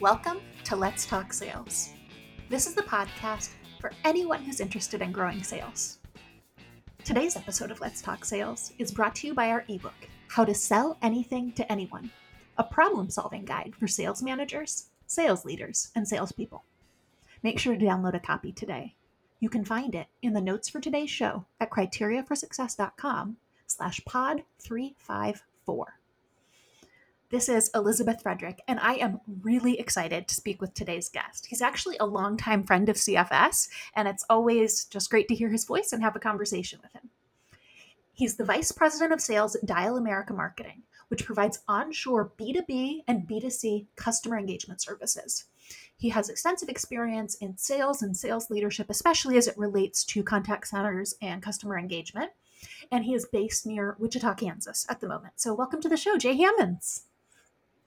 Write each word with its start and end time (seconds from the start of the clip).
Welcome 0.00 0.38
to 0.62 0.76
Let's 0.76 1.06
Talk 1.06 1.32
Sales. 1.32 1.90
This 2.48 2.68
is 2.68 2.76
the 2.76 2.82
podcast 2.82 3.50
for 3.80 3.90
anyone 4.04 4.44
who's 4.44 4.60
interested 4.60 5.02
in 5.02 5.10
growing 5.10 5.42
sales. 5.42 5.98
Today's 7.02 7.34
episode 7.34 7.72
of 7.72 7.80
Let's 7.80 8.00
Talk 8.00 8.24
Sales 8.24 8.72
is 8.78 8.92
brought 8.92 9.16
to 9.16 9.26
you 9.26 9.34
by 9.34 9.48
our 9.48 9.64
ebook, 9.66 10.08
How 10.28 10.44
to 10.44 10.54
Sell 10.54 10.96
Anything 11.02 11.50
to 11.54 11.72
Anyone, 11.72 12.12
a 12.58 12.62
problem 12.62 13.10
solving 13.10 13.44
guide 13.44 13.74
for 13.76 13.88
sales 13.88 14.22
managers, 14.22 14.90
sales 15.08 15.44
leaders, 15.44 15.90
and 15.96 16.06
salespeople. 16.06 16.62
Make 17.42 17.58
sure 17.58 17.76
to 17.76 17.84
download 17.84 18.14
a 18.14 18.20
copy 18.20 18.52
today. 18.52 18.94
You 19.40 19.48
can 19.48 19.64
find 19.64 19.96
it 19.96 20.06
in 20.22 20.32
the 20.32 20.40
notes 20.40 20.68
for 20.68 20.78
today's 20.78 21.10
show 21.10 21.44
at 21.58 21.70
criteriaforsuccess.com 21.70 23.36
slash 23.66 24.00
pod 24.04 24.44
354. 24.60 25.97
This 27.30 27.50
is 27.50 27.70
Elizabeth 27.74 28.22
Frederick, 28.22 28.62
and 28.66 28.80
I 28.80 28.94
am 28.94 29.20
really 29.42 29.78
excited 29.78 30.26
to 30.26 30.34
speak 30.34 30.62
with 30.62 30.72
today's 30.72 31.10
guest. 31.10 31.44
He's 31.44 31.60
actually 31.60 31.98
a 32.00 32.06
longtime 32.06 32.64
friend 32.64 32.88
of 32.88 32.96
CFS, 32.96 33.68
and 33.94 34.08
it's 34.08 34.24
always 34.30 34.86
just 34.86 35.10
great 35.10 35.28
to 35.28 35.34
hear 35.34 35.50
his 35.50 35.66
voice 35.66 35.92
and 35.92 36.02
have 36.02 36.16
a 36.16 36.20
conversation 36.20 36.80
with 36.82 36.94
him. 36.94 37.10
He's 38.14 38.36
the 38.36 38.46
Vice 38.46 38.72
President 38.72 39.12
of 39.12 39.20
Sales 39.20 39.54
at 39.54 39.66
Dial 39.66 39.98
America 39.98 40.32
Marketing, 40.32 40.84
which 41.08 41.26
provides 41.26 41.58
onshore 41.68 42.32
B2B 42.38 43.00
and 43.06 43.28
B2C 43.28 43.88
customer 43.94 44.38
engagement 44.38 44.80
services. 44.80 45.44
He 45.98 46.08
has 46.08 46.30
extensive 46.30 46.70
experience 46.70 47.34
in 47.34 47.58
sales 47.58 48.00
and 48.00 48.16
sales 48.16 48.48
leadership, 48.48 48.88
especially 48.88 49.36
as 49.36 49.46
it 49.46 49.58
relates 49.58 50.02
to 50.04 50.22
contact 50.22 50.68
centers 50.68 51.14
and 51.20 51.42
customer 51.42 51.78
engagement. 51.78 52.30
And 52.90 53.04
he 53.04 53.12
is 53.12 53.26
based 53.26 53.66
near 53.66 53.96
Wichita, 53.98 54.32
Kansas 54.36 54.86
at 54.88 55.00
the 55.00 55.08
moment. 55.08 55.34
So, 55.36 55.52
welcome 55.52 55.82
to 55.82 55.90
the 55.90 55.96
show, 55.98 56.16
Jay 56.16 56.34
Hammonds. 56.34 57.02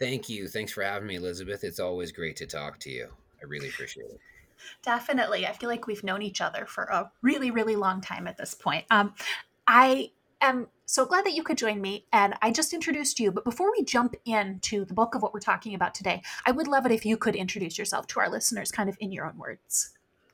Thank 0.01 0.29
you. 0.29 0.47
Thanks 0.47 0.71
for 0.71 0.81
having 0.81 1.07
me, 1.07 1.17
Elizabeth. 1.17 1.63
It's 1.63 1.79
always 1.79 2.11
great 2.11 2.35
to 2.37 2.47
talk 2.47 2.79
to 2.79 2.89
you. 2.89 3.07
I 3.39 3.45
really 3.45 3.69
appreciate 3.69 4.07
it. 4.07 4.19
Definitely. 4.81 5.45
I 5.45 5.51
feel 5.51 5.69
like 5.69 5.85
we've 5.85 6.03
known 6.03 6.23
each 6.23 6.41
other 6.41 6.65
for 6.65 6.85
a 6.85 7.11
really, 7.21 7.51
really 7.51 7.75
long 7.75 8.01
time 8.01 8.25
at 8.25 8.35
this 8.35 8.55
point. 8.55 8.85
Um, 8.89 9.13
I 9.67 10.09
am 10.41 10.69
so 10.87 11.05
glad 11.05 11.23
that 11.25 11.33
you 11.33 11.43
could 11.43 11.59
join 11.59 11.79
me. 11.79 12.07
And 12.11 12.33
I 12.41 12.49
just 12.49 12.73
introduced 12.73 13.19
you. 13.19 13.31
But 13.31 13.43
before 13.43 13.71
we 13.71 13.83
jump 13.83 14.15
into 14.25 14.85
the 14.85 14.95
bulk 14.95 15.13
of 15.13 15.21
what 15.21 15.35
we're 15.35 15.39
talking 15.39 15.75
about 15.75 15.93
today, 15.93 16.23
I 16.47 16.51
would 16.51 16.67
love 16.67 16.87
it 16.87 16.91
if 16.91 17.05
you 17.05 17.15
could 17.15 17.35
introduce 17.35 17.77
yourself 17.77 18.07
to 18.07 18.21
our 18.21 18.29
listeners 18.29 18.71
kind 18.71 18.89
of 18.89 18.97
in 18.99 19.11
your 19.11 19.27
own 19.27 19.37
words. 19.37 19.91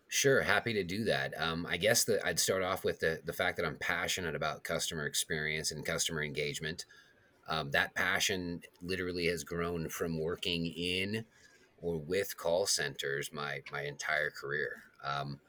Sure, 0.07 0.43
happy 0.43 0.71
to 0.71 0.83
do 0.85 1.03
that. 1.03 1.33
Um, 1.37 1.67
I 1.69 1.75
guess 1.75 2.05
that 2.05 2.25
I'd 2.25 2.39
start 2.39 2.63
off 2.63 2.85
with 2.85 3.01
the, 3.01 3.19
the 3.25 3.33
fact 3.33 3.57
that 3.57 3.65
I'm 3.65 3.75
passionate 3.75 4.33
about 4.33 4.63
customer 4.63 5.05
experience 5.05 5.71
and 5.71 5.85
customer 5.85 6.23
engagement. 6.23 6.85
Um, 7.47 7.71
that 7.71 7.95
passion 7.95 8.61
literally 8.81 9.27
has 9.27 9.43
grown 9.43 9.89
from 9.89 10.19
working 10.19 10.65
in 10.65 11.25
or 11.77 11.97
with 11.97 12.35
call 12.37 12.65
centers 12.65 13.31
my 13.31 13.61
my 13.71 13.83
entire 13.83 14.29
career. 14.29 14.83
Um, 15.03 15.39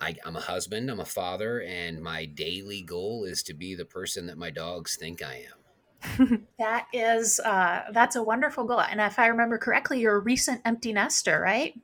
I, 0.00 0.16
am 0.26 0.34
a 0.34 0.40
husband, 0.40 0.90
I'm 0.90 0.98
a 0.98 1.04
father, 1.04 1.62
and 1.62 2.02
my 2.02 2.24
daily 2.24 2.82
goal 2.82 3.24
is 3.24 3.42
to 3.44 3.54
be 3.54 3.76
the 3.76 3.84
person 3.84 4.26
that 4.26 4.36
my 4.36 4.50
dogs 4.50 4.96
think 4.96 5.22
I 5.22 5.44
am. 5.46 6.48
that 6.58 6.86
is 6.92 7.38
uh, 7.40 7.82
that's 7.92 8.16
a 8.16 8.22
wonderful 8.22 8.64
goal, 8.64 8.80
and 8.80 9.00
if 9.00 9.18
I 9.18 9.26
remember 9.26 9.58
correctly, 9.58 10.00
you're 10.00 10.16
a 10.16 10.20
recent 10.20 10.60
empty 10.64 10.92
nester, 10.92 11.40
right? 11.40 11.74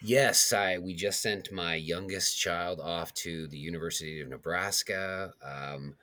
Yes, 0.00 0.52
I 0.52 0.78
we 0.78 0.94
just 0.94 1.20
sent 1.20 1.52
my 1.52 1.74
youngest 1.74 2.40
child 2.40 2.80
off 2.80 3.12
to 3.14 3.46
the 3.48 3.58
University 3.58 4.20
of 4.20 4.28
Nebraska. 4.28 5.32
Um, 5.42 5.96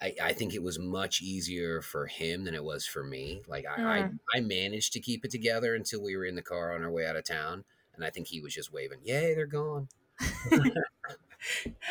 I, 0.00 0.14
I, 0.22 0.32
think 0.34 0.54
it 0.54 0.62
was 0.62 0.78
much 0.78 1.22
easier 1.22 1.80
for 1.80 2.06
him 2.06 2.44
than 2.44 2.54
it 2.54 2.62
was 2.62 2.86
for 2.86 3.02
me. 3.02 3.42
Like 3.48 3.64
I, 3.66 3.80
mm. 3.80 4.18
I, 4.34 4.38
I, 4.38 4.40
managed 4.40 4.92
to 4.92 5.00
keep 5.00 5.24
it 5.24 5.30
together 5.30 5.74
until 5.74 6.02
we 6.02 6.16
were 6.16 6.26
in 6.26 6.34
the 6.34 6.42
car 6.42 6.74
on 6.74 6.82
our 6.82 6.90
way 6.90 7.06
out 7.06 7.16
of 7.16 7.24
town, 7.24 7.64
and 7.94 8.04
I 8.04 8.10
think 8.10 8.26
he 8.26 8.40
was 8.40 8.54
just 8.54 8.72
waving, 8.72 8.98
"Yay, 9.04 9.34
they're 9.34 9.46
gone." 9.46 9.88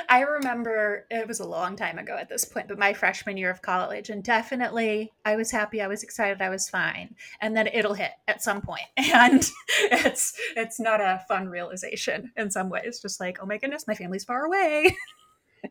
I 0.09 0.21
remember 0.21 1.05
it 1.09 1.27
was 1.27 1.39
a 1.39 1.47
long 1.47 1.75
time 1.75 1.97
ago 1.97 2.17
at 2.17 2.29
this 2.29 2.45
point, 2.45 2.67
but 2.67 2.79
my 2.79 2.93
freshman 2.93 3.37
year 3.37 3.49
of 3.49 3.61
college, 3.61 4.09
and 4.09 4.23
definitely 4.23 5.13
I 5.23 5.35
was 5.35 5.51
happy, 5.51 5.81
I 5.81 5.87
was 5.87 6.03
excited, 6.03 6.41
I 6.41 6.49
was 6.49 6.69
fine, 6.69 7.15
and 7.41 7.55
then 7.55 7.67
it'll 7.67 7.93
hit 7.93 8.11
at 8.27 8.43
some 8.43 8.61
point, 8.61 8.81
and 8.97 9.49
it's 9.79 10.33
it's 10.55 10.79
not 10.79 11.01
a 11.01 11.23
fun 11.27 11.47
realization 11.47 12.31
in 12.35 12.51
some 12.51 12.69
ways. 12.69 12.99
Just 12.99 13.19
like, 13.19 13.39
oh 13.41 13.45
my 13.45 13.57
goodness, 13.57 13.87
my 13.87 13.95
family's 13.95 14.25
far 14.25 14.45
away. 14.45 14.95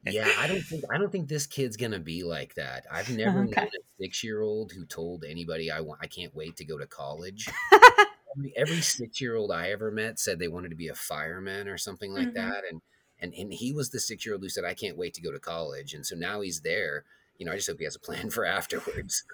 yeah, 0.06 0.30
I 0.38 0.46
don't 0.46 0.62
think 0.62 0.84
I 0.92 0.98
don't 0.98 1.10
think 1.10 1.28
this 1.28 1.46
kid's 1.46 1.76
gonna 1.76 2.00
be 2.00 2.22
like 2.22 2.54
that. 2.54 2.86
I've 2.90 3.10
never 3.16 3.44
okay. 3.44 3.60
known 3.60 3.66
a 3.68 4.02
six 4.02 4.24
year 4.24 4.40
old 4.40 4.72
who 4.72 4.84
told 4.84 5.24
anybody 5.24 5.70
I 5.70 5.80
want 5.80 6.00
I 6.02 6.06
can't 6.06 6.34
wait 6.34 6.56
to 6.56 6.64
go 6.64 6.78
to 6.78 6.86
college. 6.86 7.48
every, 8.36 8.52
every 8.56 8.80
six 8.80 9.20
year 9.20 9.36
old 9.36 9.52
I 9.52 9.70
ever 9.70 9.90
met 9.90 10.18
said 10.18 10.38
they 10.38 10.48
wanted 10.48 10.70
to 10.70 10.76
be 10.76 10.88
a 10.88 10.94
fireman 10.94 11.68
or 11.68 11.78
something 11.78 12.12
like 12.12 12.28
mm-hmm. 12.28 12.50
that, 12.50 12.64
and 12.70 12.80
and 13.20 13.32
and 13.34 13.52
he 13.52 13.72
was 13.72 13.90
the 13.90 14.00
six 14.00 14.24
year 14.24 14.34
old 14.34 14.42
who 14.42 14.48
said 14.48 14.64
I 14.64 14.74
can't 14.74 14.98
wait 14.98 15.14
to 15.14 15.22
go 15.22 15.32
to 15.32 15.40
college, 15.40 15.94
and 15.94 16.06
so 16.06 16.16
now 16.16 16.40
he's 16.40 16.60
there. 16.60 17.04
You 17.38 17.46
know, 17.46 17.52
I 17.52 17.56
just 17.56 17.68
hope 17.68 17.78
he 17.78 17.84
has 17.84 17.96
a 17.96 18.00
plan 18.00 18.30
for 18.30 18.44
afterwards. 18.44 19.24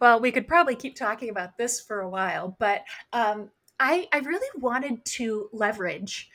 well, 0.00 0.20
we 0.20 0.32
could 0.32 0.48
probably 0.48 0.74
keep 0.74 0.96
talking 0.96 1.30
about 1.30 1.56
this 1.56 1.80
for 1.80 2.00
a 2.00 2.08
while, 2.08 2.56
but 2.58 2.84
um, 3.12 3.50
I 3.78 4.08
I 4.12 4.18
really 4.18 4.48
wanted 4.56 5.04
to 5.16 5.48
leverage 5.52 6.30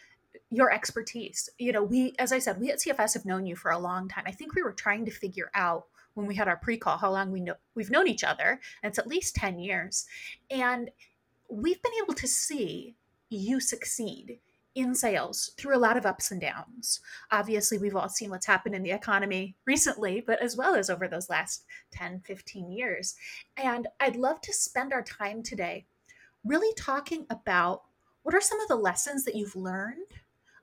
your 0.55 0.71
expertise. 0.71 1.49
You 1.57 1.71
know, 1.71 1.83
we, 1.83 2.13
as 2.19 2.31
I 2.31 2.39
said, 2.39 2.59
we 2.59 2.71
at 2.71 2.79
CFS 2.79 3.13
have 3.13 3.25
known 3.25 3.45
you 3.45 3.55
for 3.55 3.71
a 3.71 3.79
long 3.79 4.07
time. 4.07 4.23
I 4.25 4.31
think 4.31 4.55
we 4.55 4.63
were 4.63 4.73
trying 4.73 5.05
to 5.05 5.11
figure 5.11 5.51
out 5.53 5.85
when 6.13 6.25
we 6.25 6.35
had 6.35 6.47
our 6.47 6.57
pre-call 6.57 6.97
how 6.97 7.11
long 7.11 7.31
we 7.31 7.41
know 7.41 7.55
we've 7.75 7.91
known 7.91 8.07
each 8.07 8.23
other, 8.23 8.59
and 8.81 8.89
it's 8.89 8.99
at 8.99 9.07
least 9.07 9.35
10 9.35 9.59
years. 9.59 10.05
And 10.49 10.89
we've 11.49 11.81
been 11.81 11.91
able 12.01 12.13
to 12.13 12.27
see 12.27 12.95
you 13.29 13.59
succeed 13.59 14.39
in 14.75 14.93
sales 14.93 15.51
through 15.57 15.75
a 15.75 15.79
lot 15.79 15.97
of 15.97 16.05
ups 16.05 16.31
and 16.31 16.41
downs. 16.41 16.99
Obviously, 17.31 17.77
we've 17.77 17.95
all 17.95 18.09
seen 18.09 18.29
what's 18.29 18.45
happened 18.45 18.75
in 18.75 18.83
the 18.83 18.91
economy 18.91 19.55
recently, 19.66 20.22
but 20.25 20.41
as 20.41 20.57
well 20.57 20.75
as 20.75 20.89
over 20.89 21.07
those 21.07 21.29
last 21.29 21.66
10, 21.91 22.22
15 22.25 22.72
years. 22.72 23.16
And 23.57 23.87
I'd 23.99 24.17
love 24.17 24.41
to 24.41 24.53
spend 24.53 24.91
our 24.91 25.03
time 25.03 25.43
today 25.43 25.85
really 26.43 26.73
talking 26.75 27.25
about 27.29 27.83
what 28.23 28.35
are 28.35 28.41
some 28.41 28.59
of 28.59 28.67
the 28.67 28.75
lessons 28.75 29.23
that 29.23 29.35
you've 29.35 29.55
learned 29.55 30.07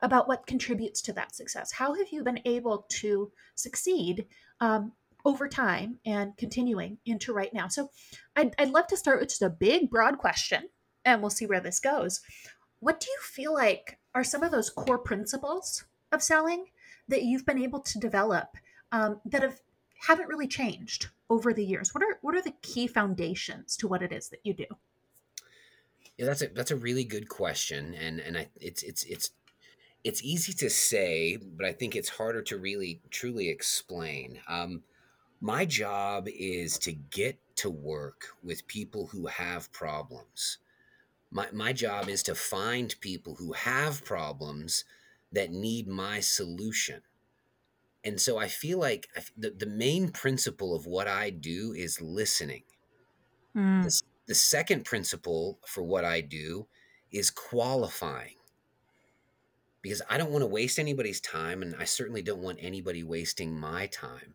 about 0.02 0.28
what 0.28 0.46
contributes 0.46 1.00
to 1.02 1.12
that 1.14 1.34
success. 1.34 1.72
How 1.72 1.94
have 1.94 2.08
you 2.10 2.22
been 2.24 2.40
able 2.44 2.86
to 2.90 3.30
succeed 3.54 4.26
um, 4.60 4.92
over 5.24 5.48
time 5.48 5.98
and 6.04 6.36
continuing 6.36 6.98
into 7.06 7.32
right 7.32 7.54
now? 7.54 7.68
So 7.68 7.88
I'd, 8.36 8.54
I'd 8.58 8.70
love 8.70 8.88
to 8.88 8.96
start 8.96 9.20
with 9.20 9.28
just 9.28 9.42
a 9.42 9.48
big, 9.48 9.90
broad 9.90 10.18
question, 10.18 10.68
and 11.04 11.20
we'll 11.20 11.30
see 11.30 11.46
where 11.46 11.60
this 11.60 11.80
goes. 11.80 12.20
What 12.80 13.00
do 13.00 13.06
you 13.08 13.18
feel 13.22 13.54
like 13.54 13.98
are 14.14 14.24
some 14.24 14.42
of 14.42 14.50
those 14.50 14.70
core 14.70 14.98
principles 14.98 15.84
of 16.10 16.22
selling 16.22 16.66
that 17.08 17.22
you've 17.22 17.46
been 17.46 17.62
able 17.62 17.80
to 17.80 17.98
develop 17.98 18.48
um, 18.90 19.20
that 19.24 19.42
have 19.42 19.60
haven't 20.06 20.28
really 20.28 20.48
changed 20.48 21.06
over 21.30 21.54
the 21.54 21.64
years? 21.64 21.94
What 21.94 22.02
are 22.02 22.18
what 22.22 22.34
are 22.34 22.42
the 22.42 22.54
key 22.60 22.88
foundations 22.88 23.76
to 23.76 23.88
what 23.88 24.02
it 24.02 24.12
is 24.12 24.28
that 24.30 24.40
you 24.42 24.52
do? 24.52 24.66
Yeah, 26.16 26.26
that's 26.26 26.42
a 26.42 26.48
that's 26.48 26.70
a 26.72 26.76
really 26.76 27.04
good 27.04 27.28
question, 27.28 27.94
and 27.94 28.20
and 28.20 28.36
I 28.36 28.48
it's 28.60 28.82
it's 28.82 29.04
it's 29.04 29.30
it's 30.04 30.22
easy 30.22 30.52
to 30.54 30.68
say, 30.68 31.36
but 31.36 31.64
I 31.66 31.72
think 31.72 31.94
it's 31.94 32.08
harder 32.08 32.42
to 32.42 32.58
really 32.58 33.00
truly 33.10 33.48
explain. 33.48 34.40
Um, 34.48 34.82
my 35.40 35.64
job 35.64 36.28
is 36.28 36.78
to 36.78 36.92
get 36.92 37.38
to 37.56 37.70
work 37.70 38.28
with 38.42 38.66
people 38.66 39.08
who 39.08 39.26
have 39.26 39.72
problems. 39.72 40.58
My, 41.30 41.46
my 41.52 41.72
job 41.72 42.08
is 42.08 42.22
to 42.24 42.34
find 42.34 42.94
people 43.00 43.36
who 43.36 43.52
have 43.52 44.04
problems 44.04 44.84
that 45.30 45.50
need 45.50 45.88
my 45.88 46.20
solution. 46.20 47.02
And 48.04 48.20
so 48.20 48.38
I 48.38 48.48
feel 48.48 48.78
like 48.78 49.08
the, 49.36 49.50
the 49.50 49.66
main 49.66 50.10
principle 50.10 50.74
of 50.74 50.86
what 50.86 51.06
I 51.06 51.30
do 51.30 51.72
is 51.72 52.00
listening. 52.00 52.64
Mm. 53.56 53.84
The, 53.84 54.02
the 54.26 54.34
second 54.34 54.84
principle 54.84 55.60
for 55.66 55.82
what 55.82 56.04
I 56.04 56.20
do 56.20 56.66
is 57.12 57.30
qualifying 57.30 58.36
because 59.82 60.00
I 60.08 60.16
don't 60.16 60.30
want 60.30 60.42
to 60.42 60.46
waste 60.48 60.78
anybody's 60.78 61.20
time, 61.20 61.60
and 61.62 61.74
I 61.78 61.84
certainly 61.84 62.22
don't 62.22 62.42
want 62.42 62.58
anybody 62.60 63.02
wasting 63.02 63.58
my 63.58 63.86
time. 63.86 64.34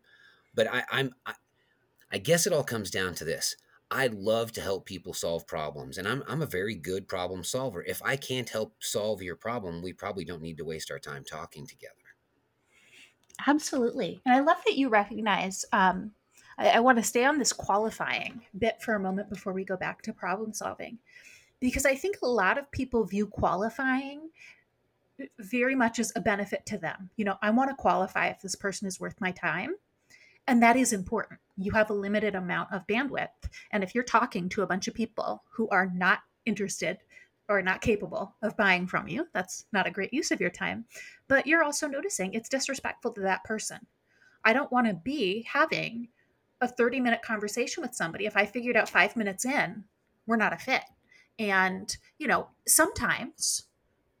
But 0.54 0.72
I, 0.72 0.84
I'm, 0.90 1.14
I, 1.26 1.34
I 2.12 2.18
guess 2.18 2.46
it 2.46 2.52
all 2.52 2.64
comes 2.64 2.90
down 2.90 3.14
to 3.16 3.24
this. 3.24 3.56
I 3.90 4.08
love 4.08 4.52
to 4.52 4.60
help 4.60 4.84
people 4.84 5.14
solve 5.14 5.46
problems, 5.46 5.96
and 5.96 6.06
I'm, 6.06 6.22
I'm 6.28 6.42
a 6.42 6.46
very 6.46 6.74
good 6.74 7.08
problem 7.08 7.42
solver. 7.42 7.82
If 7.82 8.02
I 8.04 8.16
can't 8.16 8.50
help 8.50 8.74
solve 8.80 9.22
your 9.22 9.36
problem, 9.36 9.80
we 9.80 9.94
probably 9.94 10.26
don't 10.26 10.42
need 10.42 10.58
to 10.58 10.64
waste 10.64 10.90
our 10.90 10.98
time 10.98 11.24
talking 11.24 11.66
together. 11.66 11.94
Absolutely. 13.46 14.20
And 14.26 14.34
I 14.34 14.40
love 14.40 14.58
that 14.66 14.76
you 14.76 14.90
recognize. 14.90 15.64
Um, 15.72 16.10
I, 16.58 16.68
I 16.70 16.80
want 16.80 16.98
to 16.98 17.04
stay 17.04 17.24
on 17.24 17.38
this 17.38 17.52
qualifying 17.52 18.42
bit 18.58 18.82
for 18.82 18.94
a 18.94 19.00
moment 19.00 19.30
before 19.30 19.54
we 19.54 19.64
go 19.64 19.76
back 19.76 20.02
to 20.02 20.12
problem 20.12 20.52
solving, 20.52 20.98
because 21.58 21.86
I 21.86 21.94
think 21.94 22.16
a 22.22 22.26
lot 22.26 22.58
of 22.58 22.70
people 22.70 23.04
view 23.04 23.26
qualifying 23.26 24.28
very 25.38 25.74
much 25.74 25.98
as 25.98 26.12
a 26.14 26.20
benefit 26.20 26.64
to 26.66 26.78
them. 26.78 27.10
You 27.16 27.24
know, 27.24 27.36
I 27.42 27.50
want 27.50 27.70
to 27.70 27.76
qualify 27.76 28.28
if 28.28 28.40
this 28.40 28.54
person 28.54 28.86
is 28.86 29.00
worth 29.00 29.20
my 29.20 29.32
time. 29.32 29.74
And 30.46 30.62
that 30.62 30.76
is 30.76 30.92
important. 30.92 31.40
You 31.56 31.72
have 31.72 31.90
a 31.90 31.94
limited 31.94 32.34
amount 32.34 32.72
of 32.72 32.86
bandwidth. 32.86 33.28
And 33.70 33.84
if 33.84 33.94
you're 33.94 34.04
talking 34.04 34.48
to 34.50 34.62
a 34.62 34.66
bunch 34.66 34.88
of 34.88 34.94
people 34.94 35.42
who 35.50 35.68
are 35.68 35.90
not 35.94 36.20
interested 36.46 36.98
or 37.48 37.62
not 37.62 37.80
capable 37.80 38.34
of 38.42 38.56
buying 38.56 38.86
from 38.86 39.08
you. 39.08 39.26
That's 39.32 39.64
not 39.72 39.86
a 39.86 39.90
great 39.90 40.12
use 40.12 40.30
of 40.30 40.40
your 40.40 40.50
time. 40.50 40.84
But 41.28 41.46
you're 41.46 41.64
also 41.64 41.86
noticing 41.86 42.32
it's 42.32 42.48
disrespectful 42.48 43.12
to 43.12 43.22
that 43.22 43.44
person. 43.44 43.78
I 44.44 44.52
don't 44.52 44.70
want 44.70 44.86
to 44.86 44.94
be 44.94 45.46
having 45.50 46.08
a 46.60 46.68
30 46.68 47.00
minute 47.00 47.22
conversation 47.22 47.82
with 47.82 47.94
somebody 47.94 48.26
if 48.26 48.36
I 48.36 48.44
figured 48.44 48.76
out 48.76 48.88
five 48.88 49.16
minutes 49.16 49.44
in, 49.44 49.84
we're 50.26 50.36
not 50.36 50.52
a 50.52 50.58
fit. 50.58 50.82
And, 51.38 51.96
you 52.18 52.26
know, 52.26 52.48
sometimes 52.66 53.64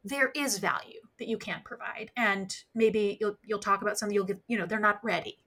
there 0.08 0.30
is 0.34 0.58
value 0.58 1.00
that 1.18 1.28
you 1.28 1.38
can 1.38 1.60
provide. 1.64 2.10
And 2.16 2.56
maybe 2.74 3.18
you'll 3.20 3.36
you'll 3.44 3.58
talk 3.58 3.82
about 3.82 3.98
something 3.98 4.14
you'll 4.14 4.24
give, 4.24 4.40
you 4.48 4.58
know, 4.58 4.66
they're 4.66 4.80
not 4.80 5.04
ready 5.04 5.38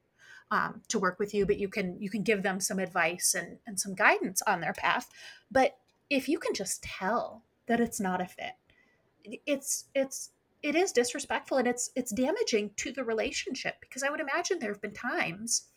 um, 0.52 0.82
to 0.90 1.00
work 1.00 1.18
with 1.20 1.34
you, 1.34 1.46
but 1.46 1.58
you 1.58 1.68
can 1.68 2.00
you 2.00 2.10
can 2.10 2.24
give 2.24 2.44
them 2.44 2.60
some 2.60 2.80
advice 2.80 3.34
and, 3.34 3.58
and 3.66 3.80
some 3.80 3.96
guidance 3.96 4.42
on 4.44 4.62
their 4.62 4.74
path. 4.74 5.10
But 5.50 5.78
if 6.10 6.28
you 6.28 6.40
can 6.40 6.54
just 6.54 6.84
tell 6.84 7.44
that 7.68 7.80
it's 7.80 8.00
not 8.00 8.22
a 8.22 8.26
fit, 8.26 8.54
it's 9.46 9.86
it's 9.96 10.32
it 10.62 10.76
is 10.76 10.92
disrespectful 10.92 11.58
and 11.58 11.68
it's 11.68 11.90
it's 11.96 12.14
damaging 12.14 12.72
to 12.78 12.92
the 12.92 13.04
relationship 13.04 13.76
because 13.82 14.04
I 14.04 14.10
would 14.10 14.20
imagine 14.20 14.60
there 14.60 14.72
have 14.72 14.82
been 14.82 14.94
times 14.94 15.68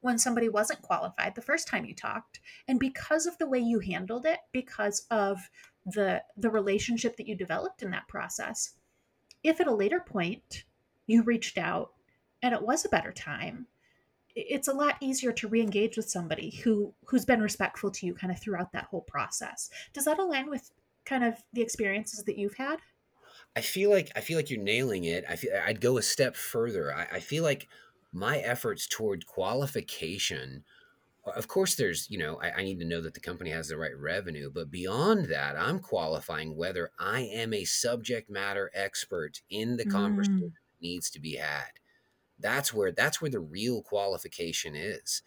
when 0.00 0.18
somebody 0.18 0.48
wasn't 0.48 0.82
qualified 0.82 1.34
the 1.34 1.40
first 1.40 1.66
time 1.66 1.84
you 1.84 1.94
talked 1.94 2.40
and 2.68 2.78
because 2.78 3.26
of 3.26 3.38
the 3.38 3.46
way 3.48 3.58
you 3.58 3.78
handled 3.78 4.26
it 4.26 4.40
because 4.52 5.06
of 5.10 5.38
the 5.86 6.22
the 6.36 6.50
relationship 6.50 7.16
that 7.16 7.28
you 7.28 7.34
developed 7.34 7.82
in 7.82 7.90
that 7.90 8.08
process 8.08 8.74
if 9.42 9.60
at 9.60 9.66
a 9.66 9.74
later 9.74 10.00
point 10.00 10.64
you 11.06 11.22
reached 11.22 11.58
out 11.58 11.92
and 12.42 12.54
it 12.54 12.62
was 12.62 12.84
a 12.84 12.88
better 12.88 13.12
time 13.12 13.66
it's 14.36 14.68
a 14.68 14.72
lot 14.72 14.96
easier 15.00 15.32
to 15.32 15.48
re-engage 15.48 15.96
with 15.96 16.08
somebody 16.08 16.50
who 16.50 16.92
who's 17.06 17.24
been 17.24 17.40
respectful 17.40 17.90
to 17.90 18.06
you 18.06 18.14
kind 18.14 18.32
of 18.32 18.40
throughout 18.40 18.72
that 18.72 18.86
whole 18.86 19.02
process. 19.02 19.70
Does 19.92 20.06
that 20.06 20.18
align 20.18 20.50
with 20.50 20.70
kind 21.04 21.24
of 21.24 21.36
the 21.52 21.62
experiences 21.62 22.24
that 22.24 22.38
you've 22.38 22.56
had? 22.56 22.78
I 23.56 23.60
feel 23.60 23.90
like 23.90 24.10
i 24.16 24.20
feel 24.20 24.36
like 24.36 24.50
you're 24.50 24.62
nailing 24.62 25.04
it. 25.04 25.24
I 25.28 25.36
feel 25.36 25.52
i'd 25.66 25.80
go 25.80 25.98
a 25.98 26.02
step 26.02 26.34
further. 26.36 26.94
I, 26.94 27.06
I 27.12 27.20
feel 27.20 27.44
like 27.44 27.68
my 28.12 28.38
efforts 28.38 28.86
toward 28.86 29.26
qualification 29.26 30.64
of 31.26 31.48
course 31.48 31.74
there's 31.74 32.10
you 32.10 32.18
know 32.18 32.38
I, 32.42 32.50
I, 32.50 32.62
need 32.62 32.78
to 32.80 32.84
know 32.84 33.00
that 33.00 33.14
the 33.14 33.20
company 33.20 33.50
has 33.50 33.68
the 33.68 33.76
right 33.76 33.96
revenue 33.96 34.50
but 34.52 34.70
beyond 34.70 35.26
that 35.26 35.56
i'm 35.56 35.78
qualifying 35.78 36.56
whether 36.56 36.90
i 36.98 37.20
am 37.20 37.54
a 37.54 37.64
subject 37.64 38.30
matter 38.30 38.70
expert 38.74 39.40
in 39.50 39.76
the 39.76 39.86
conversation 39.86 40.38
mm. 40.38 40.52
that 40.52 40.82
needs 40.82 41.10
to 41.10 41.20
be 41.20 41.36
had 41.36 41.70
that's 42.38 42.74
where 42.74 42.92
that's 42.92 43.22
where 43.22 43.30
the 43.30 43.40
real 43.40 43.80
qualification 43.80 44.74
is 44.74 45.22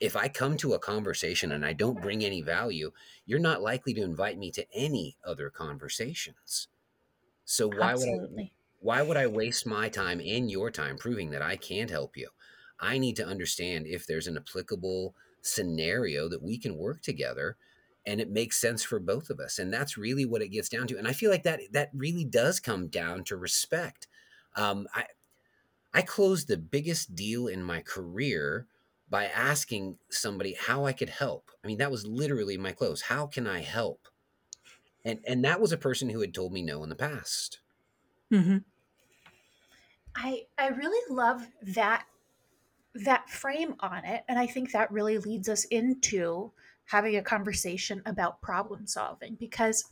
if 0.00 0.16
i 0.16 0.26
come 0.26 0.56
to 0.56 0.72
a 0.72 0.78
conversation 0.78 1.52
and 1.52 1.66
i 1.66 1.72
don't 1.72 2.00
bring 2.00 2.24
any 2.24 2.40
value 2.40 2.90
you're 3.26 3.38
not 3.38 3.62
likely 3.62 3.92
to 3.92 4.02
invite 4.02 4.38
me 4.38 4.50
to 4.50 4.64
any 4.74 5.16
other 5.24 5.50
conversations 5.50 6.68
so 7.44 7.68
why 7.68 7.92
Absolutely. 7.92 8.28
would 8.30 8.40
i 8.40 8.50
why 8.82 9.00
would 9.00 9.16
I 9.16 9.28
waste 9.28 9.64
my 9.64 9.88
time 9.88 10.20
and 10.20 10.50
your 10.50 10.70
time 10.70 10.98
proving 10.98 11.30
that 11.30 11.40
I 11.40 11.56
can't 11.56 11.90
help 11.90 12.16
you? 12.16 12.28
I 12.80 12.98
need 12.98 13.14
to 13.16 13.26
understand 13.26 13.86
if 13.86 14.06
there's 14.06 14.26
an 14.26 14.36
applicable 14.36 15.14
scenario 15.42 16.28
that 16.28 16.42
we 16.42 16.58
can 16.58 16.76
work 16.76 17.02
together 17.02 17.56
and 18.04 18.20
it 18.20 18.30
makes 18.30 18.60
sense 18.60 18.82
for 18.82 18.98
both 18.98 19.30
of 19.30 19.38
us. 19.38 19.58
And 19.58 19.72
that's 19.72 19.96
really 19.96 20.24
what 20.24 20.42
it 20.42 20.48
gets 20.48 20.68
down 20.68 20.86
to. 20.88 20.98
And 20.98 21.06
I 21.06 21.12
feel 21.12 21.30
like 21.30 21.44
that 21.44 21.60
that 21.72 21.90
really 21.94 22.24
does 22.24 22.60
come 22.60 22.88
down 22.88 23.24
to 23.24 23.36
respect. 23.36 24.08
Um, 24.56 24.88
I 24.94 25.06
I 25.94 26.02
closed 26.02 26.48
the 26.48 26.56
biggest 26.56 27.14
deal 27.14 27.46
in 27.46 27.62
my 27.62 27.80
career 27.80 28.66
by 29.08 29.26
asking 29.26 29.98
somebody 30.08 30.56
how 30.58 30.86
I 30.86 30.92
could 30.92 31.10
help. 31.10 31.50
I 31.62 31.66
mean, 31.66 31.78
that 31.78 31.90
was 31.90 32.06
literally 32.06 32.56
my 32.56 32.72
close. 32.72 33.02
How 33.02 33.26
can 33.26 33.46
I 33.46 33.60
help? 33.60 34.08
And 35.04 35.20
and 35.26 35.44
that 35.44 35.60
was 35.60 35.72
a 35.72 35.76
person 35.76 36.08
who 36.10 36.20
had 36.20 36.34
told 36.34 36.52
me 36.52 36.62
no 36.62 36.82
in 36.82 36.88
the 36.88 36.96
past. 36.96 37.60
Mm-hmm. 38.32 38.58
I 40.16 40.46
I 40.58 40.68
really 40.68 41.14
love 41.14 41.46
that 41.62 42.06
that 42.94 43.28
frame 43.30 43.74
on 43.80 44.04
it 44.04 44.22
and 44.28 44.38
I 44.38 44.46
think 44.46 44.72
that 44.72 44.92
really 44.92 45.18
leads 45.18 45.48
us 45.48 45.64
into 45.64 46.52
having 46.86 47.16
a 47.16 47.22
conversation 47.22 48.02
about 48.04 48.42
problem 48.42 48.86
solving 48.86 49.34
because 49.36 49.84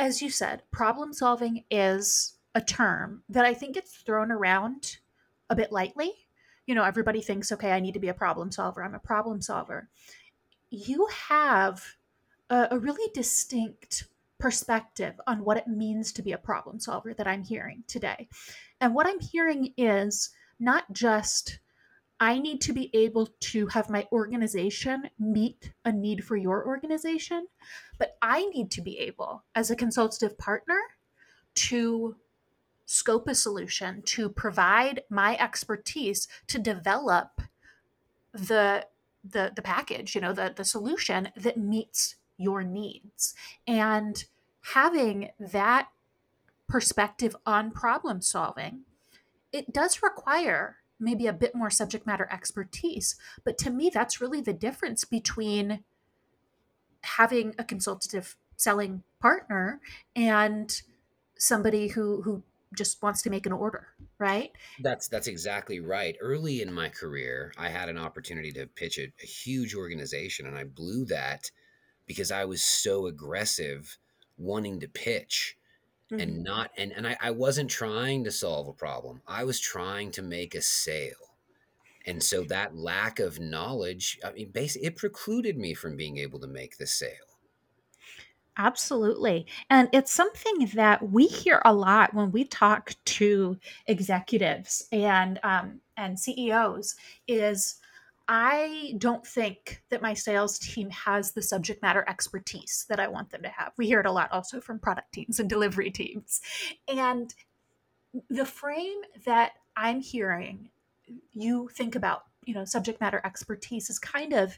as 0.00 0.22
you 0.22 0.30
said, 0.30 0.62
problem 0.70 1.12
solving 1.12 1.64
is 1.70 2.32
a 2.54 2.60
term 2.62 3.22
that 3.28 3.44
I 3.44 3.52
think 3.52 3.74
gets 3.74 3.94
thrown 3.96 4.32
around 4.32 4.96
a 5.50 5.54
bit 5.54 5.72
lightly. 5.72 6.12
You 6.64 6.74
know, 6.74 6.84
everybody 6.84 7.20
thinks, 7.20 7.52
okay, 7.52 7.72
I 7.72 7.80
need 7.80 7.92
to 7.94 8.00
be 8.00 8.08
a 8.08 8.14
problem 8.14 8.50
solver. 8.50 8.82
I'm 8.82 8.94
a 8.94 8.98
problem 8.98 9.42
solver. 9.42 9.90
You 10.70 11.06
have 11.28 11.84
a, 12.48 12.68
a 12.70 12.78
really 12.78 13.10
distinct 13.12 14.06
perspective 14.38 15.20
on 15.26 15.44
what 15.44 15.58
it 15.58 15.66
means 15.66 16.12
to 16.12 16.22
be 16.22 16.32
a 16.32 16.38
problem 16.38 16.80
solver 16.80 17.12
that 17.12 17.28
I'm 17.28 17.44
hearing 17.44 17.84
today. 17.86 18.26
And 18.80 18.94
what 18.94 19.06
I'm 19.06 19.20
hearing 19.20 19.74
is 19.76 20.30
not 20.58 20.90
just 20.94 21.58
I 22.20 22.38
need 22.38 22.60
to 22.62 22.74
be 22.74 22.90
able 22.92 23.30
to 23.40 23.66
have 23.68 23.88
my 23.88 24.06
organization 24.12 25.08
meet 25.18 25.72
a 25.86 25.90
need 25.90 26.22
for 26.22 26.36
your 26.36 26.66
organization, 26.66 27.46
but 27.98 28.18
I 28.20 28.44
need 28.46 28.70
to 28.72 28.82
be 28.82 28.98
able, 28.98 29.44
as 29.54 29.70
a 29.70 29.76
consultative 29.76 30.36
partner, 30.36 30.78
to 31.54 32.16
scope 32.84 33.26
a 33.26 33.34
solution, 33.34 34.02
to 34.02 34.28
provide 34.28 35.02
my 35.08 35.36
expertise 35.38 36.28
to 36.48 36.58
develop 36.58 37.40
the 38.32 38.86
the 39.24 39.52
the 39.54 39.62
package, 39.62 40.14
you 40.14 40.20
know, 40.20 40.32
the 40.32 40.52
the 40.54 40.64
solution 40.64 41.30
that 41.36 41.56
meets 41.56 42.16
your 42.36 42.62
needs. 42.62 43.34
And 43.66 44.24
having 44.60 45.30
that 45.38 45.88
perspective 46.68 47.34
on 47.46 47.70
problem 47.70 48.20
solving, 48.20 48.82
it 49.52 49.72
does 49.72 50.02
require 50.02 50.79
maybe 51.00 51.26
a 51.26 51.32
bit 51.32 51.54
more 51.54 51.70
subject 51.70 52.06
matter 52.06 52.28
expertise. 52.30 53.16
But 53.44 53.58
to 53.58 53.70
me, 53.70 53.90
that's 53.92 54.20
really 54.20 54.40
the 54.40 54.52
difference 54.52 55.04
between 55.04 55.82
having 57.02 57.54
a 57.58 57.64
consultative 57.64 58.36
selling 58.56 59.02
partner 59.20 59.80
and 60.14 60.82
somebody 61.36 61.88
who 61.88 62.22
who 62.22 62.42
just 62.74 63.02
wants 63.02 63.22
to 63.22 63.30
make 63.30 63.46
an 63.46 63.52
order 63.52 63.88
right? 64.20 64.52
That's 64.82 65.08
that's 65.08 65.26
exactly 65.26 65.80
right. 65.80 66.14
Early 66.20 66.62
in 66.62 66.72
my 66.72 66.88
career 66.88 67.52
i 67.58 67.68
had 67.68 67.88
an 67.88 67.98
opportunity 67.98 68.52
to 68.52 68.66
pitch 68.66 68.98
a, 68.98 69.10
a 69.22 69.26
huge 69.26 69.74
organization 69.74 70.46
and 70.46 70.56
i 70.56 70.64
blew 70.64 71.04
that 71.06 71.50
because 72.06 72.30
i 72.30 72.44
was 72.44 72.62
so 72.62 73.06
aggressive 73.06 73.98
wanting 74.36 74.80
to 74.80 74.88
pitch 74.88 75.56
mm-hmm. 76.10 76.20
and 76.20 76.42
not 76.42 76.70
and, 76.76 76.92
and 76.92 77.06
I, 77.06 77.16
I 77.20 77.30
wasn't 77.30 77.70
trying 77.70 78.24
to 78.24 78.30
solve 78.30 78.68
a 78.68 78.72
problem 78.72 79.22
i 79.26 79.44
was 79.44 79.60
trying 79.60 80.10
to 80.12 80.22
make 80.22 80.54
a 80.54 80.62
sale 80.62 81.36
and 82.06 82.22
so 82.22 82.42
that 82.44 82.76
lack 82.76 83.18
of 83.18 83.40
knowledge 83.40 84.18
i 84.24 84.32
mean 84.32 84.50
basically 84.50 84.86
it 84.86 84.96
precluded 84.96 85.56
me 85.56 85.74
from 85.74 85.96
being 85.96 86.18
able 86.18 86.40
to 86.40 86.48
make 86.48 86.78
the 86.78 86.86
sale 86.86 87.30
Absolutely. 88.56 89.46
And 89.70 89.88
it's 89.90 90.12
something 90.12 90.70
that 90.74 91.08
we 91.08 91.26
hear 91.26 91.62
a 91.64 91.72
lot 91.72 92.12
when 92.12 92.30
we 92.30 92.44
talk 92.44 92.94
to 93.06 93.56
executives 93.86 94.86
and 94.92 95.40
um, 95.42 95.80
and 95.96 96.18
CEOs 96.18 96.94
is 97.26 97.79
I 98.32 98.94
don't 98.98 99.26
think 99.26 99.82
that 99.88 100.02
my 100.02 100.14
sales 100.14 100.56
team 100.60 100.88
has 100.90 101.32
the 101.32 101.42
subject 101.42 101.82
matter 101.82 102.04
expertise 102.08 102.86
that 102.88 103.00
I 103.00 103.08
want 103.08 103.30
them 103.30 103.42
to 103.42 103.48
have. 103.48 103.72
We 103.76 103.88
hear 103.88 103.98
it 103.98 104.06
a 104.06 104.12
lot 104.12 104.30
also 104.30 104.60
from 104.60 104.78
product 104.78 105.12
teams 105.12 105.40
and 105.40 105.50
delivery 105.50 105.90
teams. 105.90 106.40
And 106.86 107.34
the 108.28 108.46
frame 108.46 109.00
that 109.24 109.54
I'm 109.76 110.00
hearing 110.00 110.68
you 111.32 111.70
think 111.72 111.96
about, 111.96 112.22
you 112.44 112.54
know, 112.54 112.64
subject 112.64 113.00
matter 113.00 113.20
expertise 113.24 113.90
is 113.90 113.98
kind 113.98 114.32
of 114.32 114.56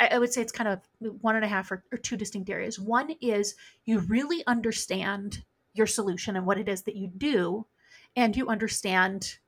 I, 0.00 0.18
would 0.18 0.32
say 0.32 0.40
it's 0.40 0.52
kind 0.52 0.68
of 0.68 0.80
one 1.20 1.36
and 1.36 1.44
a 1.44 1.48
half 1.48 1.70
or, 1.70 1.84
or 1.92 1.98
two 1.98 2.16
distinct 2.16 2.48
areas. 2.48 2.78
One 2.78 3.16
is 3.20 3.56
you 3.84 3.98
really 3.98 4.46
understand 4.46 5.42
your 5.74 5.88
solution 5.88 6.36
and 6.36 6.46
what 6.46 6.56
it 6.56 6.68
is 6.68 6.82
that 6.82 6.94
you 6.94 7.08
do, 7.08 7.66
and 8.14 8.36
you 8.36 8.48
understand 8.48 9.38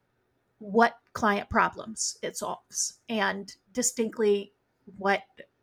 what 0.59 0.99
client 1.13 1.49
problems 1.51 2.17
it 2.23 2.37
solves 2.37 2.99
and 3.09 3.57
distinctly 3.73 4.53
what 4.99 5.23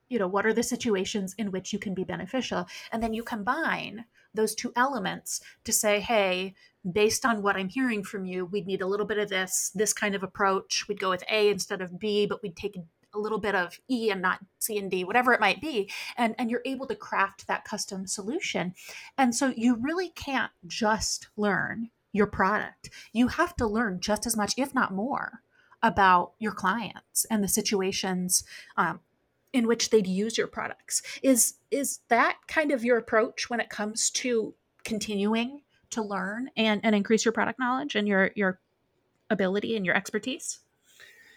you 0.09 0.19
know 0.19 0.27
what 0.27 0.45
are 0.45 0.53
the 0.53 0.63
situations 0.63 1.35
in 1.37 1.51
which 1.51 1.73
you 1.73 1.79
can 1.79 1.93
be 1.93 2.03
beneficial? 2.03 2.65
And 2.91 3.01
then 3.03 3.13
you 3.13 3.23
combine 3.23 4.05
those 4.33 4.55
two 4.55 4.71
elements 4.75 5.41
to 5.63 5.71
say 5.71 5.99
hey 5.99 6.53
based 6.93 7.25
on 7.25 7.41
what 7.41 7.57
i'm 7.57 7.69
hearing 7.69 8.03
from 8.03 8.23
you 8.23 8.45
we'd 8.45 8.67
need 8.67 8.81
a 8.81 8.87
little 8.87 9.05
bit 9.05 9.17
of 9.17 9.29
this 9.29 9.71
this 9.75 9.93
kind 9.93 10.15
of 10.15 10.23
approach. 10.23 10.85
We'd 10.87 10.99
go 10.99 11.09
with 11.09 11.23
a 11.29 11.49
instead 11.49 11.81
of 11.81 11.99
b 11.99 12.25
but 12.25 12.41
we'd 12.41 12.55
take 12.55 12.77
a 13.13 13.19
little 13.19 13.39
bit 13.39 13.55
of 13.55 13.79
e 13.89 14.11
and 14.11 14.21
not 14.21 14.39
c 14.59 14.77
and 14.77 14.91
d 14.91 15.03
whatever 15.03 15.33
it 15.33 15.39
might 15.39 15.61
be. 15.61 15.89
And 16.17 16.35
and 16.37 16.49
you're 16.49 16.61
able 16.65 16.87
to 16.87 16.95
craft 16.95 17.47
that 17.47 17.65
custom 17.65 18.07
solution. 18.07 18.75
And 19.17 19.35
so 19.35 19.53
you 19.55 19.75
really 19.75 20.09
can't 20.09 20.51
just 20.65 21.27
learn 21.35 21.89
your 22.17 22.27
product. 22.27 22.89
You 23.13 23.27
have 23.27 23.55
to 23.57 23.67
learn 23.67 23.99
just 24.01 24.25
as 24.25 24.35
much, 24.35 24.53
if 24.57 24.73
not 24.73 24.91
more, 24.91 25.41
about 25.83 26.33
your 26.39 26.51
clients 26.51 27.25
and 27.29 27.43
the 27.43 27.47
situations 27.47 28.43
um, 28.75 28.99
in 29.53 29.67
which 29.67 29.89
they'd 29.89 30.07
use 30.07 30.37
your 30.37 30.47
products. 30.47 31.01
Is 31.21 31.55
is 31.71 31.99
that 32.09 32.37
kind 32.47 32.71
of 32.71 32.83
your 32.83 32.97
approach 32.97 33.49
when 33.49 33.59
it 33.59 33.69
comes 33.69 34.09
to 34.11 34.53
continuing 34.83 35.61
to 35.89 36.01
learn 36.01 36.49
and, 36.57 36.81
and 36.83 36.95
increase 36.95 37.23
your 37.23 37.31
product 37.31 37.59
knowledge 37.59 37.95
and 37.95 38.07
your 38.07 38.31
your 38.35 38.59
ability 39.29 39.75
and 39.77 39.85
your 39.85 39.95
expertise? 39.95 40.59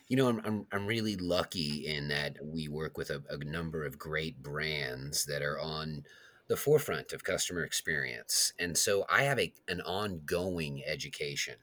You 0.09 0.17
know, 0.17 0.29
I'm, 0.29 0.41
I'm, 0.45 0.67
I'm 0.73 0.87
really 0.87 1.15
lucky 1.15 1.87
in 1.87 2.09
that 2.09 2.37
we 2.43 2.67
work 2.67 2.99
with 2.99 3.11
a, 3.11 3.23
a 3.31 3.37
number 3.45 3.85
of 3.85 3.97
great 3.97 4.43
brands 4.43 5.25
that 5.27 5.41
are 5.41 5.61
on 5.61 6.03
the 6.51 6.57
forefront 6.57 7.13
of 7.13 7.23
customer 7.23 7.63
experience. 7.63 8.53
And 8.59 8.77
so 8.77 9.07
I 9.09 9.23
have 9.23 9.39
a, 9.39 9.55
an 9.69 9.81
ongoing 9.83 10.83
education 10.85 11.55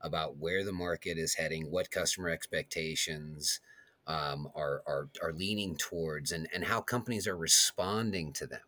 about 0.00 0.36
where 0.36 0.64
the 0.64 0.72
market 0.72 1.16
is 1.16 1.34
heading, 1.34 1.70
what 1.70 1.92
customer 1.92 2.28
expectations 2.28 3.60
um, 4.08 4.48
are, 4.56 4.82
are, 4.84 5.08
are 5.22 5.32
leaning 5.32 5.76
towards, 5.76 6.32
and, 6.32 6.48
and 6.52 6.64
how 6.64 6.80
companies 6.80 7.28
are 7.28 7.36
responding 7.36 8.32
to 8.32 8.48
them. 8.48 8.66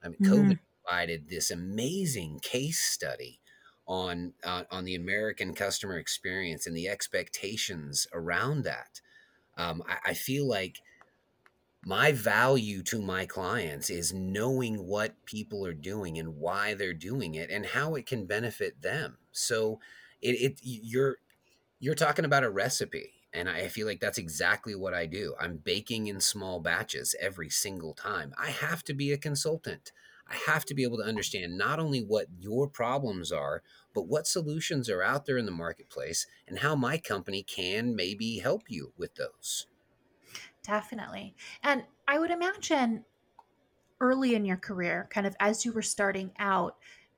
I 0.00 0.10
mean, 0.10 0.18
Mm, 0.22 0.28
COVID 0.30 0.58
provided 0.84 1.28
this 1.28 1.50
amazing 1.50 2.38
case 2.38 2.78
study 2.78 3.40
on 3.88 4.34
uh, 4.44 4.62
on 4.70 4.84
the 4.84 4.94
American 4.94 5.54
customer 5.54 5.98
experience 5.98 6.68
and 6.68 6.76
the 6.76 6.88
expectations 6.88 8.06
around 8.12 8.62
that. 8.62 9.00
Um, 9.56 9.82
I, 9.88 10.10
I 10.10 10.14
feel 10.14 10.46
like 10.46 10.78
my 11.88 12.10
value 12.10 12.82
to 12.82 13.00
my 13.00 13.24
clients 13.24 13.90
is 13.90 14.12
knowing 14.12 14.88
what 14.88 15.24
people 15.24 15.64
are 15.64 15.72
doing 15.72 16.18
and 16.18 16.36
why 16.36 16.74
they're 16.74 16.92
doing 16.92 17.36
it 17.36 17.48
and 17.48 17.64
how 17.64 17.94
it 17.94 18.06
can 18.06 18.26
benefit 18.26 18.82
them. 18.82 19.18
So 19.30 19.78
it, 20.20 20.32
it 20.32 20.60
you're 20.62 21.18
you're 21.78 21.94
talking 21.94 22.24
about 22.24 22.42
a 22.42 22.50
recipe 22.50 23.12
and 23.32 23.48
I 23.48 23.68
feel 23.68 23.86
like 23.86 24.00
that's 24.00 24.18
exactly 24.18 24.74
what 24.74 24.94
I 24.94 25.06
do. 25.06 25.36
I'm 25.40 25.58
baking 25.58 26.08
in 26.08 26.20
small 26.20 26.58
batches 26.58 27.14
every 27.20 27.50
single 27.50 27.94
time. 27.94 28.34
I 28.36 28.50
have 28.50 28.82
to 28.84 28.94
be 28.94 29.12
a 29.12 29.16
consultant. 29.16 29.92
I 30.28 30.34
have 30.50 30.64
to 30.64 30.74
be 30.74 30.82
able 30.82 30.96
to 30.98 31.04
understand 31.04 31.56
not 31.56 31.78
only 31.78 32.00
what 32.00 32.26
your 32.36 32.66
problems 32.66 33.30
are, 33.30 33.62
but 33.94 34.08
what 34.08 34.26
solutions 34.26 34.90
are 34.90 35.04
out 35.04 35.24
there 35.24 35.38
in 35.38 35.46
the 35.46 35.52
marketplace 35.52 36.26
and 36.48 36.58
how 36.58 36.74
my 36.74 36.98
company 36.98 37.44
can 37.44 37.94
maybe 37.94 38.38
help 38.38 38.64
you 38.66 38.92
with 38.98 39.14
those. 39.14 39.68
Definitely. 40.66 41.34
And 41.62 41.84
I 42.08 42.18
would 42.18 42.30
imagine 42.30 43.04
early 44.00 44.34
in 44.34 44.44
your 44.44 44.56
career, 44.56 45.08
kind 45.10 45.26
of 45.26 45.36
as 45.40 45.64
you 45.64 45.72
were 45.72 45.82
starting 45.82 46.32
out, 46.38 46.76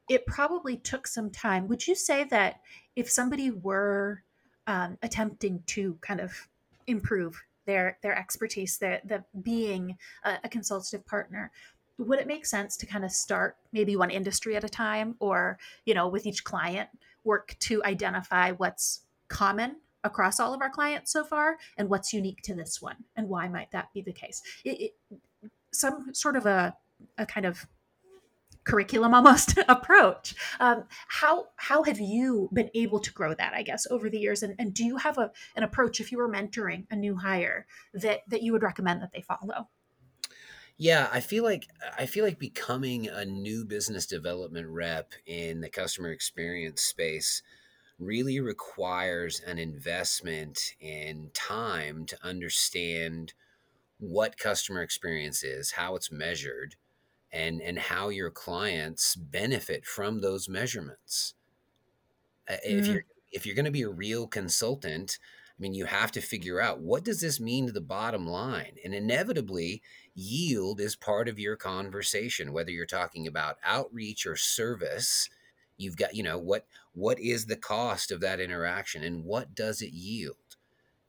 it 0.09 0.27
probably 0.27 0.77
took 0.77 1.07
some 1.07 1.31
time. 1.31 1.69
Would 1.69 1.87
you 1.87 1.95
say 1.95 2.25
that 2.25 2.61
if 2.97 3.11
somebody 3.11 3.51
were 3.51 4.23
um, 4.67 4.99
attempting 5.03 5.63
to 5.67 5.99
kind 6.01 6.21
of 6.21 6.49
improve 6.87 7.43
their 7.67 7.99
their 8.03 8.17
expertise, 8.17 8.79
their 8.79 9.01
the 9.05 9.25
being 9.43 9.97
a, 10.25 10.39
a 10.45 10.49
consultative 10.49 11.07
partner, 11.07 11.51
would 11.99 12.19
it 12.19 12.27
make 12.27 12.47
sense 12.47 12.77
to 12.79 12.87
kind 12.87 13.05
of 13.05 13.11
start 13.11 13.57
maybe 13.73 13.97
one 13.97 14.11
industry 14.11 14.57
at 14.57 14.65
a 14.65 14.69
time, 14.69 15.17
or 15.21 15.59
you 15.85 15.95
know, 15.95 16.09
with 16.09 16.27
each 16.27 16.45
client, 16.45 16.89
work 17.25 17.57
to 17.61 17.83
identify 17.85 18.53
what's 18.53 19.03
common 19.29 19.77
across 20.05 20.39
all 20.39 20.55
of 20.55 20.61
our 20.61 20.71
clients 20.71 21.13
so 21.13 21.25
far 21.25 21.57
and 21.77 21.89
what's 21.89 22.13
unique 22.13 22.41
to 22.43 22.55
this 22.55 22.81
one 22.81 22.97
and 23.17 23.29
why 23.29 23.49
might 23.49 23.71
that 23.73 23.93
be 23.93 24.01
the 24.01 24.13
case 24.13 24.43
it, 24.65 24.81
it, 24.81 25.21
some 25.73 26.15
sort 26.15 26.37
of 26.37 26.47
a, 26.47 26.75
a 27.17 27.27
kind 27.27 27.47
of 27.47 27.67
curriculum 28.65 29.15
almost 29.15 29.59
approach. 29.69 30.35
Um, 30.61 30.85
how 31.09 31.47
how 31.57 31.83
have 31.85 31.99
you 31.99 32.49
been 32.53 32.71
able 32.75 33.01
to 33.01 33.13
grow 33.13 33.35
that? 33.35 33.55
I 33.55 33.63
guess 33.63 33.87
over 33.91 34.09
the 34.11 34.19
years, 34.19 34.43
and, 34.43 34.55
and 34.59 34.73
do 34.73 34.85
you 34.85 34.99
have 34.99 35.19
a 35.19 35.33
an 35.57 35.63
approach 35.63 36.01
if 36.01 36.13
you 36.13 36.19
were 36.19 36.31
mentoring 36.31 36.87
a 36.91 36.97
new 36.97 37.17
hire 37.17 37.67
that 37.95 38.21
that 38.29 38.43
you 38.43 38.53
would 38.53 38.63
recommend 38.63 39.03
that 39.03 39.13
they 39.13 39.23
follow? 39.23 39.69
Yeah, 40.77 41.09
I 41.13 41.21
feel 41.21 41.43
like 41.43 41.69
I 41.99 42.07
feel 42.07 42.25
like 42.25 42.39
becoming 42.39 43.09
a 43.09 43.25
new 43.25 43.65
business 43.65 44.07
development 44.07 44.69
rep 44.69 45.13
in 45.27 45.61
the 45.61 45.71
customer 45.71 46.13
experience 46.13 46.83
space 46.83 47.43
really 47.99 48.41
requires 48.41 49.41
an 49.41 49.59
investment 49.59 50.75
in 50.81 51.31
time 51.35 52.07
to 52.07 52.25
understand 52.25 53.35
what 53.99 54.39
customer 54.39 54.83
experience 54.83 55.45
is, 55.45 55.73
how 55.73 55.97
it's 55.97 56.11
measured, 56.13 56.77
and 57.33 57.63
and 57.63 57.79
how 57.79 58.09
your 58.11 58.31
clients 58.31 59.17
benefit 59.17 59.87
from 59.87 60.21
those 60.21 60.49
measurements. 60.49 61.35
Uh, 62.49 62.57
If 62.65 62.89
Mm, 62.89 62.89
you're 62.89 63.05
if 63.31 63.45
you're 63.45 63.55
going 63.55 63.67
to 63.67 63.71
be 63.71 63.83
a 63.83 63.91
real 63.91 64.27
consultant, 64.27 65.19
I 65.51 65.61
mean, 65.61 65.75
you 65.75 65.85
have 65.85 66.11
to 66.13 66.23
figure 66.23 66.61
out 66.63 66.81
what 66.81 67.05
does 67.05 67.21
this 67.21 67.39
mean 67.39 67.67
to 67.67 67.73
the 67.73 67.81
bottom 67.83 68.27
line, 68.27 68.77
and 68.83 68.95
inevitably, 68.95 69.83
yield 70.15 70.81
is 70.81 70.97
part 70.97 71.29
of 71.29 71.39
your 71.39 71.57
conversation. 71.57 72.53
Whether 72.53 72.71
you're 72.71 72.87
talking 72.87 73.27
about 73.27 73.59
outreach 73.63 74.25
or 74.27 74.37
service, 74.37 75.29
you've 75.79 75.97
got 75.97 76.15
you 76.15 76.23
know 76.23 76.39
what 76.39 76.67
what 76.93 77.19
is 77.21 77.47
the 77.47 77.57
cost 77.57 78.11
of 78.11 78.21
that 78.21 78.41
interaction, 78.41 79.03
and 79.05 79.25
what 79.25 79.55
does 79.55 79.83
it 79.83 79.93
yield, 79.93 80.57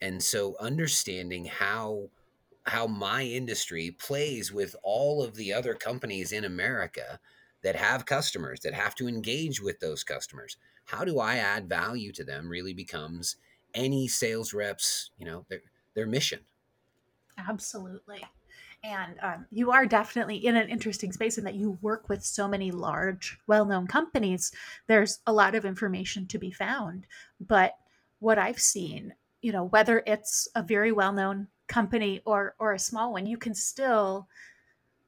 and 0.01 0.23
so 0.23 0.55
understanding 0.59 1.45
how 1.45 2.09
how 2.65 2.87
my 2.87 3.23
industry 3.23 3.91
plays 3.91 4.51
with 4.53 4.75
all 4.83 5.23
of 5.23 5.35
the 5.35 5.53
other 5.53 5.73
companies 5.73 6.31
in 6.31 6.45
America 6.45 7.19
that 7.63 7.75
have 7.75 8.05
customers 8.05 8.61
that 8.61 8.73
have 8.73 8.95
to 8.95 9.07
engage 9.07 9.61
with 9.61 9.79
those 9.79 10.03
customers. 10.03 10.57
How 10.85 11.03
do 11.03 11.19
I 11.19 11.37
add 11.37 11.67
value 11.67 12.11
to 12.13 12.23
them 12.23 12.49
really 12.49 12.73
becomes 12.73 13.37
any 13.73 14.07
sales 14.07 14.53
reps, 14.53 15.11
you 15.17 15.25
know, 15.25 15.45
their 15.49 15.61
their 15.95 16.07
mission. 16.07 16.41
absolutely. 17.37 18.23
And 18.83 19.15
um, 19.21 19.45
you 19.51 19.71
are 19.71 19.85
definitely 19.85 20.37
in 20.37 20.55
an 20.55 20.69
interesting 20.69 21.11
space 21.11 21.37
in 21.37 21.43
that 21.43 21.55
you 21.55 21.77
work 21.81 22.07
with 22.07 22.23
so 22.23 22.47
many 22.47 22.71
large, 22.71 23.37
well 23.45 23.65
known 23.65 23.87
companies. 23.87 24.51
There's 24.87 25.19
a 25.27 25.33
lot 25.33 25.55
of 25.55 25.65
information 25.65 26.27
to 26.27 26.37
be 26.37 26.51
found. 26.51 27.05
But 27.41 27.75
what 28.19 28.37
I've 28.37 28.59
seen, 28.59 29.13
you 29.41 29.51
know, 29.51 29.65
whether 29.65 30.03
it's 30.05 30.47
a 30.55 30.63
very 30.63 30.91
well 30.91 31.11
known 31.11 31.47
company 31.67 32.21
or, 32.25 32.55
or 32.57 32.73
a 32.73 32.79
small 32.79 33.13
one, 33.13 33.25
you 33.25 33.37
can 33.37 33.53
still 33.53 34.27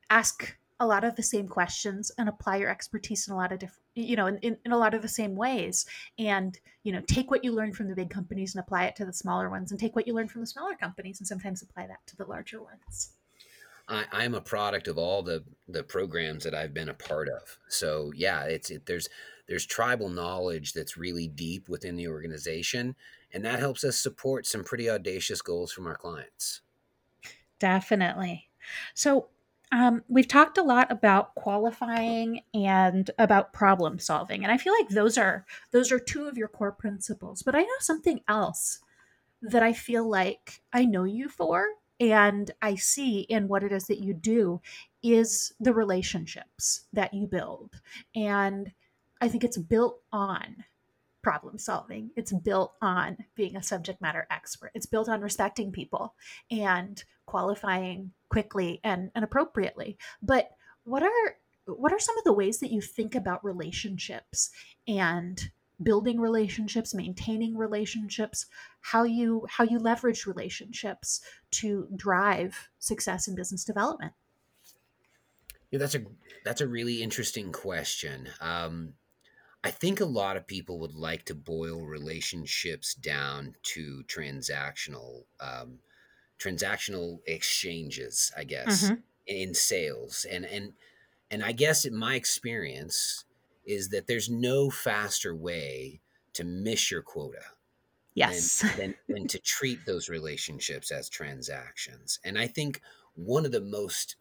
ask 0.10 0.58
a 0.82 0.86
lot 0.86 1.04
of 1.04 1.16
the 1.16 1.24
same 1.24 1.48
questions 1.48 2.12
and 2.18 2.28
apply 2.28 2.58
your 2.58 2.70
expertise 2.70 3.28
in 3.28 3.34
a 3.34 3.38
lot 3.38 3.52
of 3.52 3.60
different 3.60 3.82
you 3.94 4.16
know 4.16 4.26
in, 4.26 4.38
in, 4.40 4.58
in 4.66 4.72
a 4.72 4.78
lot 4.78 4.94
of 4.94 5.02
the 5.02 5.08
same 5.08 5.36
ways 5.36 5.86
and 6.18 6.60
you 6.84 6.92
know 6.92 7.02
take 7.02 7.30
what 7.30 7.44
you 7.44 7.52
learn 7.52 7.72
from 7.72 7.88
the 7.88 7.96
big 7.96 8.10
companies 8.10 8.56
and 8.56 8.64
apply 8.64 8.86
it 8.86 8.96
to 8.96 9.06
the 9.06 9.14
smaller 9.14 9.50
ones 9.50 9.70
and 9.70 9.80
take 9.80 9.96
what 9.96 10.08
you 10.08 10.14
learn 10.14 10.28
from 10.28 10.42
the 10.42 10.48
smaller 10.48 10.76
companies 10.76 11.20
and 11.20 11.28
sometimes 11.28 11.62
apply 11.62 11.86
that 11.86 12.00
to 12.08 12.18
the 12.18 12.26
larger 12.26 12.62
ones 12.62 13.12
I, 13.92 14.06
I'm 14.12 14.34
a 14.34 14.42
product 14.42 14.88
of 14.88 14.98
all 14.98 15.22
the 15.22 15.44
the 15.68 15.84
programs 15.84 16.44
that 16.46 16.56
I've 16.56 16.74
been 16.74 16.90
a 16.90 16.94
part 16.94 17.28
of. 17.28 17.60
So 17.68 18.12
yeah, 18.16 18.44
it's 18.44 18.72
it, 18.72 18.86
there's 18.86 19.10
there's 19.48 19.66
tribal 19.66 20.08
knowledge 20.08 20.72
that's 20.72 20.98
really 20.98 21.28
deep 21.28 21.68
within 21.68 21.98
the 21.98 22.08
organization, 22.08 22.96
and 23.34 23.44
that 23.44 23.60
helps 23.60 23.84
us 23.84 23.98
support 23.98 24.46
some 24.46 24.64
pretty 24.64 24.90
audacious 24.90 25.42
goals 25.42 25.74
from 25.74 25.88
our 25.88 25.98
clients. 25.98 26.62
Definitely. 27.60 28.50
So, 28.94 29.28
um, 29.74 30.04
we've 30.08 30.28
talked 30.28 30.58
a 30.58 30.64
lot 30.64 30.92
about 30.92 31.36
qualifying 31.36 32.42
and 32.54 33.12
about 33.20 33.54
problem 33.54 34.00
solving, 34.00 34.44
and 34.44 34.52
I 34.54 34.58
feel 34.58 34.74
like 34.80 34.90
those 34.90 35.18
are 35.18 35.46
those 35.72 35.92
are 35.92 36.00
two 36.00 36.28
of 36.28 36.38
your 36.38 36.48
core 36.48 36.72
principles. 36.72 37.44
But 37.44 37.56
I 37.56 37.62
know 37.62 37.80
something 37.80 38.22
else 38.30 38.80
that 39.42 39.64
I 39.64 39.74
feel 39.74 40.08
like 40.10 40.62
I 40.72 40.86
know 40.86 41.04
you 41.04 41.28
for 41.28 41.66
and 42.02 42.50
I 42.64 42.76
see 42.76 43.20
in 43.20 43.48
what 43.48 43.64
it 43.64 43.72
is 43.72 43.86
that 43.86 44.00
you 44.04 44.16
do 44.16 44.60
is 45.04 45.54
the 45.60 45.74
relationships 45.74 46.86
that 46.92 47.14
you 47.14 47.28
build. 47.28 47.80
And 48.16 48.72
I 49.22 49.28
think 49.28 49.44
it's 49.44 49.60
built 49.60 50.02
on 50.12 50.66
problem 51.22 51.60
solving. 51.60 52.10
It's 52.16 52.34
built 52.34 52.74
on 52.82 53.18
being 53.36 53.56
a 53.56 53.62
subject 53.62 54.02
matter 54.02 54.26
expert. 54.32 54.72
It's 54.74 54.88
built 54.88 55.08
on 55.08 55.22
respecting 55.22 55.72
people 55.72 56.16
and 56.50 57.02
qualifying 57.28 58.14
quickly 58.30 58.82
and, 58.84 59.12
and 59.14 59.24
appropriately. 59.24 60.00
But 60.24 60.50
what 60.84 61.04
are 61.04 61.38
what 61.68 61.94
are 61.94 62.00
some 62.00 62.18
of 62.18 62.24
the 62.24 62.34
ways 62.34 62.60
that 62.60 62.72
you 62.72 62.82
think 62.82 63.14
about 63.14 63.46
relationships 63.46 64.50
and 64.88 65.52
building 65.84 66.20
relationships, 66.20 66.94
maintaining 66.94 67.58
relationships, 67.58 68.46
how 68.82 69.04
you 69.04 69.46
how 69.50 69.64
you 69.64 69.80
leverage 69.80 70.26
relationships 70.26 71.22
to 71.52 71.90
drive 71.96 72.70
success 72.80 73.28
in 73.28 73.36
business 73.36 73.64
development? 73.66 74.14
Yeah, 75.70 75.80
that's 75.80 75.96
a 75.96 76.06
that's 76.44 76.62
a 76.62 76.68
really 76.68 77.02
interesting 77.02 77.52
question. 77.52 78.30
Um, 78.40 78.96
I 79.64 79.72
think 79.72 80.00
a 80.02 80.06
lot 80.06 80.38
of 80.38 80.48
people 80.48 80.80
would 80.80 80.96
like 80.96 81.26
to 81.26 81.36
boil 81.36 81.86
relationships 81.86 82.96
down 82.96 83.56
to 83.64 84.04
transactional 84.06 85.26
um, 85.40 85.82
transactional 86.40 87.20
exchanges, 87.28 88.32
I 88.38 88.46
guess, 88.46 88.92
hmm 88.92 89.04
in 89.28 89.54
sales. 89.56 90.26
And 90.26 90.46
and 90.46 90.74
and 91.32 91.44
I 91.44 91.54
guess 91.54 91.86
in 91.86 91.96
my 91.96 92.16
experience 92.16 93.26
is 93.66 93.90
that 93.90 94.08
there's 94.08 94.30
no 94.30 94.70
faster 94.70 95.36
way 95.36 96.02
to 96.34 96.44
miss 96.44 96.92
your 96.92 97.02
quota 97.02 97.44
than 98.24 98.50
Yes. 98.50 98.64
than 98.76 98.96
than 99.10 99.28
to 99.28 99.40
treat 99.40 99.86
those 99.86 100.10
relationships 100.10 100.92
as 100.92 101.10
transactions. 101.10 102.20
And 102.24 102.38
I 102.38 102.48
think 102.48 102.82
one 103.16 103.46
of 103.46 103.52
the 103.52 103.62
most 103.62 104.16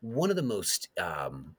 one 0.00 0.30
of 0.30 0.36
the 0.36 0.42
most 0.42 0.88
um, 0.98 1.56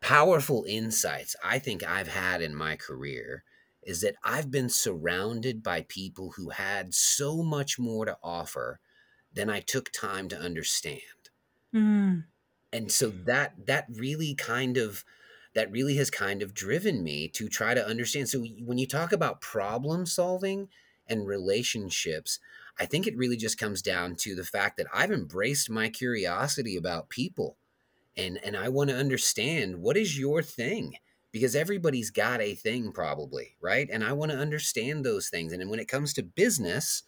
powerful 0.00 0.64
insights 0.68 1.36
I 1.44 1.58
think 1.58 1.82
I've 1.84 2.08
had 2.08 2.42
in 2.42 2.54
my 2.54 2.76
career 2.76 3.44
is 3.82 4.00
that 4.02 4.16
I've 4.24 4.50
been 4.50 4.68
surrounded 4.68 5.62
by 5.62 5.82
people 5.82 6.32
who 6.32 6.50
had 6.50 6.94
so 6.94 7.42
much 7.42 7.78
more 7.78 8.04
to 8.04 8.18
offer 8.22 8.80
than 9.32 9.50
I 9.50 9.60
took 9.60 9.90
time 9.92 10.28
to 10.28 10.38
understand. 10.38 11.30
Mm. 11.74 12.28
And 12.72 12.90
so 12.92 13.08
that 13.10 13.66
that 13.66 13.86
really 13.90 14.34
kind 14.34 14.76
of 14.76 15.04
that 15.58 15.72
really 15.72 15.96
has 15.96 16.08
kind 16.08 16.40
of 16.40 16.54
driven 16.54 17.02
me 17.02 17.26
to 17.26 17.48
try 17.48 17.74
to 17.74 17.84
understand. 17.84 18.28
So 18.28 18.44
when 18.64 18.78
you 18.78 18.86
talk 18.86 19.10
about 19.10 19.40
problem 19.40 20.06
solving 20.06 20.68
and 21.08 21.26
relationships, 21.26 22.38
I 22.78 22.86
think 22.86 23.08
it 23.08 23.16
really 23.16 23.36
just 23.36 23.58
comes 23.58 23.82
down 23.82 24.14
to 24.20 24.36
the 24.36 24.44
fact 24.44 24.76
that 24.76 24.86
I've 24.94 25.10
embraced 25.10 25.68
my 25.68 25.88
curiosity 25.88 26.76
about 26.76 27.08
people 27.08 27.56
and 28.16 28.38
and 28.44 28.56
I 28.56 28.68
want 28.68 28.90
to 28.90 28.96
understand 28.96 29.82
what 29.82 29.96
is 29.96 30.16
your 30.16 30.42
thing 30.42 30.94
because 31.32 31.56
everybody's 31.56 32.12
got 32.12 32.40
a 32.40 32.54
thing 32.54 32.92
probably, 32.92 33.56
right? 33.60 33.88
And 33.92 34.04
I 34.04 34.12
want 34.12 34.30
to 34.30 34.38
understand 34.38 35.04
those 35.04 35.28
things. 35.28 35.52
And 35.52 35.68
when 35.68 35.80
it 35.80 35.88
comes 35.88 36.14
to 36.14 36.22
business, 36.22 37.02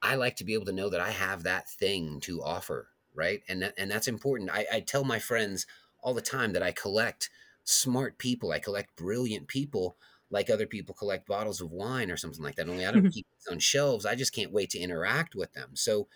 I 0.00 0.14
like 0.14 0.36
to 0.36 0.44
be 0.44 0.54
able 0.54 0.66
to 0.66 0.72
know 0.72 0.88
that 0.88 1.02
I 1.02 1.10
have 1.10 1.42
that 1.42 1.68
thing 1.68 2.20
to 2.20 2.42
offer, 2.42 2.88
right? 3.14 3.42
And 3.46 3.60
that, 3.60 3.74
and 3.76 3.90
that's 3.90 4.08
important. 4.08 4.48
I, 4.50 4.64
I 4.72 4.80
tell 4.80 5.04
my 5.04 5.18
friends 5.18 5.66
all 6.00 6.14
the 6.14 6.22
time 6.22 6.54
that 6.54 6.62
I 6.62 6.72
collect 6.72 7.28
smart 7.64 8.18
people. 8.18 8.52
I 8.52 8.58
collect 8.58 8.96
brilliant 8.96 9.48
people 9.48 9.96
like 10.30 10.50
other 10.50 10.66
people 10.66 10.94
collect 10.94 11.26
bottles 11.26 11.60
of 11.60 11.70
wine 11.70 12.10
or 12.10 12.16
something 12.16 12.42
like 12.42 12.56
that. 12.56 12.68
Only 12.68 12.86
I 12.86 12.90
don't 12.90 13.08
keep 13.12 13.26
these 13.30 13.46
on 13.50 13.58
shelves. 13.58 14.04
I 14.04 14.14
just 14.14 14.34
can't 14.34 14.52
wait 14.52 14.70
to 14.70 14.78
interact 14.78 15.34
with 15.34 15.52
them. 15.52 15.70
So 15.74 16.08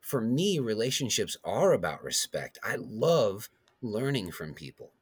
for 0.00 0.20
me, 0.20 0.58
relationships 0.58 1.36
are 1.44 1.72
about 1.72 2.04
respect. 2.04 2.58
I 2.62 2.76
love 2.76 3.48
learning 3.82 4.32
from 4.32 4.54
people. 4.54 4.92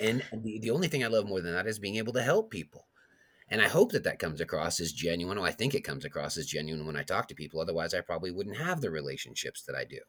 And 0.00 0.24
the, 0.32 0.58
the 0.58 0.70
only 0.70 0.88
thing 0.88 1.04
I 1.04 1.08
love 1.08 1.26
more 1.28 1.40
than 1.40 1.52
that 1.52 1.66
is 1.66 1.78
being 1.78 1.96
able 1.96 2.12
to 2.14 2.22
help 2.22 2.50
people. 2.50 2.86
And 3.48 3.60
I 3.60 3.68
hope 3.68 3.92
that 3.92 4.04
that 4.04 4.18
comes 4.18 4.40
across 4.40 4.80
as 4.80 4.92
genuine. 4.92 5.38
Well, 5.38 5.46
I 5.46 5.52
think 5.52 5.74
it 5.74 5.84
comes 5.84 6.04
across 6.04 6.36
as 6.36 6.46
genuine 6.46 6.86
when 6.86 6.96
I 6.96 7.02
talk 7.02 7.28
to 7.28 7.34
people. 7.34 7.60
Otherwise, 7.60 7.92
I 7.92 8.00
probably 8.00 8.30
wouldn't 8.30 8.56
have 8.56 8.80
the 8.80 8.90
relationships 8.90 9.62
that 9.62 9.76
I 9.76 9.84
do. 9.84 10.00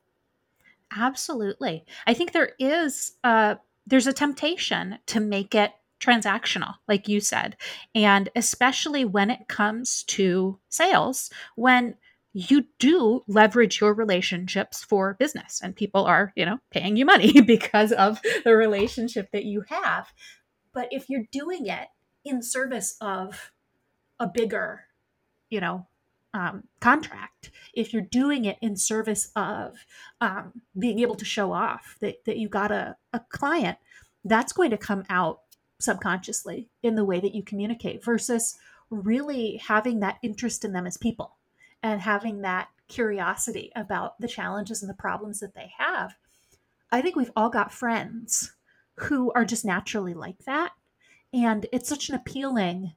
Absolutely. 0.96 1.86
I 2.08 2.14
think 2.14 2.32
there 2.32 2.54
is 2.60 3.18
uh 3.24 3.56
there's 3.86 4.08
a 4.08 4.14
temptation 4.14 5.00
to 5.08 5.20
make 5.20 5.56
it 5.56 5.72
transactional 6.00 6.76
like 6.88 7.08
you 7.08 7.20
said. 7.20 7.56
And 7.94 8.30
especially 8.36 9.06
when 9.06 9.30
it 9.30 9.48
comes 9.48 10.04
to 10.04 10.60
sales 10.70 11.30
when 11.56 11.96
you 12.34 12.66
do 12.80 13.24
leverage 13.28 13.80
your 13.80 13.94
relationships 13.94 14.84
for 14.84 15.16
business 15.18 15.62
and 15.64 15.74
people 15.74 16.04
are, 16.04 16.34
you 16.36 16.46
know, 16.46 16.58
paying 16.70 16.98
you 16.98 17.06
money 17.06 17.40
because 17.48 17.94
of 17.94 18.20
the 18.44 18.56
relationship 18.56 19.30
that 19.32 19.46
you 19.46 19.64
have. 19.70 20.12
But 20.74 20.90
if 20.92 21.10
you're 21.10 21.28
doing 21.32 21.68
it 21.68 21.88
in 22.26 22.44
service 22.44 22.98
of 23.00 23.54
a 24.20 24.28
bigger, 24.28 24.82
you 25.50 25.62
know, 25.62 25.88
um, 26.36 26.66
contract, 26.82 27.50
if 27.74 27.94
you're 27.94 28.02
doing 28.02 28.44
it 28.44 28.58
in 28.62 28.76
service 28.76 29.32
of 29.38 29.86
um, 30.20 30.62
being 30.78 31.00
able 31.00 31.16
to 31.16 31.24
show 31.24 31.54
off 31.54 31.96
that, 32.02 32.26
that 32.26 32.38
you 32.38 32.50
got 32.50 32.74
a, 32.74 32.98
a 33.14 33.22
client, 33.30 33.78
that's 34.26 34.52
going 34.52 34.70
to 34.72 34.78
come 34.78 35.06
out 35.10 35.40
subconsciously 35.80 36.68
in 36.84 36.96
the 36.96 37.06
way 37.06 37.22
that 37.22 37.34
you 37.34 37.42
communicate 37.42 38.04
versus 38.04 38.58
really 38.90 39.62
having 39.66 40.02
that 40.02 40.18
interest 40.22 40.66
in 40.66 40.74
them 40.74 40.86
as 40.86 40.98
people 40.98 41.38
and 41.82 42.02
having 42.02 42.42
that 42.42 42.68
curiosity 42.90 43.72
about 43.74 44.20
the 44.20 44.28
challenges 44.28 44.84
and 44.84 44.90
the 44.90 44.96
problems 44.96 45.40
that 45.40 45.56
they 45.56 45.72
have. 45.78 46.16
I 46.92 47.02
think 47.02 47.16
we've 47.16 47.32
all 47.36 47.50
got 47.50 47.72
friends 47.72 48.54
who 48.96 49.32
are 49.32 49.46
just 49.46 49.64
naturally 49.64 50.14
like 50.14 50.40
that. 50.46 50.74
And 51.34 51.66
it's 51.72 51.88
such 51.88 52.10
an 52.10 52.16
appealing 52.16 52.92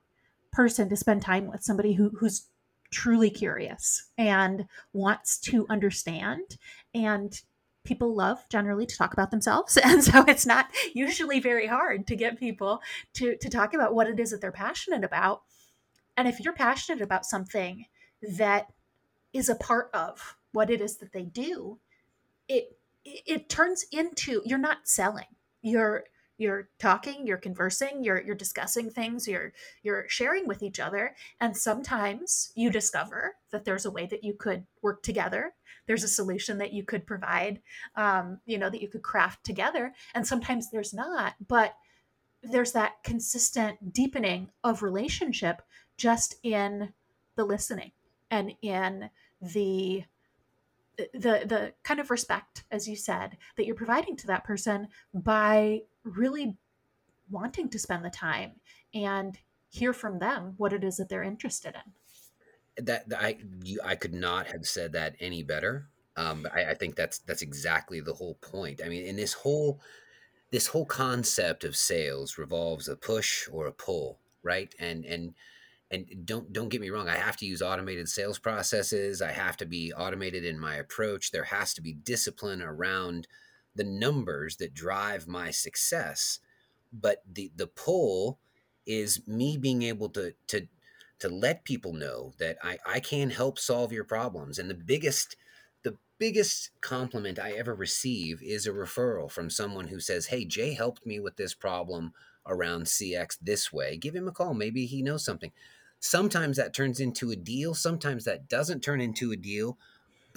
person 0.52 0.88
to 0.88 0.96
spend 0.96 1.22
time 1.22 1.46
with 1.46 1.62
somebody 1.62 1.92
who, 1.92 2.10
who's 2.18 2.46
truly 2.90 3.30
curious 3.30 4.10
and 4.16 4.66
wants 4.92 5.38
to 5.38 5.66
understand 5.68 6.56
and 6.94 7.42
people 7.84 8.14
love 8.14 8.44
generally 8.50 8.84
to 8.86 8.96
talk 8.96 9.12
about 9.12 9.30
themselves. 9.30 9.78
And 9.84 10.04
so 10.04 10.24
it's 10.28 10.46
not 10.46 10.66
usually 10.94 11.40
very 11.40 11.66
hard 11.66 12.06
to 12.06 12.16
get 12.16 12.38
people 12.38 12.80
to 13.14 13.36
to 13.36 13.48
talk 13.48 13.74
about 13.74 13.94
what 13.94 14.08
it 14.08 14.20
is 14.20 14.30
that 14.30 14.40
they're 14.40 14.52
passionate 14.52 15.04
about. 15.04 15.42
And 16.16 16.28
if 16.28 16.40
you're 16.40 16.54
passionate 16.54 17.00
about 17.00 17.24
something 17.24 17.86
that 18.36 18.66
is 19.32 19.48
a 19.48 19.54
part 19.54 19.90
of 19.94 20.36
what 20.52 20.70
it 20.70 20.80
is 20.80 20.96
that 20.96 21.12
they 21.12 21.24
do 21.24 21.78
it 22.48 22.78
it 23.04 23.48
turns 23.48 23.84
into 23.92 24.42
you're 24.44 24.58
not 24.58 24.88
selling. 24.88 25.26
You're 25.62 26.04
you're 26.38 26.68
talking 26.78 27.26
you're 27.26 27.36
conversing 27.36 28.02
you're 28.02 28.22
you're 28.22 28.34
discussing 28.34 28.88
things 28.88 29.28
you're 29.28 29.52
you're 29.82 30.08
sharing 30.08 30.46
with 30.46 30.62
each 30.62 30.80
other 30.80 31.14
and 31.40 31.54
sometimes 31.56 32.52
you 32.54 32.70
discover 32.70 33.34
that 33.50 33.64
there's 33.64 33.84
a 33.84 33.90
way 33.90 34.06
that 34.06 34.24
you 34.24 34.32
could 34.32 34.64
work 34.80 35.02
together 35.02 35.52
there's 35.86 36.04
a 36.04 36.08
solution 36.08 36.58
that 36.58 36.72
you 36.72 36.84
could 36.84 37.06
provide 37.06 37.60
um, 37.96 38.38
you 38.46 38.56
know 38.56 38.70
that 38.70 38.80
you 38.80 38.88
could 38.88 39.02
craft 39.02 39.44
together 39.44 39.92
and 40.14 40.26
sometimes 40.26 40.70
there's 40.70 40.94
not 40.94 41.34
but 41.46 41.74
there's 42.42 42.72
that 42.72 43.02
consistent 43.02 43.92
deepening 43.92 44.48
of 44.62 44.82
relationship 44.82 45.60
just 45.96 46.36
in 46.44 46.92
the 47.36 47.44
listening 47.44 47.90
and 48.30 48.54
in 48.62 49.10
the 49.40 50.04
the 51.14 51.44
the 51.46 51.72
kind 51.84 52.00
of 52.00 52.10
respect 52.10 52.64
as 52.72 52.88
you 52.88 52.96
said 52.96 53.36
that 53.56 53.66
you're 53.66 53.74
providing 53.74 54.16
to 54.16 54.26
that 54.26 54.44
person 54.44 54.88
by 55.14 55.80
really 56.08 56.56
wanting 57.30 57.68
to 57.70 57.78
spend 57.78 58.04
the 58.04 58.10
time 58.10 58.52
and 58.94 59.38
hear 59.70 59.92
from 59.92 60.18
them 60.18 60.54
what 60.56 60.72
it 60.72 60.82
is 60.82 60.96
that 60.96 61.08
they're 61.08 61.22
interested 61.22 61.74
in. 61.74 62.84
That 62.86 63.06
i 63.16 63.38
you, 63.64 63.80
i 63.84 63.96
could 63.96 64.14
not 64.14 64.46
have 64.46 64.66
said 64.66 64.92
that 64.92 65.16
any 65.20 65.42
better. 65.42 65.88
Um, 66.16 66.46
I, 66.54 66.66
I 66.66 66.74
think 66.74 66.96
that's 66.96 67.18
that's 67.18 67.42
exactly 67.42 68.00
the 68.00 68.14
whole 68.14 68.34
point. 68.36 68.80
I 68.84 68.88
mean 68.88 69.04
in 69.04 69.16
this 69.16 69.32
whole 69.32 69.80
this 70.50 70.68
whole 70.68 70.86
concept 70.86 71.64
of 71.64 71.76
sales 71.76 72.38
revolves 72.38 72.88
a 72.88 72.96
push 72.96 73.48
or 73.52 73.66
a 73.66 73.72
pull 73.72 74.18
right? 74.42 74.74
And 74.78 75.04
and 75.04 75.34
and 75.90 76.06
don't 76.24 76.52
don't 76.52 76.68
get 76.68 76.82
me 76.82 76.90
wrong 76.90 77.08
i 77.08 77.16
have 77.16 77.38
to 77.38 77.46
use 77.46 77.62
automated 77.62 78.08
sales 78.08 78.38
processes. 78.38 79.22
I 79.22 79.32
have 79.32 79.56
to 79.58 79.66
be 79.66 79.92
automated 79.92 80.44
in 80.44 80.58
my 80.58 80.76
approach. 80.76 81.30
There 81.30 81.44
has 81.44 81.72
to 81.74 81.82
be 81.82 81.92
discipline 81.92 82.62
around 82.62 83.26
the 83.78 83.84
numbers 83.84 84.56
that 84.56 84.74
drive 84.74 85.26
my 85.26 85.50
success 85.50 86.40
but 86.92 87.22
the 87.30 87.50
the 87.56 87.66
pull 87.66 88.38
is 88.86 89.26
me 89.26 89.56
being 89.56 89.82
able 89.82 90.08
to 90.08 90.34
to 90.46 90.66
to 91.18 91.28
let 91.28 91.64
people 91.64 91.92
know 91.92 92.32
that 92.38 92.56
I, 92.62 92.78
I 92.86 93.00
can 93.00 93.30
help 93.30 93.58
solve 93.58 93.92
your 93.92 94.04
problems. 94.04 94.58
And 94.58 94.70
the 94.70 94.74
biggest 94.74 95.36
the 95.82 95.96
biggest 96.18 96.70
compliment 96.80 97.38
i 97.38 97.52
ever 97.52 97.74
receive 97.74 98.42
is 98.42 98.66
a 98.66 98.72
referral 98.72 99.30
from 99.30 99.50
someone 99.50 99.88
who 99.88 100.00
says 100.00 100.26
hey 100.26 100.44
jay 100.44 100.74
helped 100.74 101.06
me 101.06 101.20
with 101.20 101.36
this 101.36 101.54
problem 101.54 102.12
around 102.46 102.84
cx 102.84 103.36
this 103.40 103.72
way. 103.72 103.96
Give 103.96 104.14
him 104.14 104.28
a 104.28 104.32
call. 104.32 104.54
Maybe 104.54 104.86
he 104.86 105.02
knows 105.02 105.24
something. 105.24 105.52
Sometimes 106.00 106.56
that 106.56 106.72
turns 106.72 107.00
into 107.00 107.30
a 107.32 107.36
deal, 107.36 107.74
sometimes 107.74 108.24
that 108.24 108.48
doesn't 108.48 108.82
turn 108.82 109.00
into 109.00 109.32
a 109.32 109.36
deal, 109.36 109.76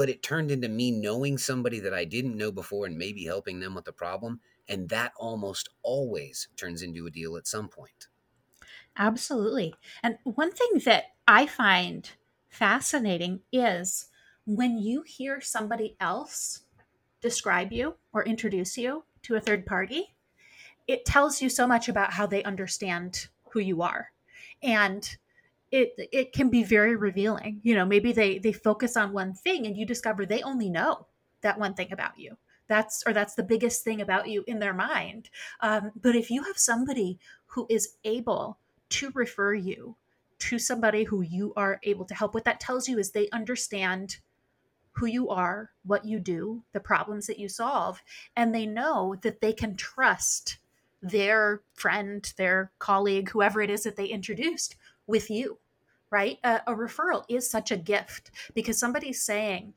but 0.02 0.10
it 0.10 0.24
turned 0.24 0.50
into 0.50 0.68
me 0.68 0.90
knowing 0.90 1.38
somebody 1.38 1.80
that 1.80 1.94
I 1.94 2.06
didn't 2.06 2.36
know 2.36 2.52
before 2.52 2.88
and 2.88 2.98
maybe 2.98 3.24
helping 3.24 3.60
them 3.60 3.76
with 3.76 3.86
the 3.86 3.94
problem. 3.94 4.42
And 4.68 4.90
that 4.90 5.14
almost 5.16 5.70
always 5.84 6.48
turns 6.58 6.82
into 6.82 7.06
a 7.06 7.12
deal 7.12 7.38
at 7.38 7.46
some 7.46 7.70
point. 7.70 8.08
Absolutely. 8.98 9.76
And 10.02 10.18
one 10.24 10.52
thing 10.54 10.82
that 10.86 11.14
I 11.28 11.46
find 11.46 12.10
fascinating 12.50 13.42
is 13.52 14.10
when 14.48 14.80
you 14.80 15.04
hear 15.04 15.40
somebody 15.40 15.96
else 16.00 16.64
describe 17.22 17.72
you 17.72 17.98
or 18.12 18.24
introduce 18.24 18.80
you 18.80 19.04
to 19.22 19.36
a 19.36 19.40
third 19.40 19.68
party, 19.68 20.16
it 20.88 21.06
tells 21.06 21.44
you 21.44 21.48
so 21.48 21.68
much 21.68 21.88
about 21.88 22.14
how 22.14 22.26
they 22.26 22.42
understand 22.42 23.28
who 23.52 23.60
you 23.60 23.84
are. 23.84 24.14
And 24.64 25.16
it 25.72 25.94
it 25.98 26.34
can 26.34 26.50
be 26.50 26.64
very 26.64 26.96
revealing. 26.96 27.62
You 27.64 27.76
know 27.76 27.86
maybe 27.86 28.12
they 28.12 28.38
they 28.40 28.52
focus 28.52 28.98
on 28.98 29.14
one 29.14 29.34
thing 29.34 29.66
and 29.66 29.76
you 29.78 29.86
discover 29.86 30.26
they 30.26 30.44
only 30.44 30.70
know 30.70 31.08
that 31.42 31.60
one 31.60 31.74
thing 31.74 31.92
about 31.92 32.20
you. 32.20 32.38
That's 32.68 33.04
or 33.08 33.14
that's 33.14 33.36
the 33.36 33.44
biggest 33.44 33.84
thing 33.84 34.02
about 34.02 34.28
you 34.28 34.44
in 34.48 34.60
their 34.60 34.74
mind. 34.74 35.30
Um, 35.62 35.92
but 36.00 36.16
if 36.16 36.30
you 36.30 36.44
have 36.44 36.58
somebody 36.58 37.20
who 37.48 37.66
is 37.70 37.96
able 38.04 38.60
to 38.90 39.12
refer 39.14 39.54
you 39.54 39.96
to 40.40 40.60
somebody 40.60 41.04
who 41.04 41.22
you 41.22 41.54
are 41.56 41.80
able 41.84 42.06
to 42.06 42.16
help 42.16 42.34
what 42.34 42.46
that 42.46 42.60
tells 42.60 42.90
you 42.90 42.98
is 42.98 43.12
they 43.12 43.30
understand 43.30 44.18
who 44.94 45.06
you 45.06 45.30
are 45.30 45.70
what 45.86 46.04
you 46.04 46.20
do 46.20 46.64
the 46.74 46.80
problems 46.80 47.28
that 47.28 47.40
you 47.40 47.48
solve 47.48 48.02
and 48.36 48.54
they 48.54 48.66
know 48.66 49.16
that 49.22 49.40
they 49.40 49.54
can 49.54 49.76
trust 49.78 50.58
their 51.02 51.62
friend 51.74 52.34
their 52.38 52.72
colleague 52.80 53.30
whoever 53.30 53.62
it 53.62 53.70
is 53.70 53.84
that 53.84 53.96
they 53.96 54.08
introduced 54.08 54.76
with 55.12 55.30
you, 55.30 55.60
right? 56.12 56.38
A, 56.44 56.62
a 56.68 56.76
referral 56.76 57.24
is 57.30 57.50
such 57.50 57.72
a 57.72 57.78
gift 57.78 58.32
because 58.54 58.78
somebody's 58.78 59.24
saying, 59.24 59.74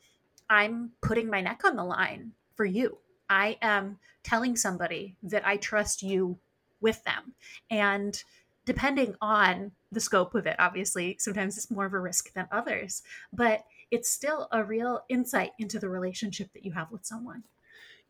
I'm 0.51 0.91
putting 1.01 1.31
my 1.31 1.41
neck 1.41 1.63
on 1.65 1.77
the 1.77 1.85
line 1.85 2.33
for 2.57 2.65
you. 2.65 2.99
I 3.31 3.57
am 3.63 3.99
telling 4.23 4.57
somebody 4.57 5.17
that 5.23 5.47
I 5.47 5.57
trust 5.57 6.03
you 6.03 6.39
with 6.81 7.03
them. 7.05 7.35
And 7.71 8.23
depending 8.67 9.15
on 9.21 9.73
the 9.91 10.01
scope 10.01 10.35
of 10.35 10.47
it, 10.47 10.57
obviously, 10.59 11.17
sometimes 11.19 11.57
it's 11.57 11.71
more 11.71 11.87
of 11.87 11.95
a 11.95 12.01
risk 12.01 12.33
than 12.35 12.49
others, 12.51 13.03
but 13.33 13.65
it's 13.91 14.11
still 14.11 14.49
a 14.53 14.65
real 14.65 15.03
insight 15.09 15.53
into 15.59 15.79
the 15.79 15.89
relationship 15.89 16.53
that 16.53 16.65
you 16.65 16.73
have 16.73 16.91
with 16.91 17.07
someone. 17.07 17.45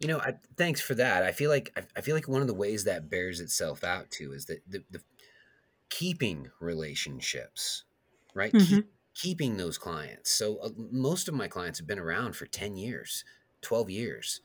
You 0.01 0.09
know, 0.09 0.19
I, 0.19 0.35
thanks 0.57 0.81
for 0.81 0.95
that. 0.97 1.23
I 1.23 1.31
feel 1.31 1.51
like 1.51 1.73
I, 1.97 2.01
feel 2.01 2.17
like 2.17 2.27
one 2.27 2.41
of 2.41 2.49
the 2.49 2.55
ways 2.55 2.85
that 2.85 3.09
bears 3.09 3.39
itself 3.39 3.85
out 3.85 4.11
too 4.11 4.33
is 4.33 4.47
that 4.47 4.61
the, 4.69 4.83
the 4.91 5.01
keeping 5.89 6.51
relationships, 6.61 7.85
right? 8.35 8.53
Mm-hmm. 8.53 8.75
Keep, 8.75 8.87
keeping 9.15 9.57
those 9.57 9.79
clients. 9.79 10.31
So 10.31 10.59
uh, 10.59 10.71
most 10.77 11.29
of 11.29 11.35
my 11.35 11.49
clients 11.49 11.79
have 11.79 11.89
been 11.89 11.99
around 11.99 12.37
for 12.37 12.47
10 12.47 12.77
years, 12.77 13.25
12 13.63 13.91
years. 13.91 14.41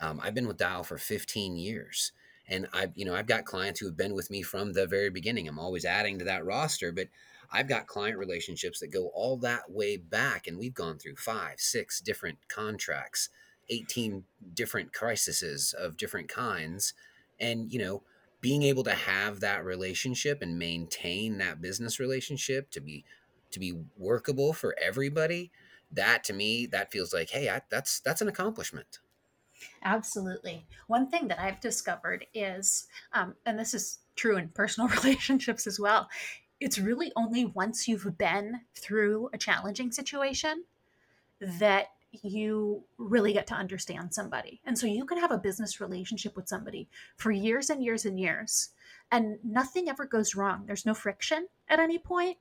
Um, 0.00 0.20
I've 0.22 0.34
been 0.34 0.48
with 0.48 0.58
Dial 0.58 0.84
for 0.84 0.98
15 0.98 1.56
years. 1.56 2.12
And 2.48 2.66
I've, 2.72 2.92
you 2.94 3.04
know, 3.04 3.14
I've 3.14 3.26
got 3.26 3.44
clients 3.44 3.78
who 3.78 3.86
have 3.86 3.96
been 3.96 4.14
with 4.14 4.30
me 4.30 4.42
from 4.42 4.72
the 4.72 4.86
very 4.86 5.10
beginning. 5.10 5.46
I'm 5.46 5.58
always 5.58 5.84
adding 5.84 6.18
to 6.18 6.24
that 6.24 6.44
roster, 6.44 6.92
but 6.92 7.08
I've 7.52 7.68
got 7.68 7.86
client 7.86 8.18
relationships 8.18 8.80
that 8.80 8.92
go 8.92 9.08
all 9.08 9.36
that 9.38 9.70
way 9.70 9.96
back. 9.96 10.46
And 10.46 10.58
we've 10.58 10.74
gone 10.74 10.98
through 10.98 11.16
five, 11.16 11.60
six 11.60 12.00
different 12.00 12.38
contracts, 12.48 13.28
18 13.68 14.24
different 14.54 14.92
crises 14.92 15.74
of 15.78 15.96
different 15.96 16.28
kinds. 16.28 16.94
And, 17.38 17.72
you 17.72 17.78
know, 17.78 18.02
being 18.40 18.62
able 18.62 18.84
to 18.84 18.94
have 18.94 19.40
that 19.40 19.64
relationship 19.64 20.40
and 20.40 20.58
maintain 20.58 21.38
that 21.38 21.60
business 21.60 22.00
relationship 22.00 22.70
to 22.70 22.80
be 22.80 23.04
to 23.50 23.60
be 23.60 23.74
workable 23.96 24.52
for 24.52 24.74
everybody 24.82 25.50
that 25.90 26.22
to 26.24 26.32
me 26.32 26.66
that 26.66 26.92
feels 26.92 27.12
like 27.12 27.30
hey 27.30 27.48
I, 27.48 27.62
that's 27.70 28.00
that's 28.00 28.20
an 28.20 28.28
accomplishment 28.28 29.00
Absolutely. 29.82 30.66
One 30.86 31.08
thing 31.08 31.28
that 31.28 31.40
I've 31.40 31.60
discovered 31.60 32.26
is, 32.34 32.86
um, 33.12 33.34
and 33.46 33.58
this 33.58 33.74
is 33.74 33.98
true 34.16 34.36
in 34.36 34.48
personal 34.48 34.88
relationships 35.02 35.66
as 35.66 35.80
well, 35.80 36.08
it's 36.60 36.78
really 36.78 37.12
only 37.16 37.46
once 37.46 37.86
you've 37.86 38.18
been 38.18 38.60
through 38.74 39.30
a 39.32 39.38
challenging 39.38 39.92
situation 39.92 40.64
that 41.40 41.86
you 42.10 42.82
really 42.96 43.32
get 43.32 43.46
to 43.46 43.54
understand 43.54 44.14
somebody. 44.14 44.60
And 44.64 44.76
so 44.76 44.86
you 44.86 45.04
can 45.04 45.18
have 45.18 45.30
a 45.30 45.38
business 45.38 45.80
relationship 45.80 46.36
with 46.36 46.48
somebody 46.48 46.88
for 47.16 47.30
years 47.30 47.70
and 47.70 47.84
years 47.84 48.06
and 48.06 48.18
years, 48.18 48.70
and 49.12 49.38
nothing 49.44 49.88
ever 49.88 50.06
goes 50.06 50.34
wrong. 50.34 50.64
There's 50.66 50.86
no 50.86 50.94
friction 50.94 51.46
at 51.68 51.78
any 51.78 51.98
point, 51.98 52.38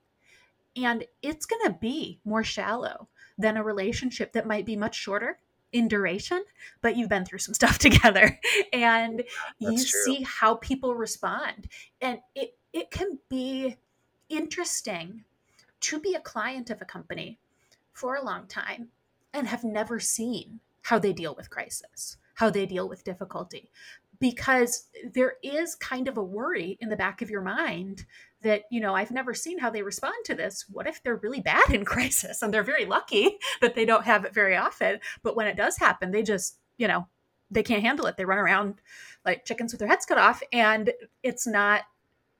and 0.77 1.05
it's 1.21 1.45
going 1.45 1.63
to 1.65 1.77
be 1.79 2.19
more 2.23 2.43
shallow 2.43 3.07
than 3.37 3.57
a 3.57 3.63
relationship 3.63 4.33
that 4.33 4.47
might 4.47 4.65
be 4.65 4.75
much 4.75 4.95
shorter 4.95 5.39
in 5.71 5.87
duration, 5.87 6.43
but 6.81 6.95
you've 6.95 7.09
been 7.09 7.25
through 7.25 7.39
some 7.39 7.53
stuff 7.53 7.77
together 7.77 8.39
and 8.73 9.23
you 9.59 9.77
true 9.77 9.85
see 9.85 10.23
how 10.23 10.55
people 10.55 10.95
respond. 10.95 11.67
And 12.01 12.19
it 12.35 12.55
it 12.73 12.91
can 12.91 13.19
be 13.29 13.77
interesting 14.29 15.23
to 15.79 15.99
be 15.99 16.13
a 16.13 16.19
client 16.19 16.69
of 16.69 16.81
a 16.81 16.85
company 16.85 17.39
for 17.93 18.15
a 18.15 18.23
long 18.23 18.45
time 18.47 18.89
and 19.33 19.47
have 19.47 19.63
never 19.63 19.99
seen 19.99 20.59
how 20.83 20.99
they 20.99 21.13
deal 21.13 21.35
with 21.35 21.49
crisis, 21.49 22.17
how 22.35 22.49
they 22.49 22.65
deal 22.65 22.87
with 22.87 23.03
difficulty. 23.03 23.69
Because 24.19 24.88
there 25.13 25.36
is 25.43 25.75
kind 25.75 26.08
of 26.08 26.17
a 26.17 26.23
worry 26.23 26.77
in 26.82 26.89
the 26.89 26.95
back 26.95 27.21
of 27.21 27.30
your 27.30 27.41
mind 27.41 28.06
that, 28.41 28.63
you 28.71 28.80
know, 28.80 28.93
I've 28.93 29.12
never 29.12 29.34
seen 29.34 29.60
how 29.60 29.69
they 29.69 29.82
respond 29.82 30.15
to 30.25 30.36
this. 30.36 30.65
What 30.69 30.88
if 30.88 31.03
they're 31.03 31.17
really 31.17 31.41
bad 31.41 31.69
in 31.69 31.86
crisis? 31.86 32.41
And 32.41 32.53
they're 32.53 32.63
very 32.63 32.86
lucky 32.86 33.38
that 33.62 33.75
they 33.75 33.86
don't 33.86 34.06
have 34.06 34.25
it 34.25 34.34
very 34.34 34.56
often. 34.56 34.99
But 35.23 35.36
when 35.36 35.47
it 35.47 35.58
does 35.58 35.77
happen, 35.77 36.12
they 36.12 36.23
just, 36.23 36.58
you 36.77 36.88
know, 36.88 37.08
they 37.49 37.63
can't 37.63 37.84
handle 37.84 38.06
it. 38.08 38.17
They 38.17 38.25
run 38.25 38.39
around 38.39 38.75
like 39.25 39.45
chickens 39.45 39.71
with 39.71 39.80
their 39.80 39.88
heads 39.88 40.06
cut 40.06 40.17
off. 40.17 40.41
And 40.51 40.91
it's 41.23 41.47
not, 41.47 41.84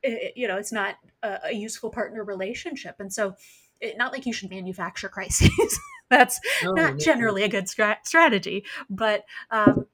it, 0.02 0.34
you 0.36 0.46
know, 0.46 0.56
it's 0.56 0.72
not 0.72 0.96
a, 1.22 1.38
a 1.46 1.52
useful 1.52 1.90
partner 1.90 2.24
relationship. 2.24 2.96
And 2.98 3.12
so, 3.12 3.34
it, 3.80 3.96
not 3.96 4.12
like 4.12 4.26
you 4.26 4.32
should 4.32 4.50
manufacture 4.50 5.08
crises. 5.10 5.80
That's 6.10 6.40
no, 6.64 6.72
not 6.72 6.92
no, 6.94 6.98
generally 6.98 7.42
a 7.42 7.48
good 7.48 7.68
stra- 7.68 7.98
strategy, 8.02 8.64
but 8.88 9.24
um, 9.50 9.86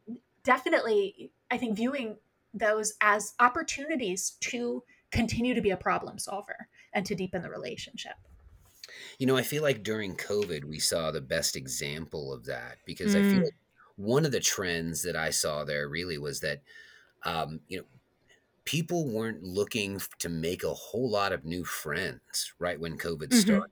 definitely, 0.44 1.33
I 1.50 1.59
think 1.59 1.76
viewing 1.76 2.18
those 2.52 2.94
as 3.00 3.35
opportunities 3.40 4.33
to 4.42 4.85
continue 5.11 5.54
to 5.54 5.61
be 5.61 5.70
a 5.70 5.76
problem 5.76 6.18
solver 6.18 6.68
and 6.92 7.04
to 7.07 7.14
deepen 7.14 7.42
the 7.42 7.50
relationship. 7.50 8.16
you 9.18 9.26
know 9.26 9.37
i 9.37 9.42
feel 9.42 9.62
like 9.62 9.83
during 9.83 10.16
covid 10.16 10.64
we 10.64 10.78
saw 10.78 11.11
the 11.11 11.20
best 11.20 11.57
example 11.57 12.33
of 12.33 12.44
that 12.44 12.78
because 12.85 13.14
i 13.14 13.22
feel 13.22 13.40
Mm, 13.40 13.44
like 13.44 13.54
one 13.96 14.24
of 14.24 14.33
the 14.33 14.40
trends 14.40 15.02
that 15.02 15.16
i 15.16 15.30
saw 15.30 15.64
there 15.64 15.88
really 15.88 16.18
was 16.18 16.40
that 16.40 16.62
um, 17.24 17.61
you 17.68 17.78
know 17.78 17.87
people 18.66 19.09
weren't 19.09 19.42
looking 19.44 20.00
to 20.20 20.28
make 20.30 20.64
a 20.64 20.74
whole 20.74 21.11
lot 21.11 21.33
of 21.33 21.44
new 21.46 21.64
friends 21.64 22.54
right 22.61 22.80
when 22.80 22.98
covid 22.98 23.33
mhm, 23.33 23.35
started. 23.35 23.70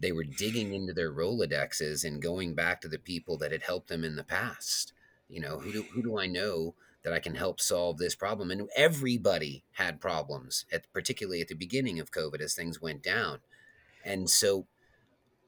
They 0.00 0.12
were 0.12 0.24
digging 0.24 0.74
into 0.74 0.94
their 0.94 1.12
rolodexes 1.12 2.04
and 2.04 2.22
going 2.22 2.56
back 2.56 2.80
to 2.82 2.88
the 2.88 2.98
people 3.00 3.38
that 3.38 3.52
had 3.52 3.64
helped 3.64 3.88
them 3.90 4.04
in 4.04 4.16
the 4.16 4.24
past 4.24 4.93
you 5.28 5.40
know 5.40 5.58
who 5.58 5.72
do, 5.72 5.82
who 5.92 6.02
do 6.02 6.18
i 6.18 6.26
know 6.26 6.74
that 7.04 7.12
i 7.12 7.18
can 7.20 7.34
help 7.34 7.60
solve 7.60 7.98
this 7.98 8.14
problem? 8.14 8.50
And 8.50 8.68
everybody 8.74 9.64
had 9.72 10.00
problems 10.00 10.64
at 10.72 10.90
particularly 10.92 11.40
at 11.40 11.48
the 11.48 11.54
beginning 11.54 12.00
of 12.00 12.10
covid 12.10 12.40
as 12.40 12.54
things 12.54 12.80
went 12.80 13.02
down. 13.02 13.38
And 14.04 14.28
so 14.28 14.66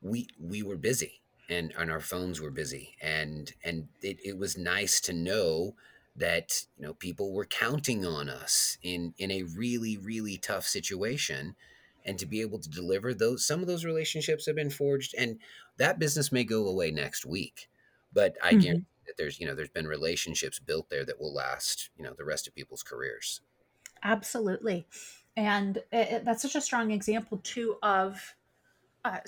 we 0.03 0.29
we 0.39 0.63
were 0.63 0.77
busy 0.77 1.21
and 1.49 1.73
and 1.79 1.91
our 1.91 2.01
phones 2.01 2.41
were 2.41 2.51
busy. 2.51 2.95
And 3.01 3.53
and 3.65 3.89
it, 4.03 4.19
it 4.25 4.39
was 4.39 4.57
nice 4.59 5.01
to 5.03 5.13
know 5.13 5.75
that 6.15 6.65
you 6.79 6.87
know 6.87 6.95
people 6.95 7.33
were 7.33 7.47
counting 7.47 8.05
on 8.07 8.29
us 8.29 8.79
in 8.83 9.15
in 9.19 9.31
a 9.31 9.43
really 9.43 9.97
really 9.97 10.37
tough 10.37 10.67
situation 10.67 11.57
and 12.05 12.19
to 12.19 12.27
be 12.27 12.41
able 12.41 12.59
to 12.59 12.71
deliver 12.71 13.15
those 13.15 13.47
some 13.47 13.61
of 13.61 13.67
those 13.67 13.85
relationships 13.85 14.47
have 14.47 14.57
been 14.57 14.71
forged. 14.71 15.15
And 15.19 15.39
that 15.79 15.99
business 15.99 16.31
may 16.33 16.45
go 16.45 16.67
away 16.69 16.91
next 16.91 17.25
week 17.27 17.69
but 18.13 18.37
i 18.43 18.55
guarantee 18.55 18.81
mhm. 18.81 18.85
That 19.07 19.17
there's 19.17 19.41
you 19.41 19.47
know 19.47 19.55
there's 19.55 19.69
been 19.71 19.87
relationships 19.87 20.59
built 20.59 20.89
there 20.91 21.05
that 21.05 21.21
will 21.21 21.33
last 21.35 21.91
you 21.97 22.05
know 22.05 22.15
the 22.17 22.25
rest 22.25 22.47
of 22.47 22.55
people's 22.55 22.83
careers 22.83 23.41
Absolutely. 24.03 24.87
And 25.37 25.79
it, 25.79 25.85
it- 25.93 26.25
that's 26.25 26.43
such 26.43 26.55
a 26.55 26.61
strong 26.61 26.91
example, 26.91 27.39
too, 27.39 27.77
of 27.83 28.35
uh, 29.05 29.19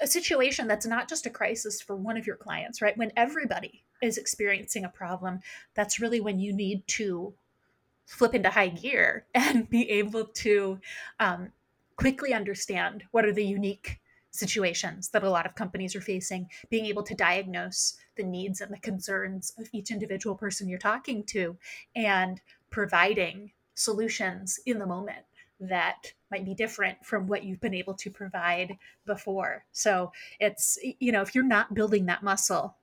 a 0.00 0.06
situation 0.06 0.68
that's 0.68 0.86
not 0.86 1.08
just 1.08 1.26
a 1.26 1.30
crisis 1.30 1.80
for 1.80 1.96
one 1.96 2.16
of 2.16 2.26
your 2.26 2.36
clients, 2.36 2.80
right? 2.82 2.96
When 2.96 3.12
everybody 3.16 3.84
is 4.02 4.18
experiencing 4.18 4.84
a 4.84 4.88
problem, 4.88 5.40
that's 5.74 6.00
really 6.00 6.20
when 6.20 6.38
you 6.40 6.52
need 6.52 6.86
to 6.88 7.34
flip 8.06 8.34
into 8.34 8.50
high 8.50 8.68
gear 8.68 9.26
and 9.34 9.68
be 9.68 9.88
able 9.90 10.26
to 10.26 10.80
um, 11.20 11.52
quickly 11.96 12.32
understand 12.34 13.04
what 13.12 13.24
are 13.24 13.32
the 13.32 13.44
unique 13.46 14.00
situations 14.34 15.10
that 15.10 15.22
a 15.22 15.30
lot 15.30 15.46
of 15.46 15.54
companies 15.54 15.94
are 15.94 16.00
facing, 16.00 16.50
being 16.68 16.86
able 16.86 17.04
to 17.04 17.14
diagnose 17.14 17.96
the 18.16 18.24
needs 18.24 18.60
and 18.60 18.72
the 18.72 18.78
concerns 18.78 19.52
of 19.58 19.68
each 19.72 19.92
individual 19.92 20.34
person 20.34 20.68
you're 20.68 20.78
talking 20.78 21.22
to, 21.22 21.56
and 21.94 22.40
providing 22.68 23.52
solutions 23.74 24.58
in 24.66 24.78
the 24.78 24.86
moment 24.86 25.24
that 25.60 26.12
might 26.32 26.44
be 26.44 26.54
different 26.54 26.98
from 27.04 27.28
what 27.28 27.44
you've 27.44 27.60
been 27.60 27.74
able 27.74 27.94
to 27.94 28.10
provide 28.10 28.76
before. 29.06 29.64
So 29.70 30.10
it's, 30.40 30.78
you 30.98 31.12
know, 31.12 31.22
if 31.22 31.34
you're 31.34 31.44
not 31.44 31.74
building 31.74 32.06
that 32.06 32.24
muscle 32.24 32.76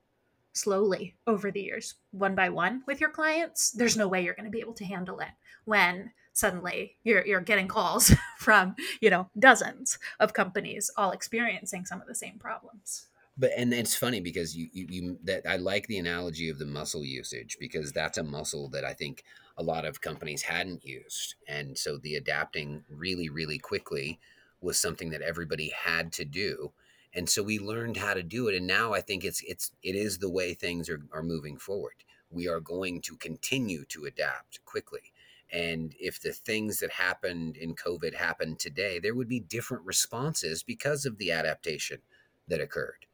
slowly 0.53 1.15
over 1.27 1.51
the 1.51 1.61
years, 1.61 1.95
one 2.11 2.33
by 2.33 2.47
one 2.47 2.81
with 2.87 3.01
your 3.01 3.09
clients, 3.09 3.71
there's 3.71 3.97
no 3.97 4.07
way 4.07 4.23
you're 4.23 4.35
going 4.35 4.45
to 4.45 4.51
be 4.51 4.61
able 4.61 4.73
to 4.73 4.85
handle 4.85 5.19
it 5.19 5.31
when 5.65 6.11
suddenly 6.34 6.98
you're 7.04 7.26
you're 7.26 7.41
getting 7.41 7.67
calls 7.67 8.13
from, 8.38 8.76
you 9.00 9.10
know, 9.10 9.30
dozens 9.38 10.00
of 10.20 10.34
companies 10.34 10.91
all 10.98 11.12
experiencing 11.12 11.86
some 11.86 12.02
of 12.02 12.08
the 12.08 12.15
same 12.15 12.38
problems. 12.39 13.08
But 13.38 13.52
and 13.56 13.74
it's 13.74 13.96
funny 13.96 14.20
because 14.20 14.56
you, 14.56 14.67
you 14.74 14.88
you 14.89 15.20
that 15.24 15.44
I 15.48 15.56
like 15.56 15.88
the 15.88 15.98
analogy 15.98 16.50
of 16.50 16.60
the 16.60 16.65
muscle 16.65 17.06
usage 17.06 17.58
because 17.60 17.91
that's 17.91 18.17
a 18.17 18.24
muscle 18.24 18.70
that 18.70 18.84
I 18.84 18.94
think 18.94 19.24
a 19.58 19.63
lot 19.63 19.86
of 19.86 20.02
companies 20.02 20.41
hadn't 20.44 20.86
used, 20.86 21.36
and 21.48 21.78
so 21.78 21.98
the 21.98 22.15
adapting 22.15 22.84
really 22.89 23.30
really 23.30 23.58
quickly 23.58 24.20
was 24.60 24.78
something 24.78 25.10
that 25.12 25.22
everybody 25.22 25.72
had 25.76 26.12
to 26.13 26.26
do, 26.26 26.74
and 27.13 27.30
so 27.30 27.41
we 27.41 27.58
learned 27.58 27.98
how 27.98 28.13
to 28.13 28.22
do 28.22 28.48
it, 28.50 28.56
and 28.56 28.67
now 28.67 28.94
I 28.94 29.02
think 29.02 29.24
it's 29.24 29.41
it's 29.48 29.72
it 29.82 29.96
is 29.96 30.20
the 30.20 30.30
way 30.30 30.54
things 30.54 30.89
are 30.89 31.02
are 31.13 31.24
moving 31.24 31.58
forward. 31.58 32.04
We 32.30 32.48
are 32.50 32.60
going 32.60 33.02
to 33.02 33.15
continue 33.15 33.86
to 33.86 34.06
adapt 34.06 34.63
quickly. 34.65 35.11
And 35.51 35.93
if 35.99 36.21
the 36.21 36.31
things 36.31 36.79
that 36.79 36.91
happened 36.91 37.57
in 37.57 37.75
COVID 37.75 38.15
happened 38.15 38.59
today, 38.59 38.99
there 38.99 39.15
would 39.15 39.27
be 39.27 39.39
different 39.39 39.85
responses 39.85 40.63
because 40.63 41.05
of 41.05 41.17
the 41.17 41.31
adaptation 41.31 41.99
that 42.47 42.61
occurred 42.61 43.05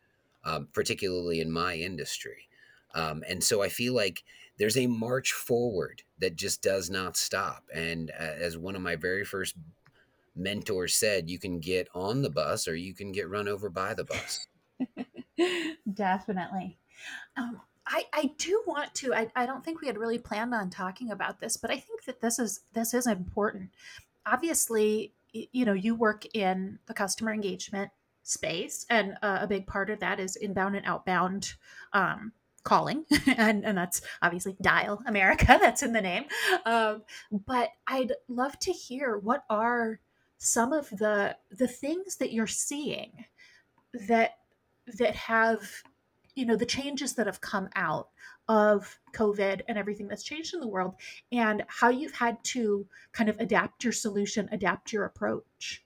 um, 0.48 0.70
particularly 0.74 1.42
in 1.42 1.52
my 1.52 1.76
industry. 1.76 2.48
Um, 2.96 3.24
and 3.28 3.44
so 3.44 3.62
I 3.62 3.68
feel 3.68 3.94
like 3.94 4.24
there's 4.58 4.78
a 4.78 4.88
march 4.88 5.34
forward 5.34 6.04
that 6.20 6.36
just 6.36 6.64
does 6.64 6.90
not 6.90 7.18
stop. 7.18 7.66
And 7.74 8.12
uh, 8.12 8.24
as 8.24 8.58
one 8.58 8.76
of 8.76 8.82
my 8.82 8.96
very 8.96 9.26
first 9.26 9.56
mentors 10.36 10.96
said, 10.96 11.30
you 11.30 11.38
can 11.38 11.60
get 11.60 11.90
on 11.94 12.22
the 12.22 12.30
bus 12.30 12.68
or 12.68 12.76
you 12.76 12.94
can 12.94 13.12
get 13.12 13.30
run 13.30 13.48
over 13.48 13.70
by 13.70 13.94
the 13.94 14.06
bus. 14.06 14.48
Definitely. 15.94 16.78
Um, 17.36 17.62
I, 17.88 18.06
I 18.14 18.32
do 18.38 18.62
want 18.68 18.94
to. 18.96 19.14
I, 19.14 19.32
I 19.36 19.46
don't 19.46 19.64
think 19.64 19.82
we 19.82 19.88
had 19.88 19.98
really 19.98 20.20
planned 20.20 20.54
on 20.54 20.70
talking 20.70 21.12
about 21.12 21.40
this, 21.40 21.58
but 21.58 21.72
I 21.72 21.78
think 21.78 22.04
that 22.06 22.22
this 22.22 22.38
is 22.38 22.62
this 22.74 22.94
is 22.94 23.08
important. 23.08 23.70
Obviously, 24.26 25.14
you 25.32 25.66
know, 25.66 25.74
you 25.74 25.96
work 25.96 26.26
in 26.36 26.80
the 26.88 26.94
customer 26.94 27.32
engagement 27.32 27.92
space, 28.24 28.86
and 28.90 29.18
uh, 29.22 29.40
a 29.42 29.48
big 29.48 29.68
part 29.68 29.90
of 29.90 30.00
that 30.02 30.20
is 30.20 30.36
inbound 30.36 30.76
and 30.76 30.86
outbound 30.86 31.54
um, 31.94 32.34
calling, 32.64 33.06
and 33.38 33.66
and 33.66 33.78
that's 33.78 34.02
obviously 34.22 34.58
Dial 34.62 35.02
America. 35.08 35.46
That's 35.62 35.84
in 35.84 35.94
the 35.94 36.02
name. 36.02 36.26
Um, 36.66 37.04
but 37.32 37.70
I'd 37.88 38.14
love 38.28 38.60
to 38.60 38.72
hear 38.72 39.18
what 39.18 39.44
are 39.50 40.02
some 40.38 40.74
of 40.74 40.90
the 40.90 41.36
the 41.52 41.68
things 41.68 42.18
that 42.18 42.34
you're 42.34 42.48
seeing 42.48 43.26
that 44.08 44.38
that 45.00 45.16
have 45.16 45.62
you 46.38 46.46
know 46.46 46.56
the 46.56 46.66
changes 46.66 47.14
that 47.16 47.26
have 47.26 47.42
come 47.42 47.70
out 47.76 48.10
of 48.48 49.00
covid 49.14 49.62
and 49.68 49.78
everything 49.78 50.08
that's 50.08 50.24
changed 50.24 50.54
in 50.54 50.60
the 50.60 50.68
world 50.68 50.94
and 51.32 51.64
how 51.68 51.90
you've 51.90 52.14
had 52.14 52.42
to 52.44 52.86
kind 53.12 53.30
of 53.30 53.40
adapt 53.40 53.84
your 53.84 53.94
solution 53.94 54.48
adapt 54.52 54.94
your 54.94 55.06
approach 55.06 55.84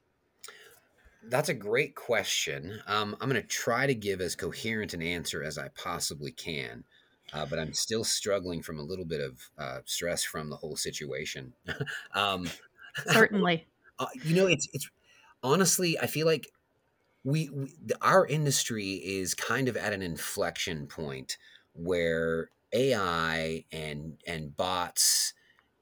That's 1.29 1.49
a 1.49 1.53
great 1.53 1.93
question. 1.93 2.81
Um, 2.87 3.15
I'm 3.21 3.29
going 3.29 3.39
to 3.39 3.47
try 3.47 3.85
to 3.85 3.93
give 3.93 4.21
as 4.21 4.35
coherent 4.35 4.95
an 4.95 5.03
answer 5.03 5.43
as 5.43 5.55
I 5.55 5.67
possibly 5.69 6.31
can, 6.31 6.83
uh, 7.31 7.45
but 7.45 7.59
I'm 7.59 7.73
still 7.73 8.03
struggling 8.03 8.63
from 8.63 8.79
a 8.79 8.83
little 8.83 9.05
bit 9.05 9.21
of 9.21 9.49
uh, 9.55 9.79
stress 9.85 10.23
from 10.23 10.49
the 10.49 10.55
whole 10.55 10.75
situation. 10.75 11.53
um, 12.15 12.49
certainly 13.05 13.67
uh, 14.01 14.07
you 14.23 14.35
know, 14.35 14.47
it's 14.47 14.67
it's 14.73 14.89
honestly, 15.43 15.97
I 15.99 16.07
feel 16.07 16.25
like 16.25 16.51
we, 17.23 17.49
we 17.49 17.75
our 18.01 18.25
industry 18.25 18.93
is 18.93 19.35
kind 19.35 19.67
of 19.67 19.77
at 19.77 19.93
an 19.93 20.01
inflection 20.01 20.87
point 20.87 21.37
where 21.73 22.51
AI 22.73 23.65
and 23.71 24.21
and 24.25 24.55
bots 24.55 25.33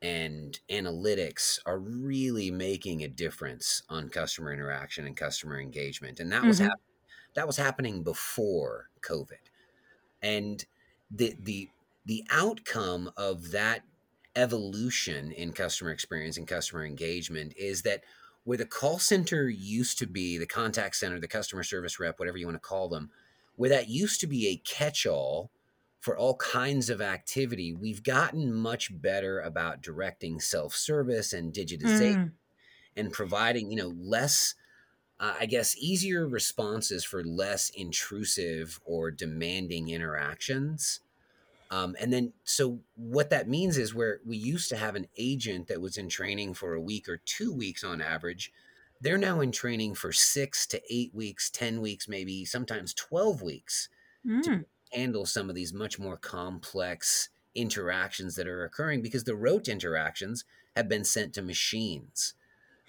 and 0.02 0.60
analytics 0.69 1.60
are 1.65 1.80
really 1.80 2.52
making 2.52 3.04
a 3.04 3.08
difference 3.08 3.84
on 3.89 4.10
customer 4.10 4.54
interaction 4.54 5.06
and 5.06 5.17
customer 5.17 5.60
engagement 5.60 6.19
and 6.19 6.32
that 6.32 6.47
was 6.47 6.60
hmm 6.60 6.69
hap- 6.69 6.82
that 7.36 7.47
was 7.47 7.58
happening 7.58 8.04
before 8.04 8.89
covid. 9.02 9.49
And 10.21 10.65
the 11.12 11.36
the 11.39 11.69
the 12.06 12.25
outcome 12.30 13.12
of 13.17 13.52
that 13.52 13.84
evolution 14.36 15.32
in 15.32 15.54
customer 15.54 15.91
experience 15.91 16.38
and 16.38 16.47
customer 16.47 16.86
engagement 16.86 17.54
is 17.58 17.82
that 17.84 18.04
where 18.43 18.58
the 18.58 18.65
call 18.65 18.99
center 18.99 19.49
used 19.49 19.97
to 19.99 20.08
be 20.08 20.38
the 20.38 20.45
contact 20.45 20.95
center 20.95 21.19
the 21.19 21.28
customer 21.28 21.63
service 21.63 21.99
rep 21.99 22.19
whatever 22.19 22.38
you 22.38 22.45
want 22.45 22.56
to 22.56 22.67
call 22.67 22.89
them 22.89 23.10
where 23.56 23.69
that 23.69 23.89
used 23.89 24.19
to 24.21 24.28
be 24.28 24.47
a 24.47 24.58
catch-all 24.58 25.52
for 25.99 26.17
all 26.17 26.36
kinds 26.38 26.89
of 26.89 27.02
activity 27.02 27.73
we've 27.73 28.04
gotten 28.04 28.54
much 28.54 28.89
better 29.02 29.39
about 29.41 29.82
directing 29.82 30.39
self-service 30.39 31.34
and 31.34 31.54
digitization 31.54 32.15
mm, 32.15 32.32
and 32.95 33.12
providing 33.12 33.71
you 33.71 33.78
know 33.78 33.93
less 33.97 34.56
uh, 35.19 35.34
I 35.39 35.45
guess 35.45 35.75
easier 35.78 36.28
responses 36.28 37.04
for 37.04 37.23
less 37.23 37.69
intrusive 37.69 38.80
or 38.86 39.12
demanding 39.12 39.89
interactions. 39.89 41.02
Um, 41.71 41.95
and 41.99 42.12
then, 42.12 42.34
so 42.43 42.79
what 42.95 43.29
that 43.29 43.47
means 43.47 43.77
is 43.77 43.93
where 43.93 44.19
we 44.25 44.38
used 44.38 44.69
to 44.69 44.77
have 44.77 44.95
an 44.95 45.08
agent 45.17 45.67
that 45.67 45.82
was 45.82 45.97
in 45.97 46.10
training 46.10 46.55
for 46.55 46.73
a 46.73 46.82
week 46.82 47.08
or 47.08 47.21
two 47.25 47.53
weeks 47.53 47.84
on 47.84 48.01
average, 48.01 48.51
they're 49.01 49.17
now 49.17 49.39
in 49.39 49.51
training 49.51 49.95
for 49.95 50.12
six 50.12 50.65
to 50.67 50.82
eight 50.89 51.13
weeks, 51.13 51.49
10 51.49 51.79
weeks, 51.79 52.08
maybe 52.08 52.43
sometimes 52.43 52.93
12 52.93 53.41
weeks 53.41 53.89
to 54.25 54.49
mm. 54.49 54.65
handle 54.91 55.25
some 55.25 55.49
of 55.49 55.55
these 55.55 55.73
much 55.73 55.99
more 55.99 56.17
complex 56.17 57.29
interactions 57.55 58.36
that 58.36 58.47
are 58.47 58.63
occurring 58.63 59.01
because 59.01 59.23
the 59.23 59.36
rote 59.36 59.67
interactions 59.67 60.45
have 60.75 60.89
been 60.89 61.03
sent 61.03 61.34
to 61.34 61.41
machines. 61.41 62.34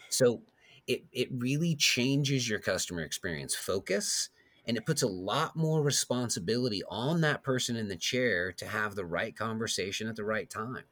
So 0.09 0.43
it 0.87 1.05
it 1.13 1.29
really 1.31 1.77
changes 1.77 2.49
your 2.49 2.59
customer 2.59 3.03
experience 3.03 3.55
focus 3.55 4.31
and 4.71 4.77
it 4.77 4.87
puts 4.87 5.03
a 5.03 5.09
lot 5.09 5.57
more 5.57 5.83
responsibility 5.83 6.81
on 6.89 7.23
that 7.23 7.43
person 7.43 7.75
in 7.75 7.89
the 7.89 7.97
chair 7.97 8.53
to 8.53 8.65
have 8.65 8.95
the 8.95 9.05
right 9.05 9.35
conversation 9.35 10.07
at 10.07 10.15
the 10.15 10.23
right 10.23 10.49
time. 10.49 10.85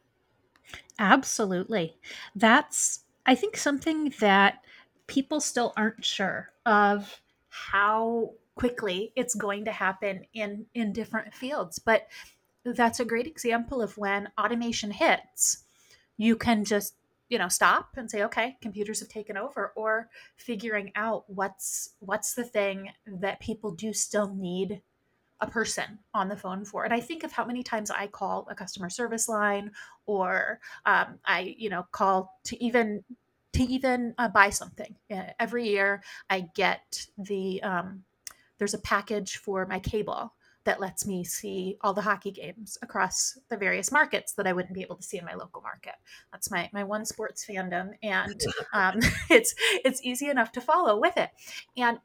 absolutely 0.99 1.97
that's 2.35 3.05
i 3.25 3.37
think 3.37 3.57
something 3.57 4.13
that 4.19 4.65
people 5.07 5.41
still 5.41 5.73
aren't 5.77 6.05
sure 6.05 6.51
of 6.67 7.21
how 7.51 8.33
quickly 8.57 9.13
it's 9.15 9.37
going 9.37 9.65
to 9.65 9.71
happen 9.71 10.25
in 10.35 10.67
in 10.75 10.93
different 10.93 11.33
fields 11.33 11.79
but 11.79 12.09
that's 12.65 12.99
a 12.99 13.05
great 13.05 13.29
example 13.29 13.81
of 13.81 13.97
when 13.97 14.29
automation 14.37 14.91
hits 14.91 15.59
you 16.17 16.35
can 16.35 16.65
just 16.65 16.95
you 17.29 17.39
know 17.39 17.49
stop 17.49 17.91
and 17.97 18.11
say 18.11 18.23
okay 18.23 18.57
computers 18.61 19.01
have 19.01 19.09
taken 19.09 19.37
over 19.37 19.73
or 19.77 20.09
figuring 20.37 20.91
out 20.95 21.25
what's 21.29 21.91
what's 22.01 22.35
the 22.35 22.45
thing 22.45 22.91
that 23.07 23.41
people 23.41 23.71
do 23.71 23.93
still 23.93 24.35
need 24.35 24.81
a 25.41 25.47
person 25.47 25.99
on 26.15 26.29
the 26.29 26.37
phone 26.37 26.65
for. 26.65 26.85
And 26.85 26.93
i 26.93 27.01
think 27.01 27.23
of 27.23 27.33
how 27.33 27.45
many 27.45 27.63
times 27.63 27.91
i 27.91 28.07
call 28.07 28.47
a 28.51 28.55
customer 28.55 28.91
service 28.91 29.29
line 29.29 29.71
or 30.07 30.61
um, 30.87 31.19
i 31.25 31.55
you 31.57 31.71
know 31.71 31.87
call 31.93 32.39
to 32.45 32.63
even 32.63 33.05
to 33.55 33.63
even 33.63 34.15
uh, 34.19 34.29
buy 34.29 34.51
something. 34.51 34.95
Uh, 35.11 35.25
every 35.39 35.69
year 35.69 36.03
i 36.31 36.47
get 36.55 37.07
the 37.19 37.63
um, 37.63 38.03
there's 38.59 38.75
a 38.75 38.79
package 38.79 39.37
for 39.37 39.67
my 39.67 39.79
cable 39.79 40.35
that 40.69 40.81
lets 40.81 41.07
me 41.07 41.25
see 41.25 41.79
all 41.81 41.95
the 41.95 42.03
hockey 42.03 42.31
games 42.31 42.77
across 42.83 43.39
the 43.49 43.57
various 43.57 43.91
markets 43.91 44.35
that 44.35 44.47
I 44.47 44.53
wouldn't 44.53 44.75
be 44.75 44.83
able 44.83 44.97
to 44.97 45.03
see 45.03 45.17
in 45.17 45.25
my 45.25 45.33
local 45.33 45.63
market. 45.63 45.95
That's 46.31 46.51
my 46.51 46.69
my 46.75 46.85
one 46.85 47.07
sports 47.07 47.47
fandom, 47.49 47.93
and 48.03 48.39
um, 48.75 49.01
it's 49.31 49.55
it's 49.83 50.03
easy 50.05 50.29
enough 50.29 50.53
to 50.53 50.61
follow 50.61 51.01
with 51.01 51.17
it. 51.17 51.31
And 51.75 52.01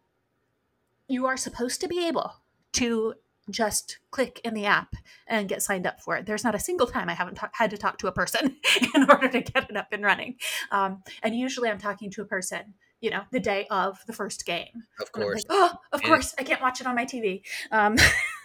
you 1.09 1.25
are 1.25 1.35
supposed 1.35 1.81
to 1.81 1.89
be 1.89 2.07
able 2.07 2.35
to 2.73 3.15
just 3.49 3.97
click 4.11 4.39
in 4.45 4.53
the 4.53 4.65
app 4.65 4.95
and 5.27 5.49
get 5.49 5.61
signed 5.61 5.85
up 5.85 5.99
for 5.99 6.15
it. 6.15 6.25
There's 6.25 6.45
not 6.45 6.55
a 6.55 6.59
single 6.59 6.87
time 6.87 7.09
I 7.09 7.13
haven't 7.15 7.35
ta- 7.35 7.49
had 7.51 7.69
to 7.71 7.77
talk 7.77 7.97
to 7.97 8.07
a 8.07 8.13
person 8.13 8.55
in 8.95 9.11
order 9.11 9.27
to 9.27 9.41
get 9.41 9.69
it 9.69 9.75
up 9.75 9.89
and 9.91 10.05
running. 10.05 10.37
Um, 10.71 11.03
and 11.21 11.35
usually 11.35 11.69
I'm 11.69 11.79
talking 11.79 12.09
to 12.11 12.21
a 12.21 12.25
person, 12.25 12.75
you 13.01 13.09
know, 13.09 13.23
the 13.31 13.41
day 13.41 13.67
of 13.69 13.99
the 14.07 14.13
first 14.13 14.45
game. 14.45 14.85
Of 15.01 15.11
course. 15.11 15.43
like, 15.49 15.57
oh, 15.59 15.73
of 15.91 15.99
And 15.99 16.07
course, 16.09 16.33
I 16.39 16.43
can't 16.43 16.61
watch 16.61 16.79
it 16.79 16.87
on 16.87 16.95
my 16.95 17.03
TV. 17.03 17.41
Um, 17.69 17.97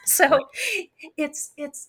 so 0.08 0.48
it's, 1.16 1.52
it's, 1.56 1.88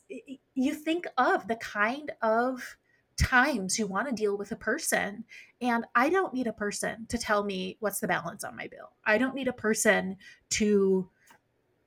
you 0.55 0.73
think 0.73 1.07
of 1.17 1.47
the 1.47 1.55
kind 1.55 2.11
of 2.21 2.77
times 3.17 3.77
you 3.77 3.85
want 3.85 4.07
to 4.07 4.15
deal 4.15 4.37
with 4.37 4.51
a 4.51 4.55
person. 4.55 5.25
And 5.61 5.85
I 5.93 6.09
don't 6.09 6.33
need 6.33 6.47
a 6.47 6.53
person 6.53 7.05
to 7.09 7.17
tell 7.17 7.43
me 7.43 7.77
what's 7.79 7.99
the 7.99 8.07
balance 8.07 8.43
on 8.43 8.55
my 8.55 8.67
bill. 8.67 8.91
I 9.05 9.17
don't 9.17 9.35
need 9.35 9.47
a 9.47 9.53
person 9.53 10.17
to 10.51 11.09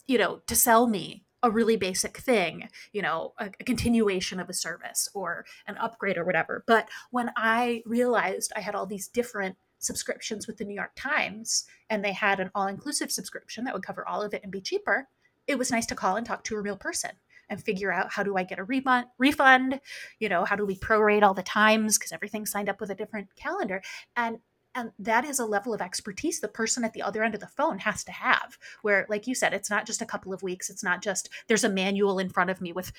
you 0.07 0.19
know, 0.19 0.41
to 0.47 0.57
sell 0.57 0.87
me 0.87 1.25
a 1.43 1.51
really 1.51 1.77
basic 1.77 2.19
thing, 2.19 2.69
you 2.93 3.03
know, 3.03 3.33
a, 3.39 3.47
a, 3.59 3.65
continuation 3.65 4.39
of 4.39 4.49
a 4.49 4.55
service 4.55 5.09
or 5.15 5.45
an 5.67 5.77
upgrade 5.79 6.17
or 6.17 6.25
whatever. 6.25 6.65
But 6.67 6.89
when 7.11 7.31
I 7.37 7.83
realized 7.85 8.53
I 8.55 8.61
had 8.61 8.75
all 8.75 8.87
these 8.87 9.09
different 9.09 9.57
subscriptions 9.79 10.47
with 10.47 10.59
the 10.59 10.65
New 10.65 10.75
York 10.75 10.93
Times 10.95 11.65
and 11.91 12.05
they 12.05 12.13
had 12.13 12.39
an 12.39 12.51
all 12.55 12.69
inclusive 12.69 13.11
subscription 13.11 13.65
that 13.65 13.75
would 13.75 13.85
cover 13.85 14.07
all 14.07 14.23
of 14.23 14.35
it 14.35 14.43
and 14.45 14.53
be 14.53 14.61
cheaper, 14.61 15.09
it 15.47 15.59
was 15.59 15.71
nice 15.71 15.87
to 15.87 15.95
call 15.95 16.17
and 16.17 16.27
talk 16.27 16.45
to 16.45 16.57
a 16.57 16.61
real 16.61 16.77
person 16.77 17.13
and 17.49 17.63
figure 17.63 17.93
out 17.93 18.13
how 18.13 18.23
do 18.23 18.37
I 18.37 18.45
get 18.45 18.59
a 18.59 18.65
refund, 18.65 19.81
you 20.19 20.29
know, 20.29 20.45
how 20.45 20.57
do 20.57 20.65
we 20.65 20.77
prorate 20.77 21.23
all 21.23 21.35
the 21.35 21.43
times 21.43 21.99
because 21.99 22.13
everything's 22.13 22.51
signed 22.51 22.69
up 22.69 22.81
with 22.81 22.91
a 22.91 22.95
different 22.95 23.35
calendar. 23.37 23.83
And 24.17 24.39
and 24.75 24.91
that 24.99 25.27
is 25.27 25.39
a 25.39 25.45
level 25.45 25.75
of 25.75 25.83
expertise 25.83 26.41
the 26.41 26.49
person 26.49 26.83
at 26.83 26.95
the 26.95 27.03
other 27.03 27.23
end 27.23 27.35
of 27.35 27.41
the 27.41 27.47
phone 27.47 27.81
has 27.81 28.03
to 28.05 28.13
have 28.13 28.57
where 28.81 29.05
like 29.11 29.27
you 29.27 29.35
said 29.35 29.53
it's 29.53 29.69
not 29.69 29.85
just 29.85 30.01
a 30.01 30.07
couple 30.07 30.33
of 30.33 30.43
weeks 30.43 30.71
it's 30.71 30.83
not 30.83 31.03
just 31.03 31.29
there's 31.47 31.65
a 31.65 31.69
manual 31.69 32.19
in 32.19 32.31
front 32.31 32.49
of 32.49 32.59
me 32.59 32.73
with 32.73 32.91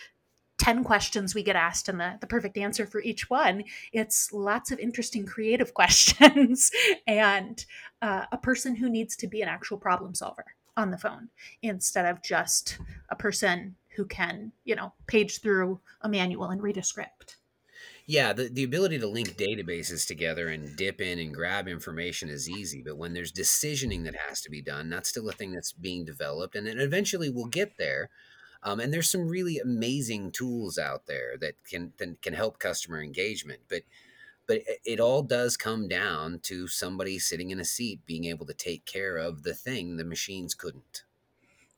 10 0.60 0.84
questions 0.84 1.34
we 1.34 1.44
get 1.44 1.56
asked 1.56 1.90
and 1.90 2.00
the, 2.00 2.18
the 2.22 2.28
perfect 2.28 2.58
answer 2.58 2.86
for 2.86 3.02
each 3.02 3.30
one. 3.30 3.64
It's 3.92 4.32
lots 4.32 4.72
of 4.72 4.80
interesting 4.80 5.26
creative 5.26 5.74
questions 5.74 6.72
and 7.06 7.66
uh, 8.02 8.26
a 8.32 8.38
person 8.38 8.76
who 8.76 8.90
needs 8.90 9.16
to 9.18 9.28
be 9.28 9.42
an 9.42 9.50
actual 9.50 9.78
problem 9.78 10.16
solver 10.16 10.46
on 10.76 10.92
the 10.92 10.98
phone 10.98 11.30
instead 11.62 12.06
of 12.06 12.24
just 12.24 12.78
a 13.10 13.16
person 13.16 13.76
who 13.96 14.06
can 14.06 14.52
you 14.64 14.76
know 14.76 14.94
page 15.08 15.42
through 15.42 15.80
a 16.02 16.10
manual 16.10 16.46
and 16.50 16.62
read 16.62 16.78
a 16.78 16.84
script 16.84 17.38
Yeah, 18.06 18.34
the, 18.34 18.50
the 18.50 18.64
ability 18.64 19.00
to 19.00 19.08
link 19.08 19.38
databases 19.38 20.06
together 20.08 20.50
and 20.50 20.76
dip 20.76 21.00
in 21.00 21.20
and 21.20 21.34
grab 21.34 21.68
information 21.68 22.30
is 22.30 22.50
easy, 22.50 22.82
but 22.82 22.98
when 22.98 23.14
there's 23.14 23.32
decisioning 23.32 24.04
that 24.04 24.16
has 24.28 24.42
to 24.42 24.50
be 24.50 24.62
done, 24.62 24.90
that's 24.90 25.10
still 25.10 25.30
a 25.30 25.34
thing 25.34 25.54
that's 25.54 25.72
being 25.72 26.06
developed, 26.06 26.56
and 26.56 26.68
then 26.68 26.80
eventually 26.80 27.30
we'll 27.30 27.46
get 27.46 27.78
there. 27.78 28.10
Um, 28.66 28.80
and 28.80 28.94
there's 28.94 29.10
some 29.10 29.28
really 29.28 29.58
amazing 29.60 30.32
tools 30.32 30.78
out 30.78 31.06
there 31.06 31.38
that 31.40 31.56
can 31.70 31.94
that 31.98 32.22
can 32.22 32.34
help 32.34 32.60
customer 32.60 33.02
engagement, 33.02 33.62
but 33.70 33.84
but 34.48 34.62
it, 34.86 35.00
all 35.00 35.24
does 35.24 35.58
come 35.58 35.88
down 35.88 36.40
to 36.44 36.68
somebody 36.68 37.20
sitting 37.20 37.52
in 37.52 37.60
a 37.60 37.66
seat 37.66 38.02
being 38.06 38.26
able 38.26 38.46
to 38.46 38.54
take 38.54 38.86
care 38.86 39.18
of 39.18 39.44
the 39.44 39.54
thing 39.54 39.98
the 39.98 40.04
machines 40.04 40.54
couldn't. 40.54 41.04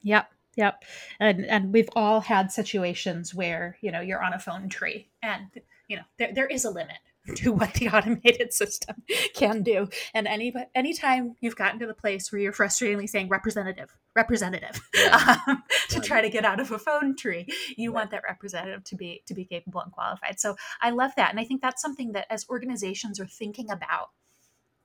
yep 0.01 0.30
Yep. 0.56 0.84
And 1.19 1.45
and 1.45 1.73
we've 1.73 1.89
all 1.95 2.21
had 2.21 2.51
situations 2.51 3.36
where, 3.36 3.78
you 3.82 3.91
know, 3.91 3.99
you're 3.99 4.23
on 4.23 4.34
a 4.34 4.39
phone 4.39 4.69
tree 4.69 5.10
and 5.21 5.47
you 5.88 5.97
know, 5.97 6.04
there, 6.17 6.34
there 6.34 6.47
is 6.47 6.65
a 6.65 6.71
limit 6.71 6.97
to 7.35 7.51
what 7.51 7.73
the 7.75 7.89
automated 7.89 8.53
system 8.53 9.03
can 9.33 9.63
do. 9.63 9.89
And 10.13 10.27
any 10.27 10.53
anytime 10.75 11.35
you've 11.39 11.55
gotten 11.55 11.79
to 11.79 11.88
the 11.88 11.93
place 11.93 12.31
where 12.31 12.39
you're 12.39 12.53
frustratingly 12.53 13.09
saying 13.09 13.29
representative, 13.29 13.95
representative, 14.15 14.81
yeah. 14.93 15.38
um, 15.47 15.63
to 15.89 15.99
try 15.99 16.21
to 16.21 16.29
get 16.29 16.45
out 16.45 16.59
of 16.59 16.71
a 16.71 16.77
phone 16.77 17.15
tree, 17.15 17.47
you 17.75 17.91
want 17.91 18.11
that 18.11 18.23
representative 18.27 18.83
to 18.85 18.95
be 18.95 19.23
to 19.25 19.33
be 19.33 19.45
capable 19.45 19.81
and 19.81 19.91
qualified. 19.91 20.39
So 20.39 20.55
I 20.81 20.91
love 20.91 21.11
that, 21.17 21.31
and 21.31 21.39
I 21.39 21.45
think 21.45 21.61
that's 21.61 21.81
something 21.81 22.11
that 22.11 22.27
as 22.29 22.45
organizations 22.49 23.19
are 23.19 23.27
thinking 23.27 23.71
about 23.71 24.09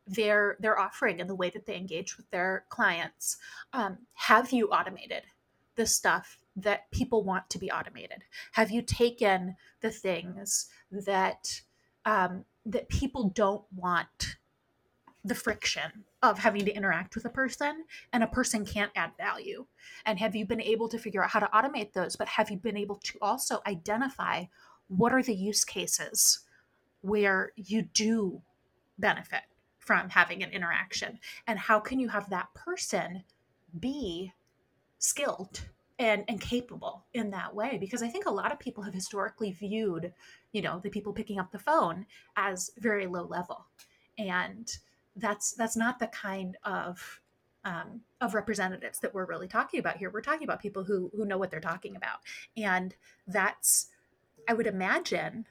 their 0.07 0.57
their 0.61 0.79
offering 0.79 1.21
and 1.21 1.29
the 1.29 1.35
way 1.35 1.51
that 1.51 1.67
they 1.67 1.77
engage 1.77 2.17
with 2.17 2.31
their 2.31 2.65
clients, 2.71 3.37
um, 3.73 3.99
have 4.15 4.51
you 4.51 4.69
automated 4.69 5.25
the 5.77 5.87
stuff 5.87 6.39
that 6.57 6.91
people 6.91 7.23
want 7.23 7.49
to 7.51 7.59
be 7.59 7.71
automated? 7.71 8.23
Have 8.53 8.71
you 8.71 8.83
taken 8.83 9.57
the 9.81 9.91
things 9.91 10.67
that 10.91 11.61
um, 12.05 12.45
that 12.67 12.89
people 12.89 13.31
don't 13.31 13.65
want 13.75 14.37
the 15.25 15.35
friction 15.35 16.05
of 16.23 16.39
having 16.39 16.65
to 16.65 16.73
interact 16.73 17.15
with 17.15 17.25
a 17.25 17.31
person 17.31 17.85
and 18.13 18.23
a 18.23 18.29
person 18.29 18.65
can't 18.65 18.93
add 18.97 19.11
value. 19.19 19.67
And 20.07 20.19
have 20.19 20.35
you 20.35 20.47
been 20.47 20.61
able 20.61 20.89
to 20.89 20.99
figure 20.99 21.23
out 21.23 21.31
how 21.31 21.41
to 21.41 21.51
automate 21.53 21.93
those 21.93 22.17
but 22.17 22.29
have 22.29 22.51
you 22.51 22.57
been 22.57 22.77
able 22.77 22.97
to 23.05 23.19
also 23.21 23.61
identify 23.67 24.45
what 24.89 25.13
are 25.13 25.23
the 25.23 25.35
use 25.35 25.65
cases 25.65 26.41
where 27.03 27.53
you 27.57 27.83
do 27.83 28.43
benefit 28.99 29.43
from 29.79 30.09
having 30.09 30.43
an 30.43 30.51
interaction? 30.51 31.19
And 31.47 31.59
how 31.59 31.81
can 31.81 32.01
you 32.01 32.09
have 32.09 32.31
that 32.31 32.53
person 32.55 33.25
be 33.79 34.33
skilled 34.99 35.63
and 36.01 36.25
and 36.27 36.41
capable 36.41 37.05
in 37.15 37.31
that 37.31 37.55
way 37.55 37.79
because 37.79 38.03
i 38.03 38.09
think 38.09 38.27
a 38.27 38.31
lot 38.31 38.51
of 38.51 38.59
people 38.59 38.83
have 38.83 38.95
historically 38.95 39.53
viewed 39.53 40.13
you 40.53 40.63
know 40.63 40.81
the 40.81 40.91
people 40.91 41.13
picking 41.13 41.39
up 41.39 41.53
the 41.53 41.59
phone 41.59 42.07
as 42.37 42.71
very 42.79 43.07
low 43.07 43.25
level. 43.25 43.67
And 44.19 44.71
that's 45.17 45.53
that's 45.53 45.77
not 45.77 45.99
the 45.99 46.09
kind 46.09 46.57
of 46.65 47.21
um, 47.65 48.01
of 48.21 48.35
representatives 48.35 49.01
that 49.01 49.15
we're 49.15 49.27
really 49.27 49.49
talking 49.49 49.81
about 49.81 49.99
here. 49.99 50.11
We're 50.11 50.23
talking 50.23 50.45
about 50.45 50.61
people 50.61 50.85
who 50.85 51.11
who 51.15 51.25
know 51.25 51.39
what 51.39 51.51
they're 51.51 51.61
talking 51.61 51.97
about. 51.97 52.21
And 52.57 52.95
that's 53.27 53.89
i 54.49 54.55
would 54.55 54.67
imagine 54.67 55.47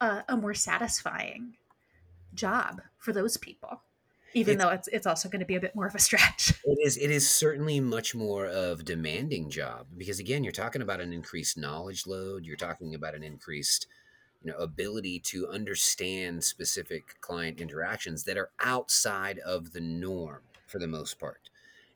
a 0.00 0.36
more 0.36 0.52
satisfying 0.52 1.56
job 2.34 2.82
for 2.98 3.12
those 3.12 3.38
people 3.38 3.80
even 4.34 4.54
it's, 4.54 4.62
though 4.62 4.70
it's 4.70 4.88
it's 4.88 5.06
also 5.06 5.28
going 5.28 5.40
to 5.40 5.46
be 5.46 5.56
a 5.56 5.60
bit 5.60 5.74
more 5.74 5.86
of 5.86 5.94
a 5.94 6.00
stretch. 6.00 6.52
It 6.64 6.78
is 6.86 6.96
it 6.96 7.10
is 7.10 7.28
certainly 7.28 7.78
much 7.78 8.14
more 8.14 8.46
of 8.46 8.80
a 8.80 8.82
demanding 8.82 9.48
job 9.50 9.86
because 9.96 10.18
again, 10.18 10.42
you're 10.42 10.52
talking 10.52 10.82
about 10.82 11.00
an 11.00 11.12
increased 11.12 11.56
knowledge 11.56 12.06
load, 12.06 12.44
you're 12.44 12.56
talking 12.56 12.94
about 12.94 13.14
an 13.14 13.22
increased 13.22 13.86
you 14.42 14.50
know 14.50 14.56
ability 14.58 15.20
to 15.20 15.48
understand 15.48 16.42
specific 16.42 17.20
client 17.20 17.60
interactions 17.60 18.24
that 18.24 18.36
are 18.36 18.50
outside 18.60 19.38
of 19.40 19.72
the 19.72 19.80
norm 19.80 20.42
for 20.66 20.78
the 20.78 20.88
most 20.88 21.18
part. 21.18 21.50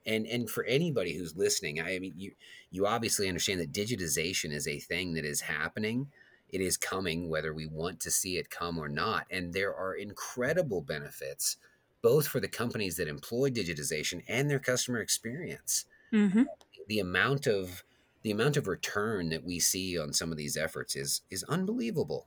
And 0.07 0.27
and 0.27 0.48
for 0.48 0.64
anybody 0.64 1.16
who's 1.16 1.37
listening, 1.37 1.81
I 1.81 1.98
mean 1.98 2.14
you 2.16 2.33
you 2.70 2.87
obviously 2.87 3.29
understand 3.29 3.61
that 3.61 3.72
digitization 3.72 4.53
is 4.53 4.68
a 4.68 4.79
thing 4.79 5.14
that 5.14 5.24
is 5.24 5.40
happening. 5.40 6.09
It 6.51 6.61
is 6.61 6.77
coming 6.77 7.29
whether 7.29 7.53
we 7.53 7.66
want 7.66 8.01
to 8.01 8.11
see 8.11 8.38
it 8.38 8.48
come 8.48 8.79
or 8.79 8.88
not. 8.88 9.27
And 9.31 9.53
there 9.53 9.74
are 9.74 9.94
incredible 9.94 10.81
benefits 10.81 11.57
both 12.09 12.27
for 12.27 12.40
the 12.40 12.49
companies 12.49 12.97
that 12.97 13.07
employ 13.07 13.51
digitization 13.51 14.23
and 14.29 14.49
their 14.49 14.59
customer 14.59 14.99
experience. 14.99 15.85
Mm-hmm. 16.11 16.44
The 16.87 17.01
amount 17.01 17.47
of 17.47 17.85
the 18.23 18.31
amount 18.31 18.57
of 18.57 18.66
return 18.66 19.29
that 19.29 19.44
we 19.44 19.59
see 19.59 19.99
on 19.99 20.14
some 20.14 20.33
of 20.33 20.38
these 20.38 20.57
efforts 20.57 20.97
is 20.97 21.21
is 21.31 21.44
unbelievable. 21.44 22.27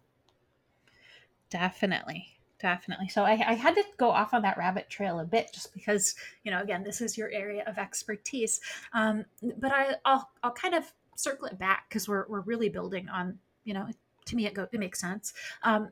Definitely. 1.50 2.28
Definitely. 2.60 3.10
So 3.10 3.24
I, 3.24 3.32
I, 3.32 3.54
had 3.56 3.74
to 3.74 3.84
go 3.98 4.12
off 4.12 4.36
on 4.36 4.44
that 4.44 4.56
rabbit 4.56 4.88
trail 4.88 5.20
a 5.20 5.26
bit 5.26 5.52
just 5.52 5.74
because, 5.74 6.14
you 6.44 6.52
know, 6.52 6.62
again, 6.62 6.84
this 6.84 7.02
is 7.02 7.18
your 7.18 7.32
area 7.32 7.64
of 7.66 7.80
expertise. 7.80 8.62
Um, 8.94 9.26
but 9.58 9.72
I, 9.72 9.96
will 10.06 10.30
I'll 10.44 10.52
kind 10.52 10.76
of 10.76 10.94
circle 11.16 11.48
it 11.48 11.58
back 11.58 11.90
because 11.90 12.08
we're, 12.08 12.28
we're 12.28 12.42
really 12.42 12.70
building 12.70 13.10
on, 13.10 13.40
you 13.64 13.74
know, 13.74 13.88
to 14.26 14.36
me, 14.36 14.46
it, 14.46 14.54
go, 14.54 14.68
it 14.72 14.80
makes 14.80 15.02
sense. 15.02 15.34
Um, 15.64 15.90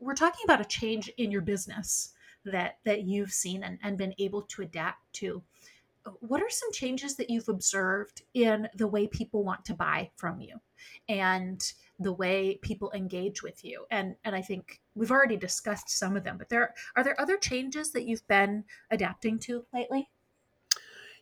we're 0.00 0.16
talking 0.16 0.42
about 0.42 0.60
a 0.60 0.64
change 0.64 1.12
in 1.16 1.30
your 1.30 1.42
business 1.42 2.12
that 2.44 2.78
that 2.84 3.02
you've 3.02 3.32
seen 3.32 3.62
and, 3.62 3.78
and 3.82 3.98
been 3.98 4.14
able 4.18 4.42
to 4.42 4.62
adapt 4.62 5.12
to. 5.14 5.42
What 6.20 6.40
are 6.40 6.48
some 6.48 6.72
changes 6.72 7.16
that 7.16 7.28
you've 7.28 7.50
observed 7.50 8.22
in 8.32 8.68
the 8.74 8.88
way 8.88 9.06
people 9.06 9.44
want 9.44 9.66
to 9.66 9.74
buy 9.74 10.10
from 10.16 10.40
you 10.40 10.56
and 11.08 11.60
the 11.98 12.12
way 12.12 12.58
people 12.62 12.90
engage 12.92 13.42
with 13.42 13.64
you? 13.64 13.84
And 13.90 14.16
and 14.24 14.34
i 14.34 14.40
think 14.40 14.80
we've 14.94 15.10
already 15.10 15.36
discussed 15.36 15.90
some 15.90 16.16
of 16.16 16.24
them 16.24 16.38
but 16.38 16.48
there 16.48 16.74
are 16.96 17.04
there 17.04 17.20
other 17.20 17.36
changes 17.36 17.92
that 17.92 18.06
you've 18.06 18.26
been 18.28 18.64
adapting 18.90 19.38
to 19.40 19.66
lately? 19.74 20.08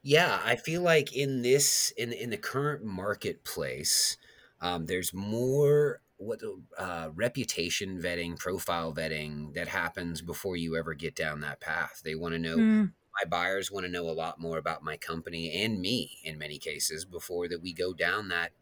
Yeah 0.02 0.40
i 0.44 0.54
feel 0.54 0.82
like 0.82 1.14
in 1.14 1.42
this 1.42 1.92
in 1.96 2.12
in 2.12 2.30
the 2.30 2.36
current 2.36 2.84
marketplace 2.84 4.16
um, 4.60 4.86
there's 4.86 5.14
more 5.14 6.00
what 6.18 6.40
uh, 6.76 7.10
reputation 7.14 8.00
vetting, 8.00 8.38
profile 8.38 8.92
vetting 8.92 9.54
that 9.54 9.68
happens 9.68 10.20
before 10.20 10.56
you 10.56 10.76
ever 10.76 10.92
get 10.94 11.14
down 11.14 11.40
that 11.40 11.60
path. 11.60 12.02
They 12.04 12.14
want 12.14 12.34
to 12.34 12.38
know. 12.38 12.56
Mm. 12.56 12.92
My 13.20 13.28
buyers 13.28 13.72
want 13.72 13.84
to 13.84 13.90
know 13.90 14.08
a 14.08 14.12
lot 14.12 14.40
more 14.40 14.58
about 14.58 14.84
my 14.84 14.96
company 14.96 15.64
and 15.64 15.80
me 15.80 16.18
in 16.22 16.38
many 16.38 16.58
cases 16.58 17.04
before 17.04 17.48
that 17.48 17.60
we 17.60 17.72
go 17.72 17.92
down 17.92 18.28
that 18.28 18.52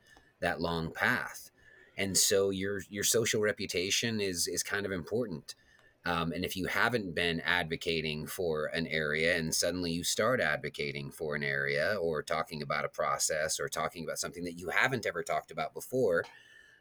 that 0.40 0.60
long 0.60 0.92
path. 0.92 1.50
And 1.98 2.16
so 2.16 2.50
your 2.50 2.82
your 2.88 3.04
social 3.04 3.40
reputation 3.40 4.20
is 4.20 4.46
is 4.46 4.62
kind 4.62 4.86
of 4.86 4.92
important. 4.92 5.54
Um, 6.06 6.30
and 6.30 6.44
if 6.44 6.56
you 6.56 6.66
haven't 6.66 7.16
been 7.16 7.40
advocating 7.40 8.28
for 8.28 8.66
an 8.66 8.86
area 8.86 9.36
and 9.36 9.52
suddenly 9.52 9.90
you 9.90 10.04
start 10.04 10.40
advocating 10.40 11.10
for 11.10 11.34
an 11.34 11.42
area 11.42 11.96
or 12.00 12.22
talking 12.22 12.62
about 12.62 12.84
a 12.84 12.88
process 12.88 13.58
or 13.58 13.68
talking 13.68 14.04
about 14.04 14.20
something 14.20 14.44
that 14.44 14.56
you 14.56 14.68
haven't 14.68 15.04
ever 15.04 15.24
talked 15.24 15.50
about 15.50 15.74
before, 15.74 16.24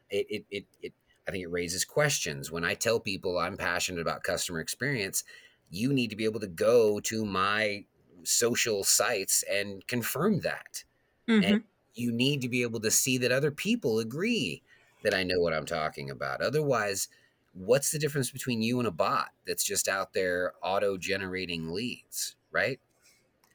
it, 0.09 0.27
it, 0.29 0.45
it, 0.51 0.65
it 0.81 0.93
I 1.27 1.31
think 1.31 1.43
it 1.43 1.51
raises 1.51 1.85
questions. 1.85 2.51
When 2.51 2.63
I 2.63 2.75
tell 2.75 2.99
people 2.99 3.37
I'm 3.37 3.57
passionate 3.57 4.01
about 4.01 4.23
customer 4.23 4.59
experience, 4.59 5.23
you 5.69 5.91
need 5.91 6.09
to 6.11 6.15
be 6.15 6.25
able 6.25 6.39
to 6.39 6.47
go 6.47 6.99
to 7.01 7.25
my 7.25 7.85
social 8.23 8.83
sites 8.83 9.43
and 9.51 9.85
confirm 9.87 10.41
that. 10.41 10.83
Mm-hmm. 11.27 11.43
And 11.43 11.63
you 11.95 12.11
need 12.11 12.41
to 12.41 12.49
be 12.49 12.61
able 12.61 12.79
to 12.81 12.91
see 12.91 13.17
that 13.19 13.31
other 13.31 13.51
people 13.51 13.99
agree 13.99 14.61
that 15.03 15.13
I 15.13 15.23
know 15.23 15.39
what 15.39 15.53
I'm 15.53 15.65
talking 15.65 16.09
about. 16.09 16.41
Otherwise, 16.41 17.07
what's 17.53 17.91
the 17.91 17.99
difference 17.99 18.31
between 18.31 18.61
you 18.61 18.79
and 18.79 18.87
a 18.87 18.91
bot 18.91 19.29
that's 19.47 19.63
just 19.63 19.87
out 19.87 20.13
there 20.13 20.53
auto 20.61 20.97
generating 20.97 21.71
leads, 21.71 22.35
right? 22.51 22.79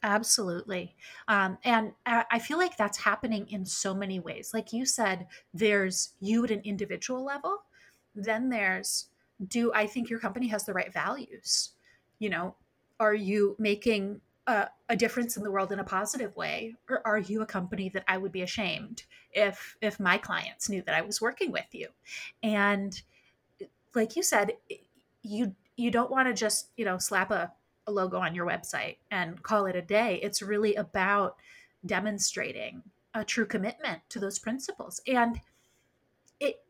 Absolutely. 0.03 0.97
Um, 1.29 1.59
and 1.63 1.93
I 2.07 2.39
feel 2.39 2.57
like 2.57 2.77
that's 2.77 2.99
happening 2.99 3.47
in 3.51 3.67
so 3.67 3.95
many 3.95 4.19
ways. 4.19 4.53
Like 4.55 4.73
you 4.73 4.87
said, 4.87 5.27
there's 5.53 6.15
you 6.21 6.45
at 6.45 6.51
an 6.51 6.63
individual 6.65 7.25
level, 7.25 7.59
then 8.15 8.49
there's 8.49 9.09
do 9.47 9.73
I 9.75 9.87
think 9.87 10.11
your 10.11 10.19
company 10.19 10.49
has 10.49 10.65
the 10.65 10.73
right 10.73 10.93
values? 10.93 11.71
You 12.19 12.31
know, 12.31 12.55
are 12.99 13.15
you 13.15 13.57
making 13.59 14.21
a, 14.47 14.69
a, 14.89 14.97
difference 14.97 15.37
in 15.37 15.43
the 15.43 15.51
world 15.51 15.73
in 15.73 15.81
a 15.81 15.85
positive 15.85 16.35
way 16.37 16.75
or 16.89 17.07
are 17.07 17.19
you 17.19 17.43
a 17.43 17.47
company 17.47 17.89
that 17.91 18.05
i 18.09 18.17
would 18.17 18.33
be 18.33 18.43
ashamed 18.43 19.05
if 19.33 19.77
if 19.81 20.01
my 20.01 20.17
clients 20.17 20.69
knew 20.69 20.83
that 20.83 20.95
i 20.95 21.03
was 21.03 21.21
working 21.21 21.53
with 21.53 21.67
you 21.73 21.89
and 22.43 23.03
like 23.95 24.17
you 24.17 24.23
said 24.23 24.53
you 25.23 25.55
you 25.77 25.91
don't 25.91 26.11
want 26.11 26.27
to 26.27 26.35
just 26.35 26.69
you 26.77 26.85
know 26.85 26.99
slap 26.99 27.31
a 27.31 27.53
a 27.91 27.93
logo 27.93 28.19
on 28.19 28.35
your 28.35 28.47
website 28.47 28.97
and 29.11 29.43
call 29.43 29.67
it 29.67 29.77
a 29.77 29.83
day. 29.83 30.21
It's 30.23 30.41
really 30.41 30.75
about 30.77 31.37
demonstrating 31.85 32.83
a 33.15 33.25
true 33.25 33.47
commitment 33.47 34.01
to 34.11 34.19
those 34.19 34.39
principles. 34.39 35.01
And 35.07 35.41
it 36.39 36.63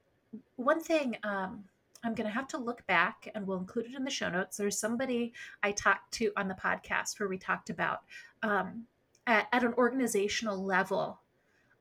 one 0.57 0.81
thing 0.81 1.17
um, 1.23 1.65
I'm 2.03 2.15
going 2.15 2.27
to 2.27 2.35
have 2.35 2.49
to 2.49 2.59
look 2.59 2.87
back 2.87 3.29
and 3.35 3.47
we'll 3.47 3.59
include 3.59 3.87
it 3.87 3.95
in 3.95 4.05
the 4.05 4.11
show 4.11 4.31
notes. 4.31 4.57
There's 4.57 4.79
somebody 4.79 5.33
I 5.63 5.73
talked 5.73 6.13
to 6.15 6.33
on 6.37 6.49
the 6.49 6.55
podcast 6.55 7.21
where 7.21 7.29
we 7.29 7.37
talked 7.37 7.69
about 7.69 8.01
um, 8.43 8.85
at, 9.27 9.49
at 9.53 9.65
an 9.65 9.75
organizational 9.75 10.65
level 10.65 11.21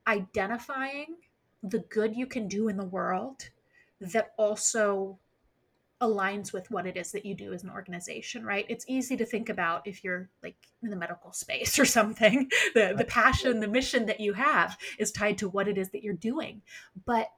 identifying 0.07 1.15
the 1.63 1.79
good 1.79 2.15
you 2.15 2.25
can 2.25 2.47
do 2.47 2.67
in 2.67 2.77
the 2.77 2.85
world 2.85 3.49
that 4.01 4.33
also 4.37 5.19
aligns 6.01 6.53
with 6.53 6.71
what 6.71 6.87
it 6.87 6.95
is 6.95 7.11
that 7.11 7.25
you 7.25 7.35
do 7.35 7.51
as 7.51 7.63
an 7.63 7.69
organization 7.69 8.45
right? 8.45 8.65
It's 8.69 8.85
easy 8.87 9.17
to 9.17 9.25
think 9.25 9.49
about 9.49 9.85
if 9.85 10.03
you're 10.03 10.29
like 10.41 10.55
in 10.81 10.89
the 10.89 10.95
medical 10.95 11.33
space 11.33 11.77
or 11.79 11.85
something. 11.85 12.49
The 12.73 12.93
the 12.97 13.05
passion 13.05 13.59
the 13.59 13.67
mission 13.67 14.05
that 14.05 14.19
you 14.19 14.33
have 14.33 14.77
is 14.97 15.11
tied 15.11 15.37
to 15.39 15.49
what 15.49 15.67
it 15.67 15.77
is 15.77 15.89
that 15.89 16.03
you're 16.03 16.13
doing. 16.13 16.61
But 17.05 17.29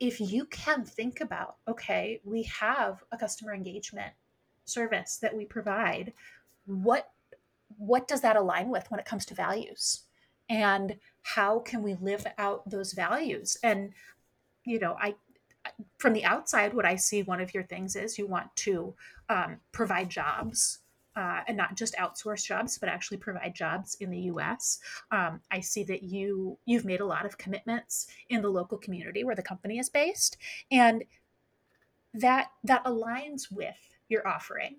if 0.00 0.20
you 0.20 0.46
can 0.46 0.84
think 0.84 1.20
about 1.20 1.56
okay 1.68 2.20
we 2.24 2.44
have 2.44 3.04
a 3.12 3.18
customer 3.18 3.54
engagement 3.54 4.12
service 4.64 5.18
that 5.20 5.36
we 5.36 5.44
provide 5.44 6.12
what 6.66 7.10
what 7.76 8.08
does 8.08 8.20
that 8.22 8.36
align 8.36 8.70
with 8.70 8.90
when 8.90 9.00
it 9.00 9.06
comes 9.06 9.26
to 9.26 9.34
values? 9.34 10.02
And 10.48 10.96
how 11.22 11.58
can 11.58 11.82
we 11.82 11.94
live 11.94 12.26
out 12.38 12.68
those 12.68 12.92
values? 12.92 13.56
And 13.62 13.92
you 14.64 14.78
know 14.78 14.96
i 15.00 15.14
from 15.98 16.12
the 16.12 16.24
outside 16.24 16.74
what 16.74 16.84
i 16.84 16.96
see 16.96 17.22
one 17.22 17.40
of 17.40 17.54
your 17.54 17.62
things 17.64 17.96
is 17.96 18.18
you 18.18 18.26
want 18.26 18.54
to 18.56 18.94
um, 19.28 19.56
provide 19.72 20.10
jobs 20.10 20.80
uh, 21.16 21.40
and 21.46 21.56
not 21.56 21.76
just 21.76 21.94
outsource 21.96 22.44
jobs, 22.44 22.78
but 22.78 22.88
actually 22.88 23.16
provide 23.18 23.54
jobs 23.54 23.96
in 24.00 24.10
the 24.10 24.18
U.S. 24.22 24.80
Um, 25.10 25.40
I 25.50 25.60
see 25.60 25.84
that 25.84 26.02
you 26.02 26.58
you've 26.66 26.84
made 26.84 27.00
a 27.00 27.06
lot 27.06 27.24
of 27.24 27.38
commitments 27.38 28.08
in 28.28 28.42
the 28.42 28.48
local 28.48 28.78
community 28.78 29.22
where 29.22 29.36
the 29.36 29.42
company 29.42 29.78
is 29.78 29.88
based, 29.88 30.36
and 30.70 31.04
that 32.12 32.48
that 32.64 32.84
aligns 32.84 33.50
with 33.50 33.78
your 34.08 34.26
offering. 34.26 34.76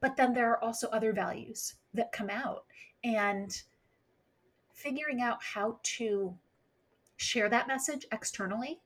But 0.00 0.16
then 0.16 0.34
there 0.34 0.50
are 0.50 0.62
also 0.62 0.88
other 0.88 1.12
values 1.12 1.74
that 1.92 2.12
come 2.12 2.30
out, 2.30 2.64
and 3.04 3.62
figuring 4.72 5.20
out 5.20 5.38
how 5.42 5.78
to 5.82 6.34
share 7.16 7.48
that 7.48 7.68
message 7.68 8.06
externally 8.12 8.80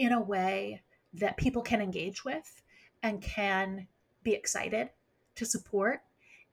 in 0.00 0.12
a 0.12 0.20
way 0.20 0.80
that 1.12 1.36
people 1.36 1.60
can 1.60 1.82
engage 1.82 2.24
with 2.24 2.62
and 3.02 3.20
can 3.20 3.86
be 4.22 4.32
excited 4.32 4.88
to 5.34 5.44
support 5.44 6.00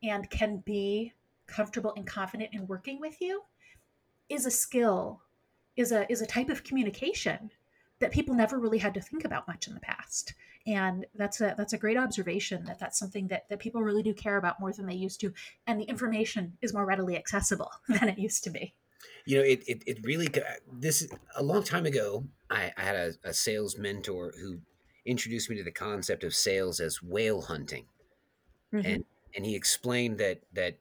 and 0.04 0.30
can 0.30 0.58
be 0.66 1.14
comfortable 1.48 1.94
and 1.96 2.06
confident 2.06 2.50
in 2.52 2.68
working 2.68 3.00
with 3.00 3.22
you 3.22 3.42
is 4.28 4.46
a 4.46 4.52
skill 4.52 5.22
is 5.78 5.94
a 5.94 6.12
is 6.12 6.22
a 6.22 6.26
type 6.26 6.50
of 6.50 6.66
communication 6.66 7.50
that 8.00 8.12
people 8.12 8.36
never 8.36 8.60
really 8.60 8.80
had 8.80 8.94
to 8.94 9.02
think 9.02 9.24
about 9.24 9.48
much 9.48 9.68
in 9.68 9.74
the 9.74 9.80
past. 9.80 10.34
And 10.66 11.06
that's 11.16 11.40
a 11.40 11.56
that's 11.58 11.72
a 11.72 11.78
great 11.78 11.98
observation 11.98 12.66
that 12.66 12.80
that's 12.80 13.00
something 13.00 13.28
that, 13.30 13.48
that 13.48 13.60
people 13.60 13.82
really 13.82 14.04
do 14.04 14.14
care 14.14 14.38
about 14.38 14.60
more 14.60 14.74
than 14.74 14.86
they 14.86 14.94
used 14.94 15.22
to. 15.22 15.34
And 15.66 15.80
the 15.80 15.86
information 15.86 16.58
is 16.62 16.74
more 16.74 16.86
readily 16.86 17.16
accessible 17.16 17.72
than 17.88 18.10
it 18.10 18.20
used 18.20 18.44
to 18.44 18.50
be 18.50 18.76
you 19.28 19.38
know 19.38 19.44
it, 19.44 19.64
it, 19.68 19.84
it 19.86 20.00
really 20.04 20.28
this 20.72 21.08
a 21.36 21.44
long 21.44 21.64
time 21.64 21.86
ago 21.86 22.24
i, 22.50 22.72
I 22.78 22.82
had 22.82 22.96
a, 22.96 23.14
a 23.24 23.34
sales 23.34 23.78
mentor 23.78 24.34
who 24.40 24.60
introduced 25.06 25.50
me 25.50 25.56
to 25.58 25.64
the 25.64 25.72
concept 25.72 26.24
of 26.24 26.34
sales 26.34 26.80
as 26.80 27.02
whale 27.02 27.42
hunting 27.42 27.86
mm-hmm. 28.74 28.86
and 28.86 29.04
and 29.36 29.46
he 29.46 29.56
explained 29.56 30.18
that 30.18 30.42
that 30.54 30.78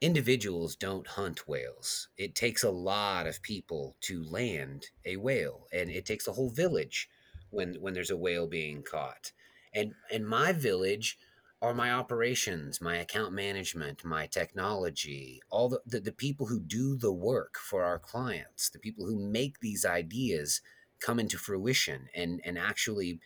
individuals 0.00 0.76
don't 0.76 1.06
hunt 1.06 1.46
whales. 1.46 2.08
It 2.16 2.34
takes 2.34 2.64
a 2.64 2.70
lot 2.70 3.26
of 3.26 3.42
people 3.42 3.96
to 4.02 4.24
land 4.24 4.86
a 5.04 5.16
whale, 5.16 5.66
and 5.72 5.90
it 5.90 6.06
takes 6.06 6.26
a 6.26 6.32
whole 6.32 6.50
village 6.50 7.08
when 7.50 7.74
when 7.74 7.94
there's 7.94 8.10
a 8.10 8.16
whale 8.16 8.46
being 8.46 8.82
caught. 8.82 9.32
And 9.74 9.94
and 10.12 10.26
my 10.26 10.52
village 10.52 11.18
are 11.62 11.74
my 11.74 11.92
operations, 11.92 12.80
my 12.80 12.96
account 12.96 13.32
management, 13.32 14.04
my 14.04 14.26
technology, 14.26 15.40
all 15.50 15.68
the, 15.68 15.80
the, 15.84 16.00
the 16.00 16.12
people 16.12 16.46
who 16.46 16.58
do 16.58 16.96
the 16.96 17.12
work 17.12 17.56
for 17.58 17.84
our 17.84 17.98
clients, 17.98 18.70
the 18.70 18.78
people 18.78 19.04
who 19.04 19.18
make 19.18 19.60
these 19.60 19.84
ideas 19.84 20.62
come 21.00 21.18
into 21.18 21.38
fruition 21.38 22.08
and 22.14 22.40
and 22.44 22.58
actually 22.58 23.20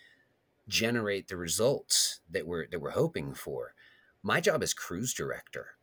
generate 0.68 1.28
the 1.28 1.36
results 1.36 2.20
that 2.30 2.46
we're 2.46 2.66
that 2.70 2.80
we're 2.80 2.90
hoping 2.90 3.34
for 3.34 3.74
my 4.22 4.40
job 4.40 4.62
as 4.62 4.74
cruise 4.74 5.12
director. 5.12 5.76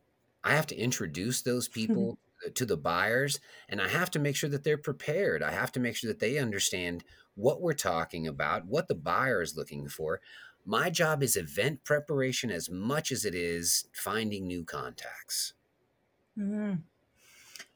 I 0.43 0.55
have 0.55 0.67
to 0.67 0.75
introduce 0.75 1.41
those 1.41 1.67
people 1.69 2.17
to 2.55 2.65
the 2.65 2.77
buyers 2.77 3.39
and 3.69 3.79
I 3.79 3.87
have 3.87 4.09
to 4.11 4.19
make 4.19 4.35
sure 4.35 4.49
that 4.49 4.63
they're 4.63 4.77
prepared. 4.77 5.43
I 5.43 5.51
have 5.51 5.71
to 5.73 5.79
make 5.79 5.95
sure 5.95 6.07
that 6.07 6.19
they 6.19 6.39
understand 6.39 7.03
what 7.35 7.61
we're 7.61 7.73
talking 7.73 8.27
about, 8.27 8.65
what 8.65 8.87
the 8.87 8.95
buyer 8.95 9.41
is 9.41 9.55
looking 9.55 9.87
for. 9.87 10.19
My 10.65 10.89
job 10.89 11.23
is 11.23 11.35
event 11.35 11.83
preparation 11.83 12.51
as 12.51 12.69
much 12.69 13.11
as 13.11 13.25
it 13.25 13.35
is 13.35 13.85
finding 13.93 14.47
new 14.47 14.63
contacts. 14.63 15.53
Mm-hmm. 16.37 16.75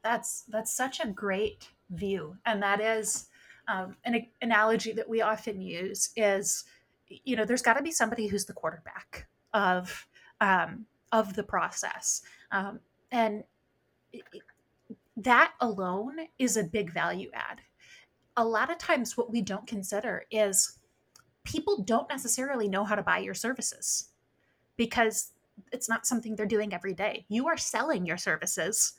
That's 0.03 0.43
that's 0.49 0.75
such 0.75 0.99
a 0.99 1.07
great 1.07 1.69
view, 1.89 2.38
and 2.45 2.61
that 2.61 2.79
is 2.79 3.27
um, 3.67 3.95
an 4.05 4.27
analogy 4.41 4.91
that 4.93 5.09
we 5.09 5.21
often 5.21 5.61
use. 5.61 6.11
Is 6.15 6.65
you 7.07 7.36
know, 7.36 7.45
there's 7.45 7.61
got 7.61 7.73
to 7.73 7.83
be 7.83 7.91
somebody 7.91 8.27
who's 8.27 8.45
the 8.45 8.53
quarterback 8.53 9.27
of 9.53 10.07
um, 10.41 10.86
of 11.11 11.33
the 11.33 11.43
process. 11.43 12.21
Um, 12.51 12.79
and 13.11 13.43
that 15.17 15.53
alone 15.61 16.17
is 16.39 16.57
a 16.57 16.63
big 16.63 16.91
value 16.91 17.29
add. 17.33 17.61
A 18.38 18.45
lot 18.45 18.69
of 18.69 18.77
times, 18.77 19.15
what 19.15 19.31
we 19.31 19.41
don't 19.41 19.65
consider 19.65 20.25
is 20.29 20.79
people 21.46 21.84
don't 21.84 22.10
necessarily 22.10 22.68
know 22.68 22.84
how 22.84 22.96
to 22.96 23.04
buy 23.04 23.20
your 23.20 23.34
services 23.34 24.10
because 24.76 25.32
it's 25.72 25.88
not 25.88 26.06
something 26.06 26.36
they're 26.36 26.46
doing 26.46 26.74
every 26.74 26.93
day. 26.93 27.26
You 27.30 27.48
are 27.48 27.58
selling 27.58 28.06
your 28.06 28.18
services 28.18 28.93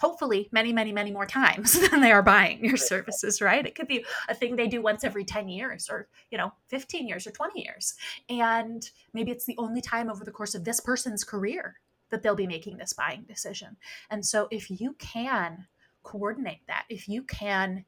hopefully 0.00 0.48
many 0.50 0.72
many 0.72 0.92
many 0.92 1.10
more 1.10 1.26
times 1.26 1.78
than 1.90 2.00
they 2.00 2.10
are 2.10 2.22
buying 2.22 2.64
your 2.64 2.76
services 2.76 3.40
right? 3.42 3.66
It 3.66 3.74
could 3.74 3.86
be 3.86 4.04
a 4.28 4.34
thing 4.34 4.56
they 4.56 4.66
do 4.66 4.80
once 4.80 5.04
every 5.04 5.24
10 5.24 5.48
years 5.48 5.88
or 5.90 6.08
you 6.30 6.38
know 6.38 6.52
15 6.68 7.06
years 7.06 7.26
or 7.26 7.30
20 7.30 7.60
years. 7.60 7.94
And 8.28 8.88
maybe 9.12 9.30
it's 9.30 9.44
the 9.44 9.58
only 9.58 9.80
time 9.80 10.10
over 10.10 10.24
the 10.24 10.30
course 10.30 10.54
of 10.54 10.64
this 10.64 10.80
person's 10.80 11.22
career 11.22 11.80
that 12.10 12.22
they'll 12.22 12.34
be 12.34 12.46
making 12.46 12.78
this 12.78 12.92
buying 12.92 13.22
decision. 13.22 13.76
And 14.10 14.24
so 14.24 14.48
if 14.50 14.70
you 14.70 14.94
can 14.98 15.66
coordinate 16.02 16.66
that 16.66 16.84
if 16.88 17.08
you 17.08 17.22
can 17.22 17.84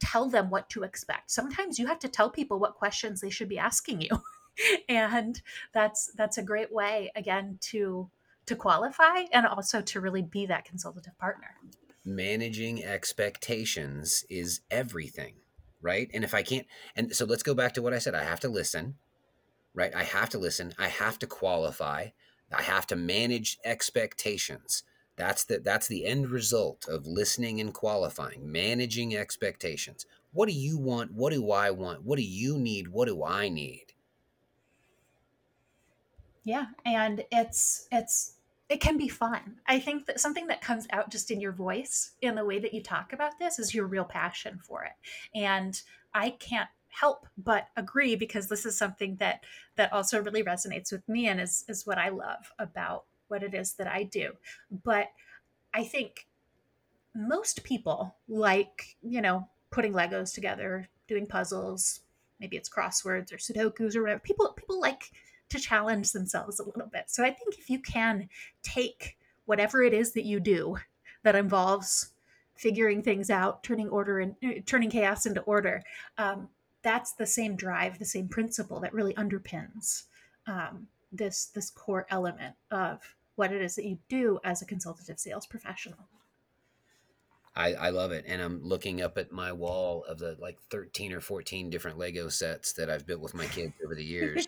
tell 0.00 0.28
them 0.28 0.50
what 0.50 0.68
to 0.70 0.82
expect 0.82 1.30
sometimes 1.30 1.78
you 1.78 1.86
have 1.86 1.98
to 1.98 2.08
tell 2.08 2.30
people 2.30 2.58
what 2.58 2.74
questions 2.74 3.20
they 3.20 3.30
should 3.30 3.48
be 3.48 3.58
asking 3.58 4.00
you 4.00 4.10
and 4.88 5.42
that's 5.72 6.12
that's 6.16 6.38
a 6.38 6.42
great 6.42 6.72
way 6.72 7.10
again 7.16 7.58
to 7.60 8.10
to 8.48 8.56
qualify 8.56 9.24
and 9.32 9.46
also 9.46 9.80
to 9.80 10.00
really 10.00 10.22
be 10.22 10.46
that 10.46 10.64
consultative 10.64 11.16
partner. 11.18 11.48
Managing 12.04 12.82
expectations 12.82 14.24
is 14.28 14.62
everything, 14.70 15.34
right? 15.80 16.10
And 16.12 16.24
if 16.24 16.34
I 16.34 16.42
can't, 16.42 16.66
and 16.96 17.14
so 17.14 17.26
let's 17.26 17.42
go 17.42 17.54
back 17.54 17.74
to 17.74 17.82
what 17.82 17.94
I 17.94 17.98
said 17.98 18.14
I 18.14 18.24
have 18.24 18.40
to 18.40 18.48
listen, 18.48 18.96
right? 19.74 19.94
I 19.94 20.02
have 20.02 20.30
to 20.30 20.38
listen, 20.38 20.72
I 20.78 20.88
have 20.88 21.18
to 21.20 21.26
qualify, 21.26 22.08
I 22.52 22.62
have 22.62 22.86
to 22.88 22.96
manage 22.96 23.58
expectations. 23.64 24.82
That's 25.18 25.44
the 25.44 25.58
that's 25.58 25.88
the 25.88 26.06
end 26.06 26.30
result 26.30 26.86
of 26.88 27.06
listening 27.06 27.60
and 27.60 27.74
qualifying, 27.74 28.50
managing 28.50 29.16
expectations. 29.16 30.06
What 30.32 30.48
do 30.48 30.54
you 30.54 30.78
want? 30.78 31.12
What 31.12 31.32
do 31.32 31.50
I 31.50 31.72
want? 31.72 32.04
What 32.04 32.18
do 32.18 32.24
you 32.24 32.56
need? 32.56 32.88
What 32.88 33.08
do 33.08 33.24
I 33.24 33.48
need? 33.48 33.86
Yeah, 36.44 36.66
and 36.86 37.24
it's 37.32 37.88
it's 37.90 38.34
it 38.68 38.80
can 38.80 38.96
be 38.96 39.08
fun. 39.08 39.56
I 39.66 39.80
think 39.80 40.06
that 40.06 40.20
something 40.20 40.46
that 40.46 40.60
comes 40.60 40.86
out 40.90 41.10
just 41.10 41.32
in 41.32 41.40
your 41.40 41.52
voice, 41.52 42.12
in 42.22 42.36
the 42.36 42.44
way 42.44 42.60
that 42.60 42.72
you 42.72 42.80
talk 42.80 43.12
about 43.12 43.40
this, 43.40 43.58
is 43.58 43.74
your 43.74 43.86
real 43.86 44.04
passion 44.04 44.60
for 44.62 44.84
it. 44.84 44.92
And 45.34 45.80
I 46.14 46.30
can't 46.30 46.68
help 46.90 47.26
but 47.36 47.68
agree 47.76 48.14
because 48.14 48.48
this 48.48 48.64
is 48.64 48.78
something 48.78 49.16
that 49.16 49.42
that 49.74 49.92
also 49.92 50.22
really 50.22 50.44
resonates 50.44 50.92
with 50.92 51.08
me 51.08 51.26
and 51.26 51.40
is 51.40 51.64
is 51.68 51.84
what 51.86 51.98
I 51.98 52.10
love 52.10 52.52
about 52.58 53.04
what 53.28 53.42
it 53.42 53.54
is 53.54 53.74
that 53.74 53.86
I 53.86 54.02
do. 54.04 54.32
But 54.84 55.08
I 55.74 55.84
think 55.84 56.26
most 57.14 57.64
people 57.64 58.16
like, 58.28 58.96
you 59.02 59.20
know, 59.20 59.48
putting 59.70 59.92
Legos 59.92 60.34
together, 60.34 60.88
doing 61.06 61.26
puzzles, 61.26 62.00
maybe 62.40 62.56
it's 62.56 62.68
crosswords 62.68 63.32
or 63.32 63.36
sudokus 63.36 63.96
or 63.96 64.02
whatever. 64.02 64.20
People 64.20 64.52
people 64.52 64.80
like 64.80 65.10
to 65.48 65.58
challenge 65.58 66.12
themselves 66.12 66.60
a 66.60 66.64
little 66.64 66.88
bit. 66.92 67.04
So 67.06 67.24
I 67.24 67.30
think 67.30 67.58
if 67.58 67.70
you 67.70 67.78
can 67.78 68.28
take 68.62 69.16
whatever 69.46 69.82
it 69.82 69.94
is 69.94 70.12
that 70.12 70.24
you 70.24 70.40
do 70.40 70.76
that 71.22 71.34
involves 71.34 72.12
figuring 72.54 73.02
things 73.02 73.30
out, 73.30 73.62
turning 73.62 73.88
order 73.88 74.20
and 74.20 74.34
uh, 74.44 74.60
turning 74.66 74.90
chaos 74.90 75.26
into 75.26 75.40
order, 75.42 75.82
um, 76.18 76.48
that's 76.82 77.12
the 77.12 77.26
same 77.26 77.56
drive, 77.56 77.98
the 77.98 78.04
same 78.04 78.28
principle 78.28 78.80
that 78.80 78.92
really 78.92 79.14
underpins 79.14 80.04
um, 80.46 80.86
this 81.12 81.46
this 81.46 81.70
core 81.70 82.06
element 82.10 82.54
of 82.70 83.14
what 83.38 83.52
it 83.52 83.62
is 83.62 83.76
that 83.76 83.84
you 83.84 83.98
do 84.08 84.40
as 84.44 84.60
a 84.60 84.66
consultative 84.66 85.18
sales 85.18 85.46
professional. 85.46 86.08
I, 87.58 87.74
I 87.74 87.90
love 87.90 88.12
it. 88.12 88.24
And 88.28 88.40
I'm 88.40 88.62
looking 88.62 89.02
up 89.02 89.18
at 89.18 89.32
my 89.32 89.52
wall 89.52 90.04
of 90.04 90.18
the 90.18 90.36
like 90.40 90.60
13 90.70 91.12
or 91.12 91.20
14 91.20 91.70
different 91.70 91.98
Lego 91.98 92.28
sets 92.28 92.72
that 92.74 92.88
I've 92.88 93.06
built 93.06 93.20
with 93.20 93.34
my 93.34 93.46
kids 93.46 93.74
over 93.84 93.96
the 93.96 94.04
years. 94.04 94.46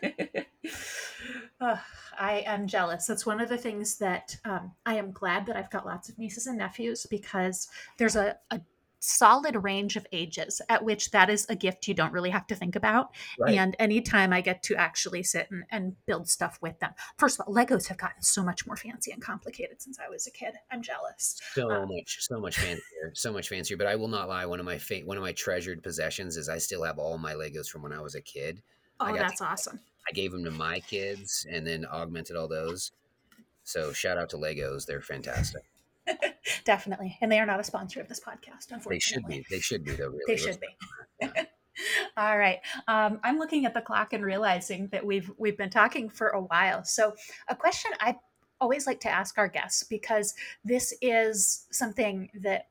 oh, 1.61 1.81
I 2.19 2.45
am 2.47 2.69
jealous. 2.69 3.07
That's 3.07 3.27
one 3.27 3.41
of 3.41 3.49
the 3.49 3.59
things 3.59 3.97
that 3.99 4.37
um, 4.45 4.73
I 4.87 4.95
am 4.95 5.11
glad 5.11 5.47
that 5.47 5.57
I've 5.57 5.71
got 5.71 5.87
lots 5.87 6.09
of 6.09 6.19
nieces 6.19 6.47
and 6.47 6.59
nephews 6.59 7.05
because 7.11 7.69
there's 7.99 8.15
a, 8.15 8.37
a 8.53 8.61
solid 9.01 9.57
range 9.57 9.97
of 9.97 10.07
ages 10.13 10.61
at 10.69 10.85
which 10.85 11.11
that 11.11 11.29
is 11.29 11.47
a 11.49 11.57
gift 11.57 11.89
you 11.89 11.95
don't 11.95 12.13
really 12.13 12.31
have 12.31 12.47
to 12.47 12.55
think 12.55 12.77
about. 12.77 13.11
Right. 13.39 13.57
And 13.57 13.75
anytime 13.79 14.33
I 14.33 14.41
get 14.41 14.63
to 14.65 14.77
actually 14.77 15.23
sit 15.23 15.51
and, 15.51 15.65
and 15.71 15.97
build 16.07 16.29
stuff 16.29 16.59
with 16.63 16.79
them, 16.79 16.93
first 17.17 17.41
of 17.41 17.47
all, 17.47 17.55
Legos 17.55 17.89
have 17.89 17.99
gotten 17.99 18.23
so 18.23 18.45
much 18.45 18.67
more 18.67 18.77
fancy 18.77 19.11
and 19.11 19.23
complicated 19.23 19.83
since 19.83 19.99
I 19.99 20.09
was 20.09 20.27
a 20.27 20.31
kid. 20.31 20.55
I'm 20.71 20.83
jealous. 20.83 21.41
So 21.55 21.71
um, 21.71 21.89
much, 21.89 22.19
so 22.21 22.39
much 22.39 22.59
fancier, 22.59 23.13
so 23.15 23.33
much 23.33 23.49
fancier. 23.49 23.77
But 23.77 23.87
I 23.87 23.97
will 23.97 24.09
not 24.09 24.29
lie. 24.29 24.47
One 24.47 24.61
of 24.61 24.67
my 24.67 24.79
fa- 24.79 25.01
one 25.05 25.17
of 25.17 25.23
my 25.23 25.33
treasured 25.33 25.83
possessions 25.83 26.37
is 26.37 26.49
I 26.49 26.59
still 26.59 26.85
have 26.85 26.99
all 26.99 27.19
my 27.19 27.33
Legos 27.33 27.69
from 27.69 27.83
when 27.83 27.93
I 27.93 28.01
was 28.01 28.15
a 28.15 28.21
kid. 28.21 28.63
Oh, 29.01 29.15
that's 29.17 29.39
to, 29.39 29.47
awesome. 29.47 29.81
I 30.09 30.13
gave 30.13 30.31
them 30.31 30.45
to 30.45 30.51
my 30.51 30.81
kids 30.81 31.47
and 31.51 31.67
then 31.67 31.87
augmented 31.87 32.37
all 32.37 32.49
those. 32.49 32.93
So 33.65 33.93
shout 33.93 34.19
out 34.19 34.29
to 34.31 34.37
Legos. 34.37 34.85
They're 34.85 35.01
fantastic. 35.01 35.63
definitely. 36.65 37.17
And 37.21 37.31
they 37.31 37.39
are 37.39 37.47
not 37.47 37.61
a 37.61 37.65
sponsor 37.65 38.01
of 38.01 38.09
this 38.09 38.21
podcast, 38.21 38.71
unfortunately. 38.71 38.93
They 38.95 39.01
should 39.01 39.27
be. 39.29 39.57
They 39.57 39.61
should 39.61 39.85
be, 39.85 39.93
though. 39.93 40.09
Really, 40.09 40.21
they 40.27 40.37
should 40.37 40.59
be. 40.61 41.27
All 42.17 42.39
right. 42.39 42.59
Um, 42.89 43.21
I'm 43.23 43.39
looking 43.39 43.65
at 43.65 43.75
the 43.75 43.81
clock 43.81 44.13
and 44.13 44.25
realizing 44.25 44.89
that 44.89 45.05
we've 45.05 45.31
we've 45.39 45.57
been 45.57 45.71
talking 45.71 46.11
for 46.11 46.29
a 46.29 46.41
while. 46.41 46.85
So, 46.85 47.15
a 47.49 47.57
question 47.57 47.93
I 48.01 48.17
always 48.61 48.87
like 48.87 49.01
to 49.01 49.09
ask 49.09 49.39
our 49.39 49.49
guests 49.49 49.83
because 49.85 50.35
this 50.65 50.95
is 51.01 51.67
something 51.71 52.29
that 52.43 52.67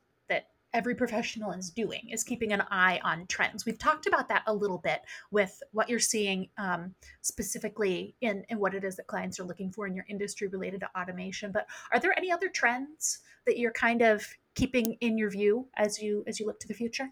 every 0.74 0.96
professional 0.96 1.52
is 1.52 1.70
doing 1.72 2.10
is 2.12 2.24
keeping 2.24 2.54
an 2.54 2.64
eye 2.70 3.00
on 3.04 3.26
trends. 3.28 3.66
We've 3.66 3.80
talked 3.80 4.06
about 4.06 4.30
that 4.30 4.44
a 4.46 4.54
little 4.54 4.78
bit 4.78 5.02
with 5.32 5.62
what 5.72 5.90
you're 5.90 6.00
seeing 6.00 6.50
um, 6.58 6.94
specifically 7.22 8.16
in, 8.22 8.46
in 8.50 8.60
what 8.60 8.76
it 8.76 8.84
is 8.84 8.96
that 8.98 9.08
clients 9.08 9.40
are 9.40 9.46
looking 9.46 9.72
for 9.72 9.88
in 9.88 9.96
your 9.96 10.06
industry 10.08 10.48
related 10.48 10.82
to 10.82 10.90
automation 11.00 11.52
but 11.52 11.68
are 11.92 12.00
there 12.00 12.18
any 12.18 12.32
other 12.32 12.50
trends 12.50 13.20
that 13.46 13.58
you're 13.58 13.72
kind 13.72 14.02
of 14.02 14.28
keeping 14.56 14.94
in 15.02 15.18
your 15.18 15.30
view 15.30 15.68
as 15.76 16.02
you 16.02 16.24
as 16.28 16.40
you 16.40 16.46
look 16.46 16.60
to 16.60 16.68
the 16.68 16.74
future? 16.74 17.10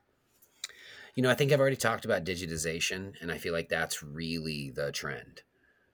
You 1.15 1.23
know 1.23 1.31
i 1.31 1.33
think 1.33 1.51
i've 1.51 1.59
already 1.59 1.75
talked 1.75 2.05
about 2.05 2.25
digitization 2.25 3.13
and 3.21 3.31
i 3.31 3.37
feel 3.37 3.53
like 3.53 3.69
that's 3.69 4.03
really 4.03 4.71
the 4.75 4.91
trend. 4.91 5.41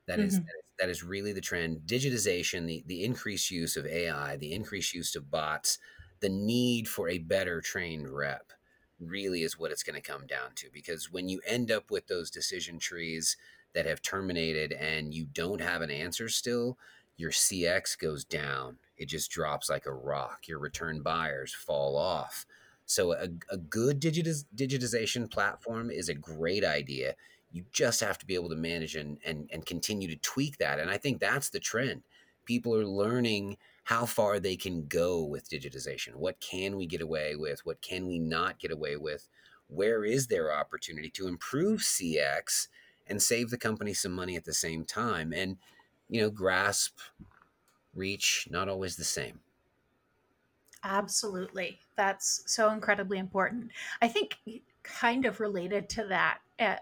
That 0.07 0.19
is, 0.19 0.35
mm-hmm. 0.35 0.43
that 0.43 0.55
is 0.57 0.63
that 0.79 0.89
is 0.89 1.03
really 1.03 1.31
the 1.31 1.39
trend. 1.39 1.81
Digitization 1.85 2.65
the, 2.67 2.83
the 2.87 3.03
increased 3.03 3.51
use 3.51 3.77
of 3.77 3.85
ai 3.85 4.35
the 4.37 4.53
increased 4.53 4.93
use 4.93 5.15
of 5.15 5.31
bots 5.31 5.77
the 6.23 6.29
need 6.29 6.87
for 6.87 7.09
a 7.09 7.19
better 7.19 7.61
trained 7.61 8.07
rep 8.07 8.53
really 8.99 9.43
is 9.43 9.59
what 9.59 9.71
it's 9.71 9.83
going 9.83 10.01
to 10.01 10.11
come 10.11 10.25
down 10.25 10.51
to 10.55 10.67
because 10.73 11.11
when 11.11 11.27
you 11.27 11.41
end 11.45 11.69
up 11.69 11.91
with 11.91 12.07
those 12.07 12.31
decision 12.31 12.79
trees 12.79 13.35
that 13.73 13.85
have 13.85 14.01
terminated 14.01 14.71
and 14.71 15.13
you 15.13 15.25
don't 15.33 15.59
have 15.59 15.81
an 15.81 15.91
answer 15.91 16.29
still 16.29 16.77
your 17.17 17.31
cx 17.31 17.97
goes 17.97 18.23
down. 18.23 18.77
It 18.97 19.07
just 19.07 19.31
drops 19.31 19.69
like 19.69 19.85
a 19.85 19.93
rock. 19.93 20.47
Your 20.47 20.59
return 20.59 21.01
buyers 21.01 21.53
fall 21.53 21.97
off. 21.97 22.45
So 22.85 23.13
a, 23.13 23.27
a 23.49 23.57
good 23.57 24.01
digitiz- 24.01 24.45
digitization 24.55 25.29
platform 25.29 25.89
is 25.89 26.09
a 26.09 26.13
great 26.13 26.63
idea. 26.63 27.15
You 27.51 27.65
just 27.71 28.01
have 28.01 28.17
to 28.19 28.25
be 28.25 28.35
able 28.35 28.49
to 28.49 28.55
manage 28.55 28.95
and, 28.95 29.19
and, 29.25 29.49
and 29.53 29.65
continue 29.65 30.07
to 30.07 30.15
tweak 30.17 30.57
that 30.57 30.79
and 30.79 30.89
i 30.89 30.97
think 30.97 31.19
that's 31.19 31.49
the 31.49 31.59
trend. 31.59 32.03
People 32.45 32.75
are 32.75 32.85
learning 32.85 33.57
how 33.83 34.05
far 34.05 34.39
they 34.39 34.55
can 34.55 34.87
go 34.87 35.23
with 35.23 35.49
digitization. 35.49 36.15
What 36.15 36.39
can 36.39 36.77
we 36.77 36.85
get 36.85 37.01
away 37.01 37.35
with? 37.35 37.65
What 37.65 37.81
can 37.81 38.07
we 38.07 38.17
not 38.17 38.59
get 38.59 38.71
away 38.71 38.95
with? 38.95 39.27
Where 39.67 40.05
is 40.05 40.27
their 40.27 40.53
opportunity 40.53 41.09
to 41.11 41.27
improve 41.27 41.81
CX 41.81 42.67
and 43.07 43.21
save 43.21 43.49
the 43.49 43.57
company 43.57 43.93
some 43.93 44.13
money 44.13 44.35
at 44.35 44.45
the 44.45 44.53
same 44.53 44.85
time? 44.85 45.33
And, 45.33 45.57
you 46.09 46.21
know, 46.21 46.29
grasp, 46.29 46.97
reach, 47.93 48.47
not 48.49 48.69
always 48.69 48.95
the 48.95 49.03
same. 49.03 49.41
Absolutely. 50.83 51.79
That's 51.95 52.43
so 52.45 52.69
incredibly 52.71 53.17
important. 53.17 53.71
I 54.01 54.07
think 54.07 54.37
kind 54.83 55.25
of 55.25 55.39
related 55.39 55.89
to 55.89 56.05
that, 56.07 56.39
uh, 56.59 56.75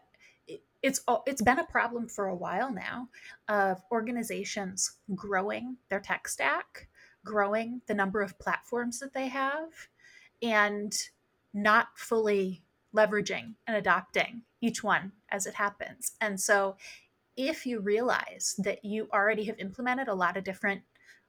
it's 0.81 0.99
it's 1.27 1.43
been 1.43 1.59
a 1.59 1.65
problem 1.65 2.07
for 2.07 2.27
a 2.27 2.35
while 2.35 2.73
now 2.73 3.07
of 3.47 3.81
organizations 3.91 4.97
growing 5.13 5.77
their 5.89 5.99
tech 5.99 6.27
stack 6.27 6.87
growing 7.23 7.81
the 7.87 7.93
number 7.93 8.21
of 8.21 8.37
platforms 8.39 8.99
that 8.99 9.13
they 9.13 9.27
have 9.27 9.69
and 10.41 11.09
not 11.53 11.87
fully 11.95 12.63
leveraging 12.95 13.53
and 13.67 13.77
adopting 13.77 14.41
each 14.61 14.83
one 14.83 15.11
as 15.29 15.45
it 15.45 15.53
happens. 15.53 16.13
And 16.21 16.39
so, 16.39 16.75
if 17.37 17.65
you 17.65 17.79
realize 17.79 18.55
that 18.57 18.83
you 18.83 19.07
already 19.13 19.45
have 19.45 19.57
implemented 19.57 20.09
a 20.09 20.13
lot 20.13 20.35
of 20.35 20.43
different 20.43 20.81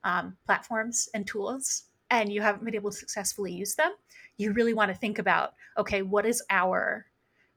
um, 0.02 0.36
platforms 0.46 1.08
and 1.14 1.26
tools 1.26 1.84
and 2.10 2.30
you 2.30 2.42
haven't 2.42 2.64
been 2.64 2.74
able 2.74 2.90
to 2.90 2.96
successfully 2.96 3.52
use 3.52 3.76
them, 3.76 3.92
you 4.36 4.52
really 4.52 4.74
want 4.74 4.90
to 4.90 4.98
think 4.98 5.18
about 5.18 5.54
okay, 5.78 6.02
what 6.02 6.26
is 6.26 6.42
our 6.50 7.06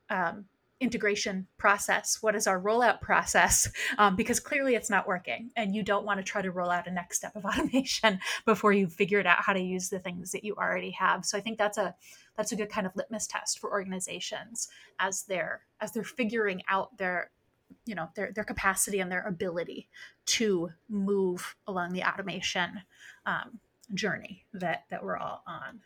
um, 0.09 0.45
integration 0.85 1.47
process? 1.57 2.19
What 2.21 2.35
is 2.35 2.47
our 2.47 2.61
rollout 2.61 3.01
process? 3.01 3.69
Um, 3.97 4.15
because 4.15 4.39
clearly 4.39 4.75
it's 4.75 4.89
not 4.89 5.07
working, 5.07 5.49
and 5.55 5.75
you 5.75 5.83
don't 5.83 6.05
want 6.05 6.19
to 6.19 6.23
try 6.23 6.41
to 6.41 6.51
roll 6.51 6.69
out 6.69 6.87
a 6.87 6.91
next 6.91 7.17
step 7.17 7.35
of 7.35 7.43
automation 7.45 8.19
before 8.45 8.71
you've 8.71 8.93
figured 8.93 9.25
out 9.25 9.39
how 9.39 9.53
to 9.53 9.59
use 9.59 9.89
the 9.89 9.99
things 9.99 10.31
that 10.31 10.43
you 10.43 10.55
already 10.55 10.91
have. 10.91 11.25
So 11.25 11.37
I 11.37 11.41
think 11.41 11.57
that's 11.57 11.77
a 11.77 11.95
that's 12.37 12.51
a 12.51 12.55
good 12.55 12.69
kind 12.69 12.85
of 12.85 12.95
litmus 12.95 13.27
test 13.27 13.59
for 13.59 13.71
organizations 13.71 14.69
as 14.99 15.23
they're 15.23 15.61
as 15.81 15.91
they're 15.91 16.03
figuring 16.03 16.61
out 16.69 16.95
their 16.97 17.31
you 17.85 17.95
know 17.95 18.09
their 18.15 18.31
their 18.33 18.43
capacity 18.43 18.99
and 18.99 19.11
their 19.11 19.27
ability 19.27 19.89
to 20.25 20.69
move 20.87 21.55
along 21.67 21.93
the 21.93 22.03
automation 22.03 22.81
um, 23.25 23.59
journey 23.93 24.45
that 24.53 24.83
that 24.89 25.03
we're 25.03 25.17
all 25.17 25.43
on 25.47 25.81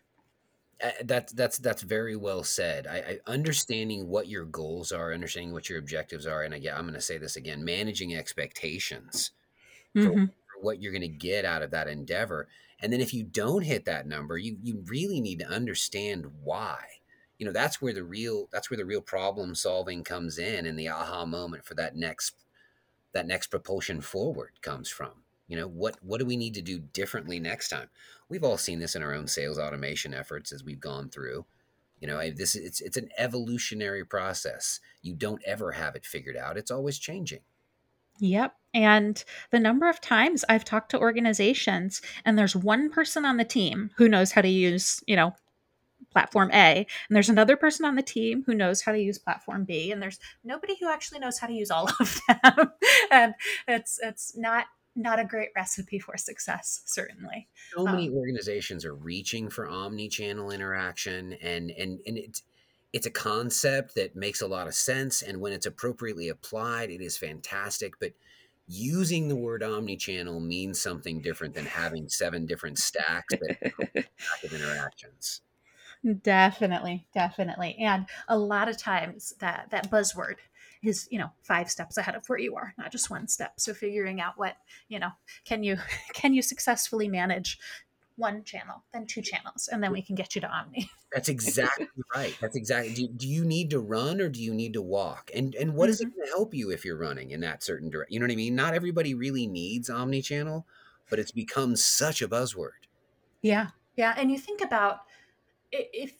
that's 1.03 1.33
that's 1.33 1.57
that's 1.57 1.81
very 1.81 2.15
well 2.15 2.43
said. 2.43 2.87
I, 2.87 2.97
I, 2.97 3.19
understanding 3.27 4.07
what 4.07 4.27
your 4.27 4.45
goals 4.45 4.91
are, 4.91 5.13
understanding 5.13 5.53
what 5.53 5.69
your 5.69 5.79
objectives 5.79 6.25
are, 6.25 6.43
and 6.43 6.53
again, 6.53 6.75
I'm 6.75 6.83
going 6.83 6.93
to 6.93 7.01
say 7.01 7.17
this 7.17 7.35
again: 7.35 7.65
managing 7.65 8.15
expectations 8.15 9.31
mm-hmm. 9.95 10.07
for, 10.07 10.13
for, 10.13 10.61
what 10.61 10.81
you're 10.81 10.93
going 10.93 11.01
to 11.01 11.07
get 11.07 11.45
out 11.45 11.61
of 11.61 11.71
that 11.71 11.87
endeavor. 11.87 12.47
And 12.81 12.93
then 12.93 13.01
if 13.01 13.13
you 13.13 13.23
don't 13.23 13.63
hit 13.63 13.85
that 13.85 14.07
number, 14.07 14.37
you 14.37 14.57
you 14.63 14.83
really 14.87 15.19
need 15.19 15.39
to 15.39 15.47
understand 15.47 16.25
why. 16.43 16.77
You 17.37 17.45
know, 17.45 17.53
that's 17.53 17.81
where 17.81 17.93
the 17.93 18.03
real 18.03 18.47
that's 18.51 18.69
where 18.69 18.77
the 18.77 18.85
real 18.85 19.01
problem 19.01 19.55
solving 19.55 20.03
comes 20.03 20.37
in, 20.37 20.65
and 20.65 20.79
the 20.79 20.89
aha 20.89 21.25
moment 21.25 21.65
for 21.65 21.75
that 21.75 21.95
next 21.95 22.35
that 23.13 23.27
next 23.27 23.47
propulsion 23.47 23.99
forward 24.01 24.51
comes 24.61 24.89
from. 24.89 25.11
You 25.49 25.57
know, 25.57 25.67
what 25.67 25.97
what 26.01 26.19
do 26.19 26.25
we 26.25 26.37
need 26.37 26.53
to 26.53 26.61
do 26.61 26.79
differently 26.79 27.39
next 27.39 27.69
time? 27.69 27.89
We've 28.29 28.43
all 28.43 28.57
seen 28.57 28.79
this 28.79 28.95
in 28.95 29.03
our 29.03 29.13
own 29.13 29.27
sales 29.27 29.57
automation 29.57 30.13
efforts 30.13 30.51
as 30.51 30.63
we've 30.63 30.79
gone 30.79 31.09
through. 31.09 31.45
You 31.99 32.07
know, 32.07 32.29
this 32.29 32.55
it's 32.55 32.79
it's 32.79 32.97
an 32.97 33.09
evolutionary 33.17 34.05
process. 34.05 34.79
You 35.01 35.15
don't 35.15 35.41
ever 35.45 35.73
have 35.73 35.95
it 35.95 36.05
figured 36.05 36.37
out. 36.37 36.57
It's 36.57 36.71
always 36.71 36.97
changing. 36.97 37.41
Yep. 38.19 38.53
And 38.73 39.23
the 39.49 39.59
number 39.59 39.89
of 39.89 40.01
times 40.01 40.45
I've 40.47 40.65
talked 40.65 40.91
to 40.91 40.99
organizations 40.99 42.01
and 42.25 42.37
there's 42.37 42.55
one 42.55 42.89
person 42.89 43.25
on 43.25 43.37
the 43.37 43.45
team 43.45 43.91
who 43.95 44.09
knows 44.09 44.33
how 44.33 44.41
to 44.41 44.49
use, 44.49 45.01
you 45.07 45.15
know, 45.15 45.33
platform 46.11 46.49
A, 46.51 46.85
and 47.07 47.15
there's 47.15 47.29
another 47.29 47.55
person 47.55 47.85
on 47.85 47.95
the 47.95 48.01
team 48.01 48.43
who 48.45 48.55
knows 48.55 48.81
how 48.81 48.91
to 48.91 48.99
use 48.99 49.17
platform 49.17 49.63
B, 49.63 49.91
and 49.91 50.01
there's 50.01 50.19
nobody 50.43 50.75
who 50.79 50.89
actually 50.89 51.19
knows 51.19 51.39
how 51.39 51.47
to 51.47 51.53
use 51.53 51.71
all 51.71 51.89
of 51.99 52.21
them. 52.27 52.71
and 53.11 53.35
it's 53.67 53.99
it's 54.01 54.35
not 54.35 54.65
not 54.99 55.19
a 55.19 55.25
great 55.25 55.49
recipe 55.55 55.97
for 55.99 56.17
success 56.17 56.81
certainly. 56.85 57.47
So 57.75 57.85
many 57.85 58.09
um, 58.09 58.15
organizations 58.15 58.85
are 58.85 58.93
reaching 58.93 59.49
for 59.49 59.67
omni-channel 59.67 60.51
interaction 60.51 61.33
and 61.41 61.71
and 61.71 61.99
and 62.05 62.17
it's 62.17 62.43
it's 62.91 63.05
a 63.05 63.11
concept 63.11 63.95
that 63.95 64.15
makes 64.15 64.41
a 64.41 64.47
lot 64.47 64.67
of 64.67 64.75
sense 64.75 65.21
and 65.21 65.39
when 65.39 65.53
it's 65.53 65.65
appropriately 65.65 66.29
applied 66.29 66.89
it 66.89 67.01
is 67.01 67.17
fantastic 67.17 67.93
but 67.99 68.13
using 68.67 69.27
the 69.27 69.35
word 69.35 69.63
omni-channel 69.63 70.39
means 70.39 70.79
something 70.79 71.21
different 71.21 71.55
than 71.55 71.65
having 71.65 72.07
seven 72.07 72.45
different 72.45 72.77
stacks 72.77 73.33
of 74.43 74.53
interactions. 74.53 75.41
Definitely 76.21 77.07
definitely 77.13 77.75
and 77.79 78.05
a 78.27 78.37
lot 78.37 78.69
of 78.69 78.77
times 78.77 79.33
that 79.39 79.67
that 79.71 79.91
buzzword 79.91 80.35
is 80.83 81.07
you 81.11 81.19
know 81.19 81.29
five 81.43 81.69
steps 81.69 81.97
ahead 81.97 82.15
of 82.15 82.25
where 82.27 82.39
you 82.39 82.55
are 82.55 82.73
not 82.77 82.91
just 82.91 83.09
one 83.09 83.27
step. 83.27 83.53
So 83.59 83.73
figuring 83.73 84.21
out 84.21 84.37
what 84.37 84.55
you 84.87 84.99
know 84.99 85.11
can 85.45 85.63
you 85.63 85.77
can 86.13 86.33
you 86.33 86.41
successfully 86.41 87.07
manage 87.07 87.59
one 88.15 88.43
channel 88.43 88.83
then 88.93 89.05
two 89.05 89.21
channels 89.21 89.69
and 89.71 89.81
then 89.81 89.93
we 89.93 90.01
can 90.01 90.13
get 90.15 90.35
you 90.35 90.41
to 90.41 90.47
omni. 90.47 90.89
That's 91.13 91.29
exactly 91.29 91.87
right. 92.13 92.37
That's 92.41 92.55
exactly 92.55 92.93
do, 92.93 93.07
do 93.07 93.27
you 93.27 93.45
need 93.45 93.69
to 93.69 93.79
run 93.79 94.19
or 94.19 94.29
do 94.29 94.41
you 94.41 94.53
need 94.53 94.73
to 94.73 94.81
walk? 94.81 95.31
And 95.33 95.55
and 95.55 95.73
what 95.73 95.85
mm-hmm. 95.85 95.91
is 95.91 96.01
it 96.01 96.07
mm-hmm. 96.07 96.15
going 96.17 96.27
to 96.27 96.31
help 96.31 96.53
you 96.53 96.69
if 96.71 96.83
you're 96.83 96.97
running 96.97 97.31
in 97.31 97.39
that 97.41 97.63
certain 97.63 97.89
direction 97.89 98.13
you 98.13 98.19
know 98.19 98.25
what 98.25 98.33
i 98.33 98.35
mean? 98.35 98.55
Not 98.55 98.73
everybody 98.73 99.13
really 99.13 99.47
needs 99.47 99.89
omni 99.89 100.21
channel 100.21 100.65
but 101.09 101.19
it's 101.19 101.31
become 101.31 101.75
such 101.75 102.21
a 102.21 102.27
buzzword. 102.27 102.85
Yeah. 103.41 103.67
Yeah. 103.95 104.13
And 104.15 104.31
you 104.31 104.37
think 104.37 104.61
about 104.61 104.99
if 105.71 106.13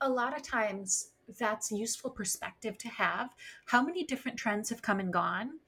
a 0.00 0.08
lot 0.08 0.36
of 0.36 0.42
times 0.42 1.10
that's 1.38 1.70
useful 1.70 2.10
perspective 2.10 2.78
to 2.78 2.88
have. 2.88 3.30
How 3.66 3.82
many 3.82 4.04
different 4.04 4.38
trends 4.38 4.70
have 4.70 4.82
come 4.82 5.00
and 5.00 5.12
gone? 5.12 5.58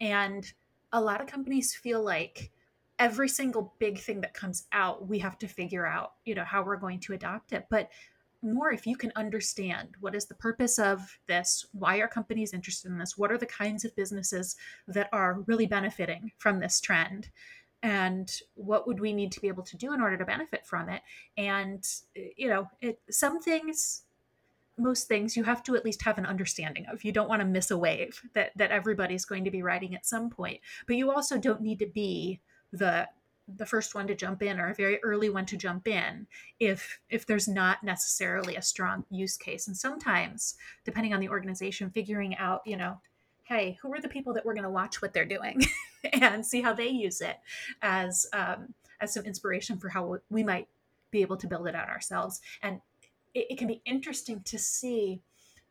And 0.00 0.50
a 0.92 1.00
lot 1.00 1.20
of 1.20 1.26
companies 1.26 1.74
feel 1.74 2.02
like 2.02 2.50
every 2.98 3.28
single 3.28 3.74
big 3.78 3.98
thing 3.98 4.20
that 4.22 4.34
comes 4.34 4.66
out, 4.72 5.08
we 5.08 5.18
have 5.18 5.38
to 5.38 5.48
figure 5.48 5.86
out, 5.86 6.14
you 6.24 6.34
know, 6.34 6.44
how 6.44 6.62
we're 6.62 6.76
going 6.76 7.00
to 7.00 7.12
adopt 7.12 7.52
it. 7.52 7.66
But 7.70 7.90
more 8.42 8.70
if 8.70 8.86
you 8.86 8.96
can 8.96 9.12
understand 9.16 9.88
what 10.00 10.14
is 10.14 10.26
the 10.26 10.34
purpose 10.34 10.78
of 10.78 11.18
this, 11.26 11.66
why 11.72 11.98
are 11.98 12.08
companies 12.08 12.54
interested 12.54 12.90
in 12.90 12.98
this, 12.98 13.18
what 13.18 13.32
are 13.32 13.38
the 13.38 13.46
kinds 13.46 13.84
of 13.84 13.96
businesses 13.96 14.56
that 14.88 15.08
are 15.12 15.40
really 15.46 15.66
benefiting 15.66 16.32
from 16.38 16.60
this 16.60 16.80
trend, 16.80 17.30
and 17.82 18.40
what 18.54 18.86
would 18.86 19.00
we 19.00 19.12
need 19.12 19.30
to 19.32 19.40
be 19.40 19.48
able 19.48 19.62
to 19.62 19.76
do 19.76 19.92
in 19.92 20.00
order 20.00 20.16
to 20.16 20.24
benefit 20.24 20.66
from 20.66 20.88
it 20.88 21.02
and 21.36 21.86
you 22.14 22.48
know 22.48 22.66
it, 22.80 22.98
some 23.10 23.40
things 23.40 24.02
most 24.78 25.08
things 25.08 25.36
you 25.36 25.44
have 25.44 25.62
to 25.64 25.76
at 25.76 25.84
least 25.84 26.02
have 26.02 26.18
an 26.18 26.26
understanding 26.26 26.86
of. 26.90 27.04
You 27.04 27.12
don't 27.12 27.28
want 27.28 27.40
to 27.40 27.46
miss 27.46 27.70
a 27.70 27.78
wave 27.78 28.20
that 28.34 28.52
that 28.56 28.70
everybody's 28.70 29.24
going 29.24 29.44
to 29.44 29.50
be 29.50 29.62
riding 29.62 29.94
at 29.94 30.06
some 30.06 30.30
point. 30.30 30.60
But 30.86 30.96
you 30.96 31.10
also 31.10 31.38
don't 31.38 31.60
need 31.60 31.78
to 31.80 31.86
be 31.86 32.40
the 32.72 33.08
the 33.48 33.66
first 33.66 33.94
one 33.94 34.08
to 34.08 34.14
jump 34.14 34.42
in 34.42 34.58
or 34.58 34.70
a 34.70 34.74
very 34.74 34.98
early 35.04 35.30
one 35.30 35.46
to 35.46 35.56
jump 35.56 35.86
in 35.86 36.26
if 36.58 36.98
if 37.08 37.26
there's 37.26 37.46
not 37.46 37.82
necessarily 37.84 38.56
a 38.56 38.62
strong 38.62 39.04
use 39.08 39.36
case 39.36 39.68
and 39.68 39.76
sometimes 39.76 40.56
depending 40.84 41.14
on 41.14 41.20
the 41.20 41.28
organization 41.28 41.88
figuring 41.90 42.36
out 42.38 42.60
you 42.66 42.76
know 42.76 42.98
hey 43.44 43.78
who 43.80 43.92
are 43.92 44.00
the 44.00 44.08
people 44.08 44.32
that 44.32 44.44
we're 44.44 44.54
going 44.54 44.64
to 44.64 44.70
watch 44.70 45.00
what 45.00 45.12
they're 45.12 45.24
doing 45.24 45.62
and 46.14 46.44
see 46.44 46.60
how 46.60 46.72
they 46.72 46.88
use 46.88 47.20
it 47.20 47.36
as 47.82 48.26
um, 48.32 48.74
as 49.00 49.14
some 49.14 49.24
inspiration 49.24 49.78
for 49.78 49.88
how 49.88 50.18
we 50.28 50.42
might 50.42 50.66
be 51.12 51.22
able 51.22 51.36
to 51.36 51.46
build 51.46 51.68
it 51.68 51.74
out 51.74 51.88
ourselves 51.88 52.40
and 52.62 52.80
it, 53.36 53.46
it 53.50 53.58
can 53.58 53.68
be 53.68 53.82
interesting 53.84 54.40
to 54.44 54.58
see 54.58 55.20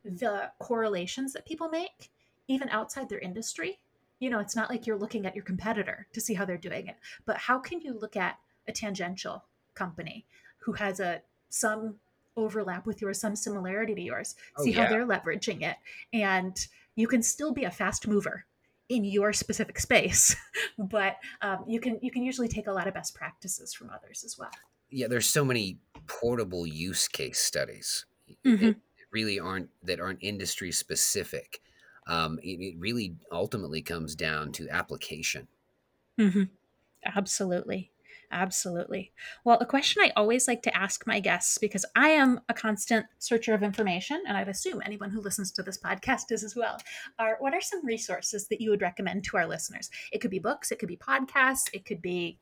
the 0.04 0.52
correlations 0.60 1.34
that 1.34 1.48
people 1.48 1.68
make 1.68 2.12
even 2.48 2.70
outside 2.70 3.10
their 3.10 3.20
industry. 3.20 3.80
You 4.20 4.30
know 4.30 4.40
it's 4.40 4.56
not 4.56 4.70
like 4.70 4.88
you're 4.88 4.98
looking 4.98 5.26
at 5.26 5.36
your 5.36 5.44
competitor 5.44 6.08
to 6.14 6.22
see 6.22 6.34
how 6.36 6.46
they're 6.46 6.58
doing 6.58 6.88
it 6.88 6.96
but 7.26 7.36
how 7.36 7.60
can 7.60 7.82
you 7.82 8.00
look 8.00 8.16
at 8.16 8.40
a 8.66 8.72
tangential 8.72 9.44
company 9.74 10.26
who 10.60 10.72
has 10.72 11.02
a 11.02 11.22
some 11.50 11.96
overlap 12.38 12.86
with 12.86 13.02
yours 13.02 13.20
some 13.20 13.36
similarity 13.36 13.94
to 13.94 14.02
yours 14.02 14.36
Oh 14.58 14.64
see 14.64 14.72
how 14.72 14.88
they're 14.88 15.06
leveraging 15.06 15.64
it? 15.64 15.76
And 16.14 16.56
you 16.96 17.08
can 17.08 17.22
still 17.22 17.52
be 17.52 17.66
a 17.66 17.72
fast 17.72 18.08
mover 18.08 18.46
in 18.88 19.04
your 19.04 19.34
specific 19.34 19.80
space 19.80 20.36
but 20.78 21.18
um, 21.42 21.66
you 21.68 21.82
can 21.82 22.00
you 22.02 22.12
can 22.12 22.24
usually 22.24 22.48
take 22.48 22.68
a 22.68 22.72
lot 22.72 22.88
of 22.88 22.94
best 22.94 23.16
practices 23.16 23.74
from 23.74 23.90
others 23.90 24.24
as 24.24 24.38
well. 24.38 24.52
Yeah, 24.90 25.08
there's 25.08 25.26
so 25.26 25.44
many 25.44 25.80
portable 26.08 26.66
use 26.66 27.08
case 27.08 27.40
studies 27.40 28.06
that 28.44 28.60
hmm 28.60 28.72
really 29.12 29.40
aren't 29.40 29.70
that 29.82 30.00
aren't 30.02 30.22
industry 30.22 30.72
specific. 30.74 31.62
Um, 32.06 32.38
it, 32.44 32.60
it 32.60 32.76
really 32.78 33.16
ultimately 33.32 33.82
comes 33.82 34.14
down 34.14 34.52
to 34.54 34.70
application. 34.70 35.48
Mm-hmm. 36.20 36.44
Absolutely. 37.16 37.92
Absolutely. 38.32 39.14
Well, 39.44 39.58
a 39.62 39.66
question 39.66 40.02
I 40.04 40.12
always 40.18 40.48
like 40.48 40.64
to 40.64 40.76
ask 40.76 41.08
my 41.08 41.20
guests, 41.20 41.58
because 41.58 41.86
I 41.96 42.10
am 42.10 42.42
a 42.50 42.54
constant 42.54 43.06
searcher 43.20 43.54
of 43.54 43.64
information, 43.64 44.22
and 44.28 44.36
I'd 44.36 44.50
assume 44.50 44.82
anyone 44.84 45.12
who 45.12 45.22
listens 45.22 45.52
to 45.54 45.64
this 45.64 45.78
podcast 45.78 46.32
is 46.32 46.44
as 46.44 46.56
well, 46.56 46.78
are 47.18 47.38
what 47.40 47.54
are 47.54 47.62
some 47.62 47.86
resources 47.86 48.48
that 48.50 48.60
you 48.60 48.70
would 48.72 48.82
recommend 48.82 49.24
to 49.26 49.38
our 49.38 49.48
listeners? 49.48 49.90
It 50.12 50.20
could 50.20 50.32
be 50.32 50.40
books, 50.40 50.72
it 50.72 50.80
could 50.80 50.90
be 50.90 50.98
podcasts, 50.98 51.70
it 51.74 51.86
could 51.86 52.02
be 52.02 52.40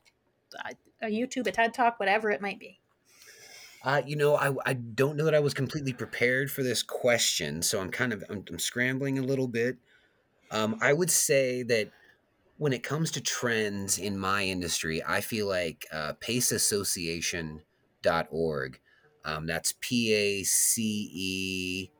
uh, 0.58 0.72
a 1.02 1.06
YouTube, 1.06 1.46
a 1.46 1.52
TED 1.52 1.74
Talk, 1.74 2.00
whatever 2.00 2.30
it 2.30 2.40
might 2.40 2.58
be. 2.58 2.80
Uh, 3.84 4.02
you 4.06 4.16
know, 4.16 4.34
I, 4.36 4.54
I 4.64 4.72
don't 4.74 5.16
know 5.16 5.24
that 5.26 5.34
I 5.34 5.40
was 5.40 5.52
completely 5.54 5.92
prepared 5.92 6.50
for 6.50 6.62
this 6.64 6.82
question, 6.82 7.60
so 7.62 7.80
I'm 7.80 7.90
kind 7.90 8.12
of 8.14 8.24
I'm, 8.30 8.42
I'm 8.48 8.58
scrambling 8.58 9.18
a 9.18 9.22
little 9.22 9.48
bit. 9.48 9.76
Um, 10.50 10.76
I 10.82 10.92
would 10.92 11.10
say 11.10 11.62
that 11.64 11.90
when 12.58 12.72
it 12.72 12.82
comes 12.82 13.10
to 13.12 13.20
trends 13.22 13.98
in 13.98 14.18
my 14.18 14.44
industry, 14.44 15.02
I 15.04 15.20
feel 15.22 15.46
like 15.48 15.86
uh, 15.92 16.14
paceassociation.org. 16.14 18.80
Um, 19.24 19.46
that's 19.46 19.74
P 19.80 20.12
A 20.14 20.42
C 20.44 21.10
E 21.12 21.90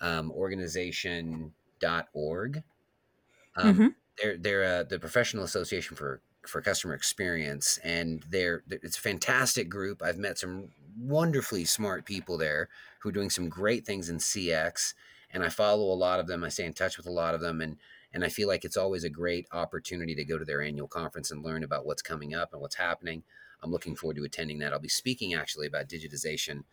um, 0.00 0.30
organization.org. 0.32 2.64
Um, 3.56 3.62
hmm 3.62 3.94
they're 4.18 4.36
they're 4.38 4.64
uh, 4.64 4.82
the 4.84 4.98
professional 4.98 5.44
association 5.44 5.96
for 5.96 6.22
for 6.46 6.60
customer 6.60 6.94
experience, 6.94 7.78
and 7.78 8.22
they're 8.28 8.62
it's 8.68 8.98
a 8.98 9.00
fantastic 9.00 9.68
group. 9.68 10.02
I've 10.02 10.18
met 10.18 10.38
some 10.38 10.70
wonderfully 10.98 11.64
smart 11.64 12.04
people 12.04 12.38
there 12.38 12.68
who 13.00 13.08
are 13.08 13.12
doing 13.12 13.30
some 13.30 13.48
great 13.48 13.84
things 13.86 14.08
in 14.08 14.18
CX, 14.18 14.94
and 15.32 15.42
I 15.42 15.48
follow 15.48 15.92
a 15.92 15.94
lot 15.94 16.20
of 16.20 16.26
them. 16.26 16.44
I 16.44 16.48
stay 16.48 16.64
in 16.64 16.72
touch 16.74 16.96
with 16.96 17.06
a 17.06 17.10
lot 17.12 17.34
of 17.34 17.40
them, 17.40 17.60
and 17.60 17.76
and 18.12 18.24
I 18.24 18.28
feel 18.28 18.46
like 18.48 18.64
it's 18.64 18.76
always 18.76 19.02
a 19.04 19.10
great 19.10 19.46
opportunity 19.52 20.14
to 20.14 20.24
go 20.24 20.38
to 20.38 20.44
their 20.44 20.62
annual 20.62 20.86
conference 20.86 21.30
and 21.32 21.44
learn 21.44 21.64
about 21.64 21.84
what's 21.84 22.02
coming 22.02 22.32
up 22.34 22.52
and 22.52 22.62
what's 22.62 22.76
happening. 22.76 23.24
I'm 23.62 23.72
looking 23.72 23.96
forward 23.96 24.16
to 24.16 24.24
attending 24.24 24.58
that. 24.58 24.72
I'll 24.72 24.78
be 24.78 24.88
speaking 24.88 25.34
actually 25.34 25.66
about 25.66 25.88
digitization 25.88 26.64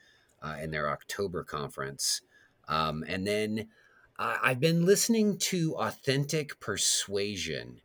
uh, 0.41 0.57
in 0.61 0.71
their 0.71 0.89
October 0.89 1.43
conference, 1.43 2.21
um, 2.67 3.03
and 3.07 3.25
then 3.25 3.69
I- 4.17 4.39
I've 4.43 4.59
been 4.59 4.85
listening 4.85 5.37
to 5.39 5.75
Authentic 5.77 6.59
Persuasion, 6.59 7.81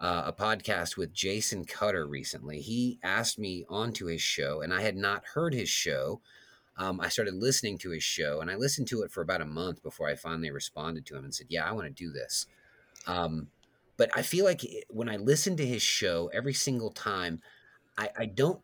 uh, 0.00 0.24
a 0.26 0.32
podcast 0.32 0.96
with 0.96 1.12
Jason 1.12 1.64
Cutter 1.64 2.06
recently. 2.06 2.60
He 2.60 2.98
asked 3.02 3.38
me 3.38 3.64
onto 3.68 4.06
his 4.06 4.22
show, 4.22 4.62
and 4.62 4.72
I 4.74 4.80
had 4.82 4.96
not 4.96 5.26
heard 5.26 5.54
his 5.54 5.68
show. 5.68 6.22
Um, 6.76 7.00
I 7.00 7.08
started 7.10 7.34
listening 7.34 7.78
to 7.78 7.90
his 7.90 8.04
show, 8.04 8.40
and 8.40 8.50
I 8.50 8.56
listened 8.56 8.88
to 8.88 9.02
it 9.02 9.12
for 9.12 9.22
about 9.22 9.42
a 9.42 9.46
month 9.46 9.82
before 9.82 10.08
I 10.08 10.16
finally 10.16 10.50
responded 10.50 11.06
to 11.06 11.16
him 11.16 11.24
and 11.24 11.34
said, 11.34 11.48
"Yeah, 11.50 11.68
I 11.68 11.72
want 11.72 11.86
to 11.86 11.92
do 11.92 12.12
this." 12.12 12.46
Um, 13.06 13.50
but 13.96 14.10
I 14.16 14.22
feel 14.22 14.44
like 14.44 14.62
when 14.88 15.08
I 15.08 15.16
listen 15.16 15.56
to 15.56 15.66
his 15.66 15.82
show, 15.82 16.28
every 16.28 16.54
single 16.54 16.90
time, 16.90 17.42
I, 17.98 18.10
I 18.16 18.26
don't 18.26 18.62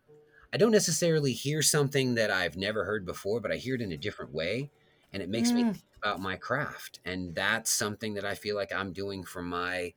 I 0.52 0.58
don't 0.58 0.72
necessarily 0.72 1.32
hear 1.34 1.62
something 1.62 2.14
that 2.16 2.30
I've 2.30 2.56
never 2.56 2.84
heard 2.84 3.06
before, 3.06 3.40
but 3.40 3.52
I 3.52 3.56
hear 3.56 3.74
it 3.76 3.82
in 3.82 3.92
a 3.92 3.98
different 3.98 4.32
way, 4.32 4.72
and 5.12 5.22
it 5.22 5.28
makes 5.30 5.54
me 5.54 5.64
Mm, 5.64 5.72
think 5.72 5.84
about 6.02 6.20
my 6.20 6.36
craft, 6.36 7.00
and 7.04 7.34
that's 7.34 7.70
something 7.70 8.14
that 8.14 8.24
I 8.24 8.34
feel 8.36 8.56
like 8.56 8.72
I'm 8.72 8.92
doing 8.92 9.24
for 9.24 9.42
my 9.42 9.94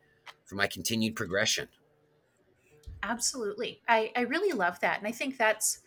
for 0.49 0.55
my 0.55 0.65
continued 0.65 1.15
progression. 1.15 1.67
absolutely. 3.03 3.81
I, 3.87 4.11
I 4.15 4.21
really 4.21 4.51
love 4.51 4.79
that. 4.79 4.97
And 4.97 5.07
I 5.07 5.11
think 5.11 5.37
that's 5.37 5.79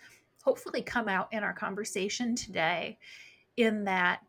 hopefully 0.43 0.83
come 0.83 1.09
out 1.09 1.29
in 1.33 1.43
our 1.43 1.53
conversation 1.53 2.37
today 2.37 2.99
in 3.57 3.85
that 3.85 4.21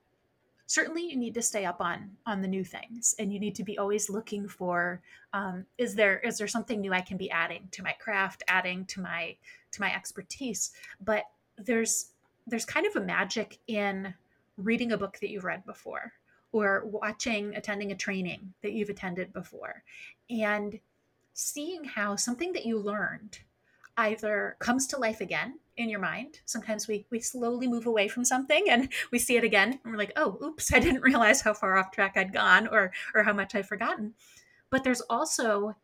certainly 0.66 1.04
you 1.08 1.16
need 1.16 1.34
to 1.36 1.42
stay 1.42 1.66
up 1.66 1.82
on 1.82 2.10
on 2.26 2.42
the 2.42 2.48
new 2.48 2.64
things 2.64 3.16
and 3.20 3.32
you 3.32 3.40
need 3.40 3.56
to 3.56 3.64
be 3.64 3.78
always 3.78 4.10
looking 4.10 4.48
for 4.48 5.02
um, 5.34 5.66
is 5.78 5.96
there 5.96 6.20
is 6.20 6.38
there 6.38 6.48
something 6.48 6.82
new 6.82 6.94
i 6.94 7.02
can 7.02 7.18
be 7.18 7.30
adding 7.32 7.68
to 7.72 7.84
my 7.84 7.94
craft 8.00 8.44
adding 8.48 8.86
to 8.86 9.02
my 9.02 9.36
to 9.72 9.82
my 9.82 9.94
expertise 9.94 10.72
but 11.04 11.24
there's 11.58 12.12
there's 12.48 12.66
kind 12.66 12.86
of 12.86 12.96
a 12.96 13.06
magic 13.06 13.60
in 13.68 14.14
reading 14.58 14.92
a 14.92 14.98
book 14.98 15.18
that 15.20 15.30
you've 15.30 15.44
read 15.44 15.66
before 15.66 16.14
or 16.54 16.84
watching 16.86 17.54
attending 17.56 17.92
a 17.92 17.96
training 17.96 18.54
that 18.62 18.72
you've 18.72 18.90
attended 18.90 19.34
before 19.34 19.84
and 20.30 20.80
seeing 21.34 21.84
how 21.84 22.16
something 22.16 22.54
that 22.54 22.66
you 22.66 22.80
learned 22.80 23.40
either 23.98 24.56
comes 24.60 24.88
to 24.88 24.98
life 24.98 25.20
again 25.20 25.60
in 25.78 25.90
your 25.90 26.00
mind. 26.00 26.40
Sometimes 26.46 26.88
we 26.88 27.06
we 27.10 27.20
slowly 27.20 27.68
move 27.68 27.88
away 27.88 28.08
from 28.08 28.24
something 28.24 28.66
and 28.70 28.90
we 29.12 29.20
see 29.20 29.36
it 29.36 29.44
again 29.44 29.80
and 29.84 29.92
we're 29.92 30.00
like, 30.00 30.14
"Oh, 30.16 30.38
oops, 30.44 30.74
I 30.74 30.80
didn't 30.80 31.02
realize 31.02 31.42
how 31.42 31.54
far 31.54 31.78
off 31.78 31.92
track 31.92 32.14
I'd 32.16 32.34
gone 32.34 32.68
or 32.68 32.92
or 33.14 33.24
how 33.24 33.34
much 33.34 33.56
I've 33.56 33.68
forgotten." 33.68 34.14
But 34.70 34.84
there's 34.84 35.02
also 35.02 35.76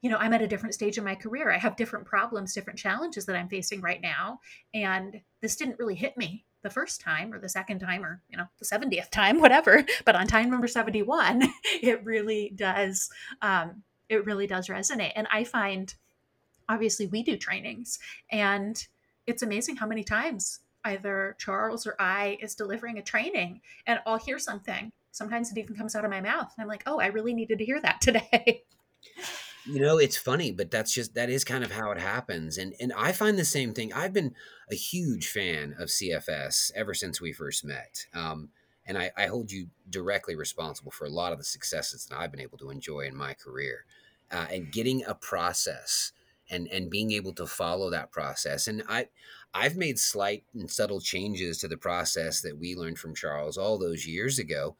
you 0.00 0.08
know, 0.08 0.16
I'm 0.16 0.32
at 0.32 0.42
a 0.42 0.46
different 0.46 0.76
stage 0.76 0.96
in 0.96 1.02
my 1.02 1.16
career. 1.16 1.50
I 1.50 1.58
have 1.58 1.74
different 1.74 2.06
problems, 2.06 2.54
different 2.54 2.78
challenges 2.78 3.26
that 3.26 3.34
I'm 3.34 3.48
facing 3.48 3.80
right 3.80 4.00
now, 4.00 4.38
and 4.72 5.20
this 5.40 5.56
didn't 5.56 5.80
really 5.80 5.96
hit 5.96 6.16
me 6.16 6.44
the 6.62 6.70
first 6.70 7.00
time 7.00 7.32
or 7.32 7.38
the 7.38 7.48
second 7.48 7.78
time 7.78 8.04
or, 8.04 8.22
you 8.28 8.36
know, 8.36 8.46
the 8.58 8.64
70th 8.64 9.10
time, 9.10 9.40
whatever, 9.40 9.84
but 10.04 10.16
on 10.16 10.26
time 10.26 10.50
number 10.50 10.66
71, 10.66 11.42
it 11.82 12.04
really 12.04 12.52
does 12.54 13.08
um 13.42 13.82
it 14.08 14.24
really 14.24 14.46
does 14.46 14.68
resonate. 14.68 15.12
And 15.16 15.26
I 15.30 15.44
find 15.44 15.94
obviously 16.68 17.06
we 17.06 17.22
do 17.22 17.36
trainings 17.36 17.98
and 18.30 18.86
it's 19.26 19.42
amazing 19.42 19.76
how 19.76 19.86
many 19.86 20.04
times 20.04 20.60
either 20.84 21.34
charles 21.38 21.86
or 21.86 21.96
i 21.98 22.38
is 22.40 22.54
delivering 22.54 22.98
a 22.98 23.02
training 23.02 23.60
and 23.86 24.00
i'll 24.06 24.18
hear 24.18 24.38
something. 24.38 24.92
Sometimes 25.10 25.50
it 25.50 25.58
even 25.58 25.74
comes 25.74 25.96
out 25.96 26.04
of 26.04 26.10
my 26.10 26.20
mouth 26.20 26.52
and 26.56 26.62
i'm 26.62 26.68
like 26.68 26.82
oh 26.86 27.00
i 27.00 27.06
really 27.06 27.34
needed 27.34 27.58
to 27.58 27.64
hear 27.64 27.80
that 27.80 28.00
today 28.00 28.62
You 29.68 29.80
know, 29.80 29.98
it's 29.98 30.16
funny, 30.16 30.50
but 30.50 30.70
that's 30.70 30.92
just 30.92 31.14
that 31.14 31.30
is 31.30 31.44
kind 31.44 31.62
of 31.62 31.72
how 31.72 31.90
it 31.90 31.98
happens. 31.98 32.58
And 32.58 32.74
and 32.80 32.92
I 32.96 33.12
find 33.12 33.38
the 33.38 33.44
same 33.44 33.74
thing. 33.74 33.92
I've 33.92 34.12
been 34.12 34.34
a 34.70 34.74
huge 34.74 35.28
fan 35.28 35.74
of 35.78 35.88
CFS 35.88 36.72
ever 36.74 36.94
since 36.94 37.20
we 37.20 37.32
first 37.32 37.64
met. 37.64 38.06
Um, 38.14 38.50
and 38.86 38.96
I, 38.96 39.10
I 39.16 39.26
hold 39.26 39.52
you 39.52 39.68
directly 39.90 40.34
responsible 40.34 40.90
for 40.90 41.04
a 41.04 41.10
lot 41.10 41.32
of 41.32 41.38
the 41.38 41.44
successes 41.44 42.06
that 42.06 42.18
I've 42.18 42.30
been 42.30 42.40
able 42.40 42.56
to 42.58 42.70
enjoy 42.70 43.00
in 43.00 43.14
my 43.14 43.34
career. 43.34 43.84
Uh, 44.30 44.46
and 44.50 44.72
getting 44.72 45.04
a 45.04 45.14
process 45.14 46.12
and 46.50 46.68
and 46.68 46.90
being 46.90 47.12
able 47.12 47.34
to 47.34 47.46
follow 47.46 47.90
that 47.90 48.10
process. 48.10 48.68
And 48.68 48.82
I 48.88 49.08
I've 49.52 49.76
made 49.76 49.98
slight 49.98 50.44
and 50.54 50.70
subtle 50.70 51.00
changes 51.00 51.58
to 51.58 51.68
the 51.68 51.76
process 51.76 52.40
that 52.42 52.58
we 52.58 52.74
learned 52.74 52.98
from 52.98 53.14
Charles 53.14 53.58
all 53.58 53.78
those 53.78 54.06
years 54.06 54.38
ago 54.38 54.76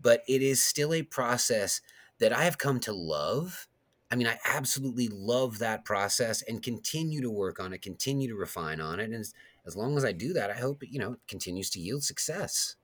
but 0.00 0.22
it 0.28 0.42
is 0.42 0.62
still 0.62 0.92
a 0.92 1.02
process 1.02 1.80
that 2.18 2.32
I 2.32 2.44
have 2.44 2.58
come 2.58 2.80
to 2.80 2.92
love. 2.92 3.67
I 4.10 4.16
mean, 4.16 4.26
I 4.26 4.38
absolutely 4.44 5.08
love 5.08 5.58
that 5.58 5.84
process 5.84 6.42
and 6.42 6.62
continue 6.62 7.20
to 7.20 7.30
work 7.30 7.60
on 7.60 7.72
it, 7.72 7.82
continue 7.82 8.28
to 8.28 8.34
refine 8.34 8.80
on 8.80 9.00
it. 9.00 9.04
And 9.04 9.14
as, 9.14 9.34
as 9.66 9.76
long 9.76 9.96
as 9.96 10.04
I 10.04 10.12
do 10.12 10.32
that, 10.32 10.50
I 10.50 10.54
hope 10.54 10.82
it, 10.82 10.88
you 10.90 10.98
know, 10.98 11.12
it 11.12 11.20
continues 11.28 11.68
to 11.70 11.80
yield 11.80 12.02
success. 12.02 12.76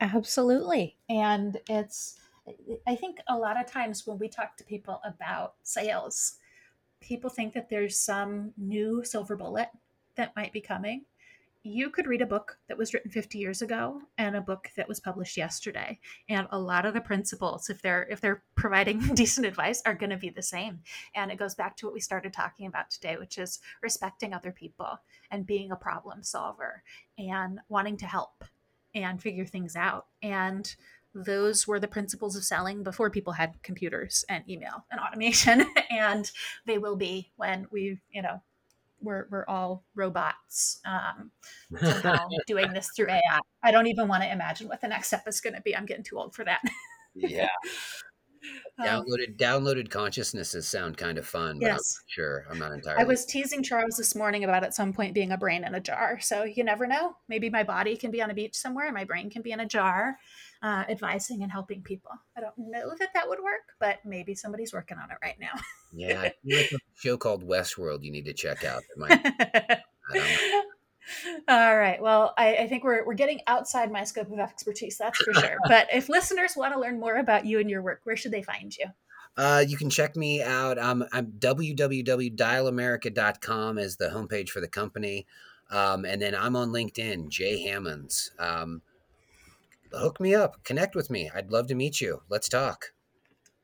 Absolutely. 0.00 0.96
And 1.08 1.58
it's, 1.68 2.18
eh, 2.46 2.76
I 2.86 2.96
think 2.96 3.18
a 3.28 3.36
lot 3.36 3.58
of 3.58 3.66
times 3.66 4.06
when 4.06 4.18
we 4.18 4.28
talk 4.28 4.56
to 4.58 4.64
people 4.64 5.00
about 5.04 5.54
sales, 5.62 6.36
people 7.00 7.30
think 7.30 7.54
that 7.54 7.70
there's 7.70 7.98
some 7.98 8.52
new 8.58 9.02
silver 9.04 9.36
bullet 9.36 9.68
that 10.16 10.36
might 10.36 10.52
be 10.52 10.60
coming. 10.60 11.06
You 11.62 11.90
could 11.90 12.06
read 12.06 12.22
a 12.22 12.26
book 12.26 12.56
that 12.68 12.78
was 12.78 12.94
written 12.94 13.10
50 13.10 13.38
years 13.38 13.60
ago 13.60 14.00
and 14.16 14.34
a 14.34 14.40
book 14.40 14.68
that 14.76 14.88
was 14.88 14.98
published 14.98 15.36
yesterday. 15.36 15.98
And 16.28 16.46
a 16.50 16.58
lot 16.58 16.86
of 16.86 16.94
the 16.94 17.00
principles 17.02 17.68
if 17.68 17.82
they're 17.82 18.06
if 18.10 18.20
they're 18.20 18.42
providing 18.54 18.98
decent 19.14 19.46
advice 19.46 19.82
are 19.84 19.94
going 19.94 20.10
to 20.10 20.16
be 20.16 20.30
the 20.30 20.42
same. 20.42 20.80
And 21.14 21.30
it 21.30 21.38
goes 21.38 21.54
back 21.54 21.76
to 21.76 21.86
what 21.86 21.92
we 21.92 22.00
started 22.00 22.32
talking 22.32 22.66
about 22.66 22.90
today 22.90 23.16
which 23.18 23.36
is 23.36 23.60
respecting 23.82 24.32
other 24.32 24.52
people 24.52 25.00
and 25.30 25.46
being 25.46 25.70
a 25.70 25.76
problem 25.76 26.22
solver 26.22 26.82
and 27.18 27.60
wanting 27.68 27.98
to 27.98 28.06
help 28.06 28.44
and 28.94 29.20
figure 29.20 29.46
things 29.46 29.76
out. 29.76 30.06
And 30.22 30.74
those 31.14 31.66
were 31.66 31.80
the 31.80 31.88
principles 31.88 32.36
of 32.36 32.44
selling 32.44 32.82
before 32.82 33.10
people 33.10 33.34
had 33.34 33.62
computers 33.62 34.24
and 34.28 34.48
email 34.48 34.86
and 34.90 35.00
automation. 35.06 35.66
And 35.90 36.30
they 36.64 36.78
will 36.78 36.96
be 36.96 37.32
when 37.36 37.66
we 37.70 38.00
you 38.10 38.22
know 38.22 38.40
we're 39.00 39.26
we're 39.30 39.44
all 39.46 39.84
robots 39.94 40.80
um, 40.84 41.30
somehow 41.80 42.28
doing 42.46 42.72
this 42.72 42.90
through 42.96 43.10
AI. 43.10 43.40
I 43.62 43.70
don't 43.70 43.86
even 43.86 44.08
want 44.08 44.22
to 44.22 44.32
imagine 44.32 44.68
what 44.68 44.80
the 44.80 44.88
next 44.88 45.08
step 45.08 45.24
is 45.26 45.40
going 45.40 45.54
to 45.54 45.62
be. 45.62 45.76
I'm 45.76 45.86
getting 45.86 46.04
too 46.04 46.18
old 46.18 46.34
for 46.34 46.44
that. 46.44 46.60
yeah. 47.14 47.48
Um, 48.78 48.86
downloaded 48.86 49.36
downloaded 49.36 49.90
consciousnesses 49.90 50.66
sound 50.66 50.96
kind 50.96 51.18
of 51.18 51.26
fun, 51.26 51.58
but 51.58 51.66
yes. 51.66 51.98
I'm 51.98 52.04
sure 52.06 52.46
I'm 52.50 52.58
not 52.58 52.72
entirely. 52.72 53.02
I 53.02 53.04
was 53.04 53.26
teasing 53.26 53.62
Charles 53.62 53.96
this 53.96 54.14
morning 54.14 54.44
about 54.44 54.64
at 54.64 54.74
some 54.74 54.94
point 54.94 55.12
being 55.12 55.32
a 55.32 55.36
brain 55.36 55.64
in 55.64 55.74
a 55.74 55.80
jar. 55.80 56.18
So 56.20 56.44
you 56.44 56.64
never 56.64 56.86
know. 56.86 57.16
Maybe 57.28 57.50
my 57.50 57.62
body 57.62 57.96
can 57.96 58.10
be 58.10 58.22
on 58.22 58.30
a 58.30 58.34
beach 58.34 58.54
somewhere, 58.54 58.86
and 58.86 58.94
my 58.94 59.04
brain 59.04 59.28
can 59.28 59.42
be 59.42 59.52
in 59.52 59.60
a 59.60 59.66
jar, 59.66 60.16
uh, 60.62 60.84
advising 60.88 61.42
and 61.42 61.50
helping 61.50 61.82
people. 61.82 62.10
I 62.36 62.40
don't 62.40 62.56
know 62.58 62.92
that 62.98 63.10
that 63.14 63.28
would 63.28 63.40
work, 63.40 63.62
but 63.78 63.98
maybe 64.04 64.34
somebody's 64.34 64.72
working 64.72 64.98
on 64.98 65.10
it 65.10 65.16
right 65.22 65.36
now. 65.40 65.52
yeah, 65.92 66.30
a 66.50 66.68
show 66.94 67.16
called 67.16 67.46
Westworld 67.46 68.02
you 68.02 68.10
need 68.10 68.26
to 68.26 68.34
check 68.34 68.64
out. 68.64 68.82
Might, 68.96 69.24
All 71.48 71.76
right. 71.76 72.00
Well, 72.00 72.34
I, 72.38 72.54
I, 72.56 72.68
think 72.68 72.84
we're, 72.84 73.04
we're 73.04 73.14
getting 73.14 73.40
outside 73.46 73.90
my 73.90 74.04
scope 74.04 74.30
of 74.30 74.38
expertise, 74.38 74.98
that's 74.98 75.18
for 75.18 75.34
sure. 75.34 75.56
but 75.68 75.88
if 75.92 76.08
listeners 76.08 76.54
want 76.56 76.72
to 76.74 76.80
learn 76.80 77.00
more 77.00 77.16
about 77.16 77.46
you 77.46 77.58
and 77.58 77.68
your 77.68 77.82
work, 77.82 78.02
where 78.04 78.16
should 78.16 78.30
they 78.32 78.42
find 78.42 78.76
you? 78.76 78.86
Uh, 79.36 79.64
you 79.66 79.76
can 79.76 79.90
check 79.90 80.14
me 80.16 80.42
out. 80.42 80.78
Um, 80.78 81.04
I'm 81.12 81.26
www.dialamerica.com 81.26 83.78
is 83.78 83.96
the 83.96 84.08
homepage 84.08 84.48
for 84.50 84.60
the 84.60 84.68
company. 84.68 85.26
Um, 85.70 86.04
and 86.04 86.20
then 86.20 86.34
I'm 86.34 86.56
on 86.56 86.70
LinkedIn, 86.70 87.28
Jay 87.28 87.62
Hammonds. 87.62 88.32
Um, 88.38 88.82
hook 89.92 90.20
me 90.20 90.34
up, 90.34 90.62
connect 90.64 90.94
with 90.94 91.10
me. 91.10 91.30
I'd 91.34 91.50
love 91.50 91.66
to 91.68 91.74
meet 91.74 92.00
you. 92.00 92.22
Let's 92.28 92.48
talk. 92.48 92.86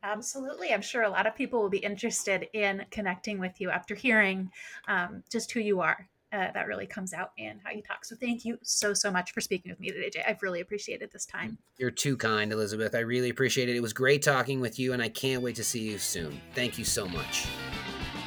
Absolutely. 0.03 0.73
I'm 0.73 0.83
sure 0.83 1.03
a 1.03 1.11
lot 1.11 1.27
of 1.27 1.35
people 1.35 1.61
will 1.61 1.71
be 1.71 1.79
interested 1.79 2.49
in 2.53 2.85
connecting 2.91 3.41
with 3.41 3.61
you 3.61 3.71
after 3.71 3.95
hearing 3.95 4.51
um, 4.87 5.25
just 5.31 5.51
who 5.53 5.61
you 5.61 5.81
are. 5.81 6.09
Uh, 6.33 6.51
that 6.53 6.67
really 6.67 6.87
comes 6.87 7.15
out 7.15 7.31
in 7.39 7.61
how 7.65 7.71
you 7.71 7.83
talk. 7.83 8.05
So 8.05 8.15
thank 8.17 8.45
you 8.45 8.59
so, 8.63 8.93
so 8.93 9.11
much 9.11 9.33
for 9.33 9.41
speaking 9.41 9.71
with 9.71 9.81
me 9.81 9.91
today, 9.91 10.11
Jay. 10.11 10.25
I've 10.27 10.43
really 10.43 10.61
appreciated 10.61 11.11
this 11.13 11.25
time. 11.25 11.57
You're 11.79 11.91
too 11.91 12.17
kind, 12.17 12.53
Elizabeth. 12.53 12.95
I 12.95 12.99
really 12.99 13.31
appreciate 13.31 13.69
it. 13.69 13.77
It 13.77 13.81
was 13.81 13.93
great 13.93 14.23
talking 14.23 14.61
with 14.61 14.79
you, 14.79 14.93
and 14.93 15.01
I 15.01 15.09
can't 15.09 15.43
wait 15.43 15.57
to 15.57 15.65
see 15.65 15.89
you 15.89 15.99
soon. 15.99 16.41
Thank 16.55 16.79
you 16.79 16.85
so 16.85 17.07
much. 17.07 17.47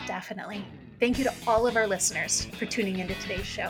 Definitely. 0.08 0.66
Thank 1.00 1.18
you 1.18 1.26
to 1.26 1.34
all 1.46 1.68
of 1.68 1.76
our 1.76 1.88
listeners 1.88 2.46
for 2.58 2.66
tuning 2.66 3.00
into 3.00 3.14
today's 3.16 3.46
show. 3.46 3.70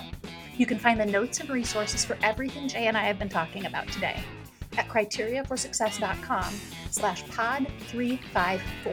You 0.60 0.66
can 0.66 0.78
find 0.78 1.00
the 1.00 1.06
notes 1.06 1.40
and 1.40 1.48
resources 1.48 2.04
for 2.04 2.18
everything 2.22 2.68
Jay 2.68 2.86
and 2.86 2.94
I 2.94 3.04
have 3.04 3.18
been 3.18 3.30
talking 3.30 3.64
about 3.64 3.88
today 3.88 4.22
at 4.76 4.90
criteriaforsuccess.com 4.90 6.54
slash 6.90 7.26
pod 7.28 7.66
354. 7.86 8.92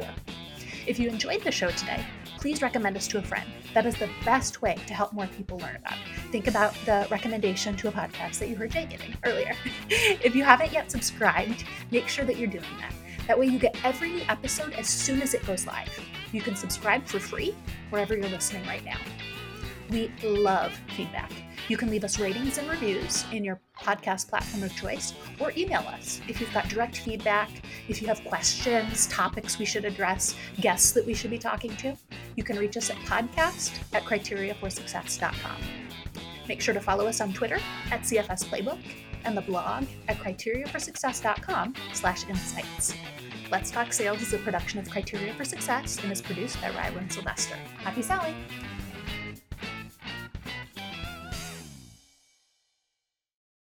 If 0.87 0.97
you 0.97 1.09
enjoyed 1.09 1.43
the 1.43 1.51
show 1.51 1.69
today, 1.71 2.05
please 2.39 2.61
recommend 2.61 2.95
us 2.95 3.05
to 3.09 3.17
a 3.17 3.21
friend. 3.21 3.45
That 3.73 3.85
is 3.85 3.95
the 3.95 4.09
best 4.23 4.61
way 4.61 4.77
to 4.87 4.93
help 4.93 5.11
more 5.11 5.27
people 5.27 5.57
learn 5.57 5.75
about 5.75 5.95
it. 5.95 6.31
Think 6.31 6.47
about 6.47 6.73
the 6.85 7.05
recommendation 7.11 7.75
to 7.75 7.89
a 7.89 7.91
podcast 7.91 8.39
that 8.39 8.47
you 8.47 8.55
heard 8.55 8.71
Jay 8.71 8.85
giving 8.85 9.13
earlier. 9.25 9.53
if 9.89 10.37
you 10.37 10.45
haven't 10.45 10.71
yet 10.71 10.89
subscribed, 10.89 11.65
make 11.91 12.07
sure 12.07 12.23
that 12.23 12.37
you're 12.37 12.47
doing 12.47 12.63
that. 12.79 12.93
That 13.27 13.37
way 13.37 13.47
you 13.47 13.59
get 13.59 13.75
every 13.83 14.13
new 14.13 14.23
episode 14.29 14.71
as 14.71 14.87
soon 14.87 15.21
as 15.21 15.33
it 15.33 15.45
goes 15.45 15.67
live. 15.67 15.91
You 16.31 16.39
can 16.39 16.55
subscribe 16.55 17.05
for 17.05 17.19
free 17.19 17.53
wherever 17.89 18.15
you're 18.15 18.29
listening 18.29 18.65
right 18.67 18.85
now. 18.85 18.99
We 19.89 20.13
love 20.23 20.71
feedback. 20.95 21.29
You 21.67 21.75
can 21.75 21.89
leave 21.89 22.03
us 22.03 22.19
ratings 22.19 22.57
and 22.57 22.69
reviews 22.69 23.25
in 23.31 23.43
your 23.43 23.59
podcast 23.77 24.29
platform 24.29 24.63
of 24.63 24.75
choice 24.75 25.13
or 25.39 25.51
email 25.57 25.81
us 25.81 26.21
if 26.27 26.39
you've 26.39 26.53
got 26.53 26.69
direct 26.69 26.97
feedback, 26.99 27.49
if 27.89 28.01
you 28.01 28.07
have 28.07 28.23
questions, 28.23 29.07
topics 29.07 29.59
we 29.59 29.65
should 29.65 29.83
address, 29.83 30.35
guests 30.61 30.91
that 30.93 31.05
we 31.05 31.13
should 31.13 31.31
be 31.31 31.37
talking 31.37 31.75
to. 31.77 31.95
You 32.35 32.43
can 32.43 32.57
reach 32.57 32.77
us 32.77 32.89
at 32.89 32.95
podcast 32.97 33.77
at 33.93 34.03
criteriaforsuccess.com. 34.03 35.61
Make 36.47 36.61
sure 36.61 36.73
to 36.73 36.79
follow 36.79 37.07
us 37.07 37.19
on 37.19 37.33
Twitter 37.33 37.59
at 37.91 38.01
CFS 38.01 38.45
Playbook 38.45 38.79
and 39.25 39.35
the 39.35 39.41
blog 39.41 39.83
at 40.07 40.17
criteriaforsuccess.com 40.17 41.73
slash 41.93 42.27
insights. 42.29 42.93
Let's 43.51 43.71
Talk 43.71 43.91
Sales 43.91 44.21
is 44.21 44.33
a 44.33 44.37
production 44.39 44.79
of 44.79 44.89
Criteria 44.89 45.33
for 45.33 45.45
Success 45.45 46.01
and 46.01 46.11
is 46.11 46.21
produced 46.21 46.61
by 46.61 46.69
Ryland 46.69 47.11
Sylvester. 47.11 47.55
Happy 47.79 48.01
selling! 48.01 48.35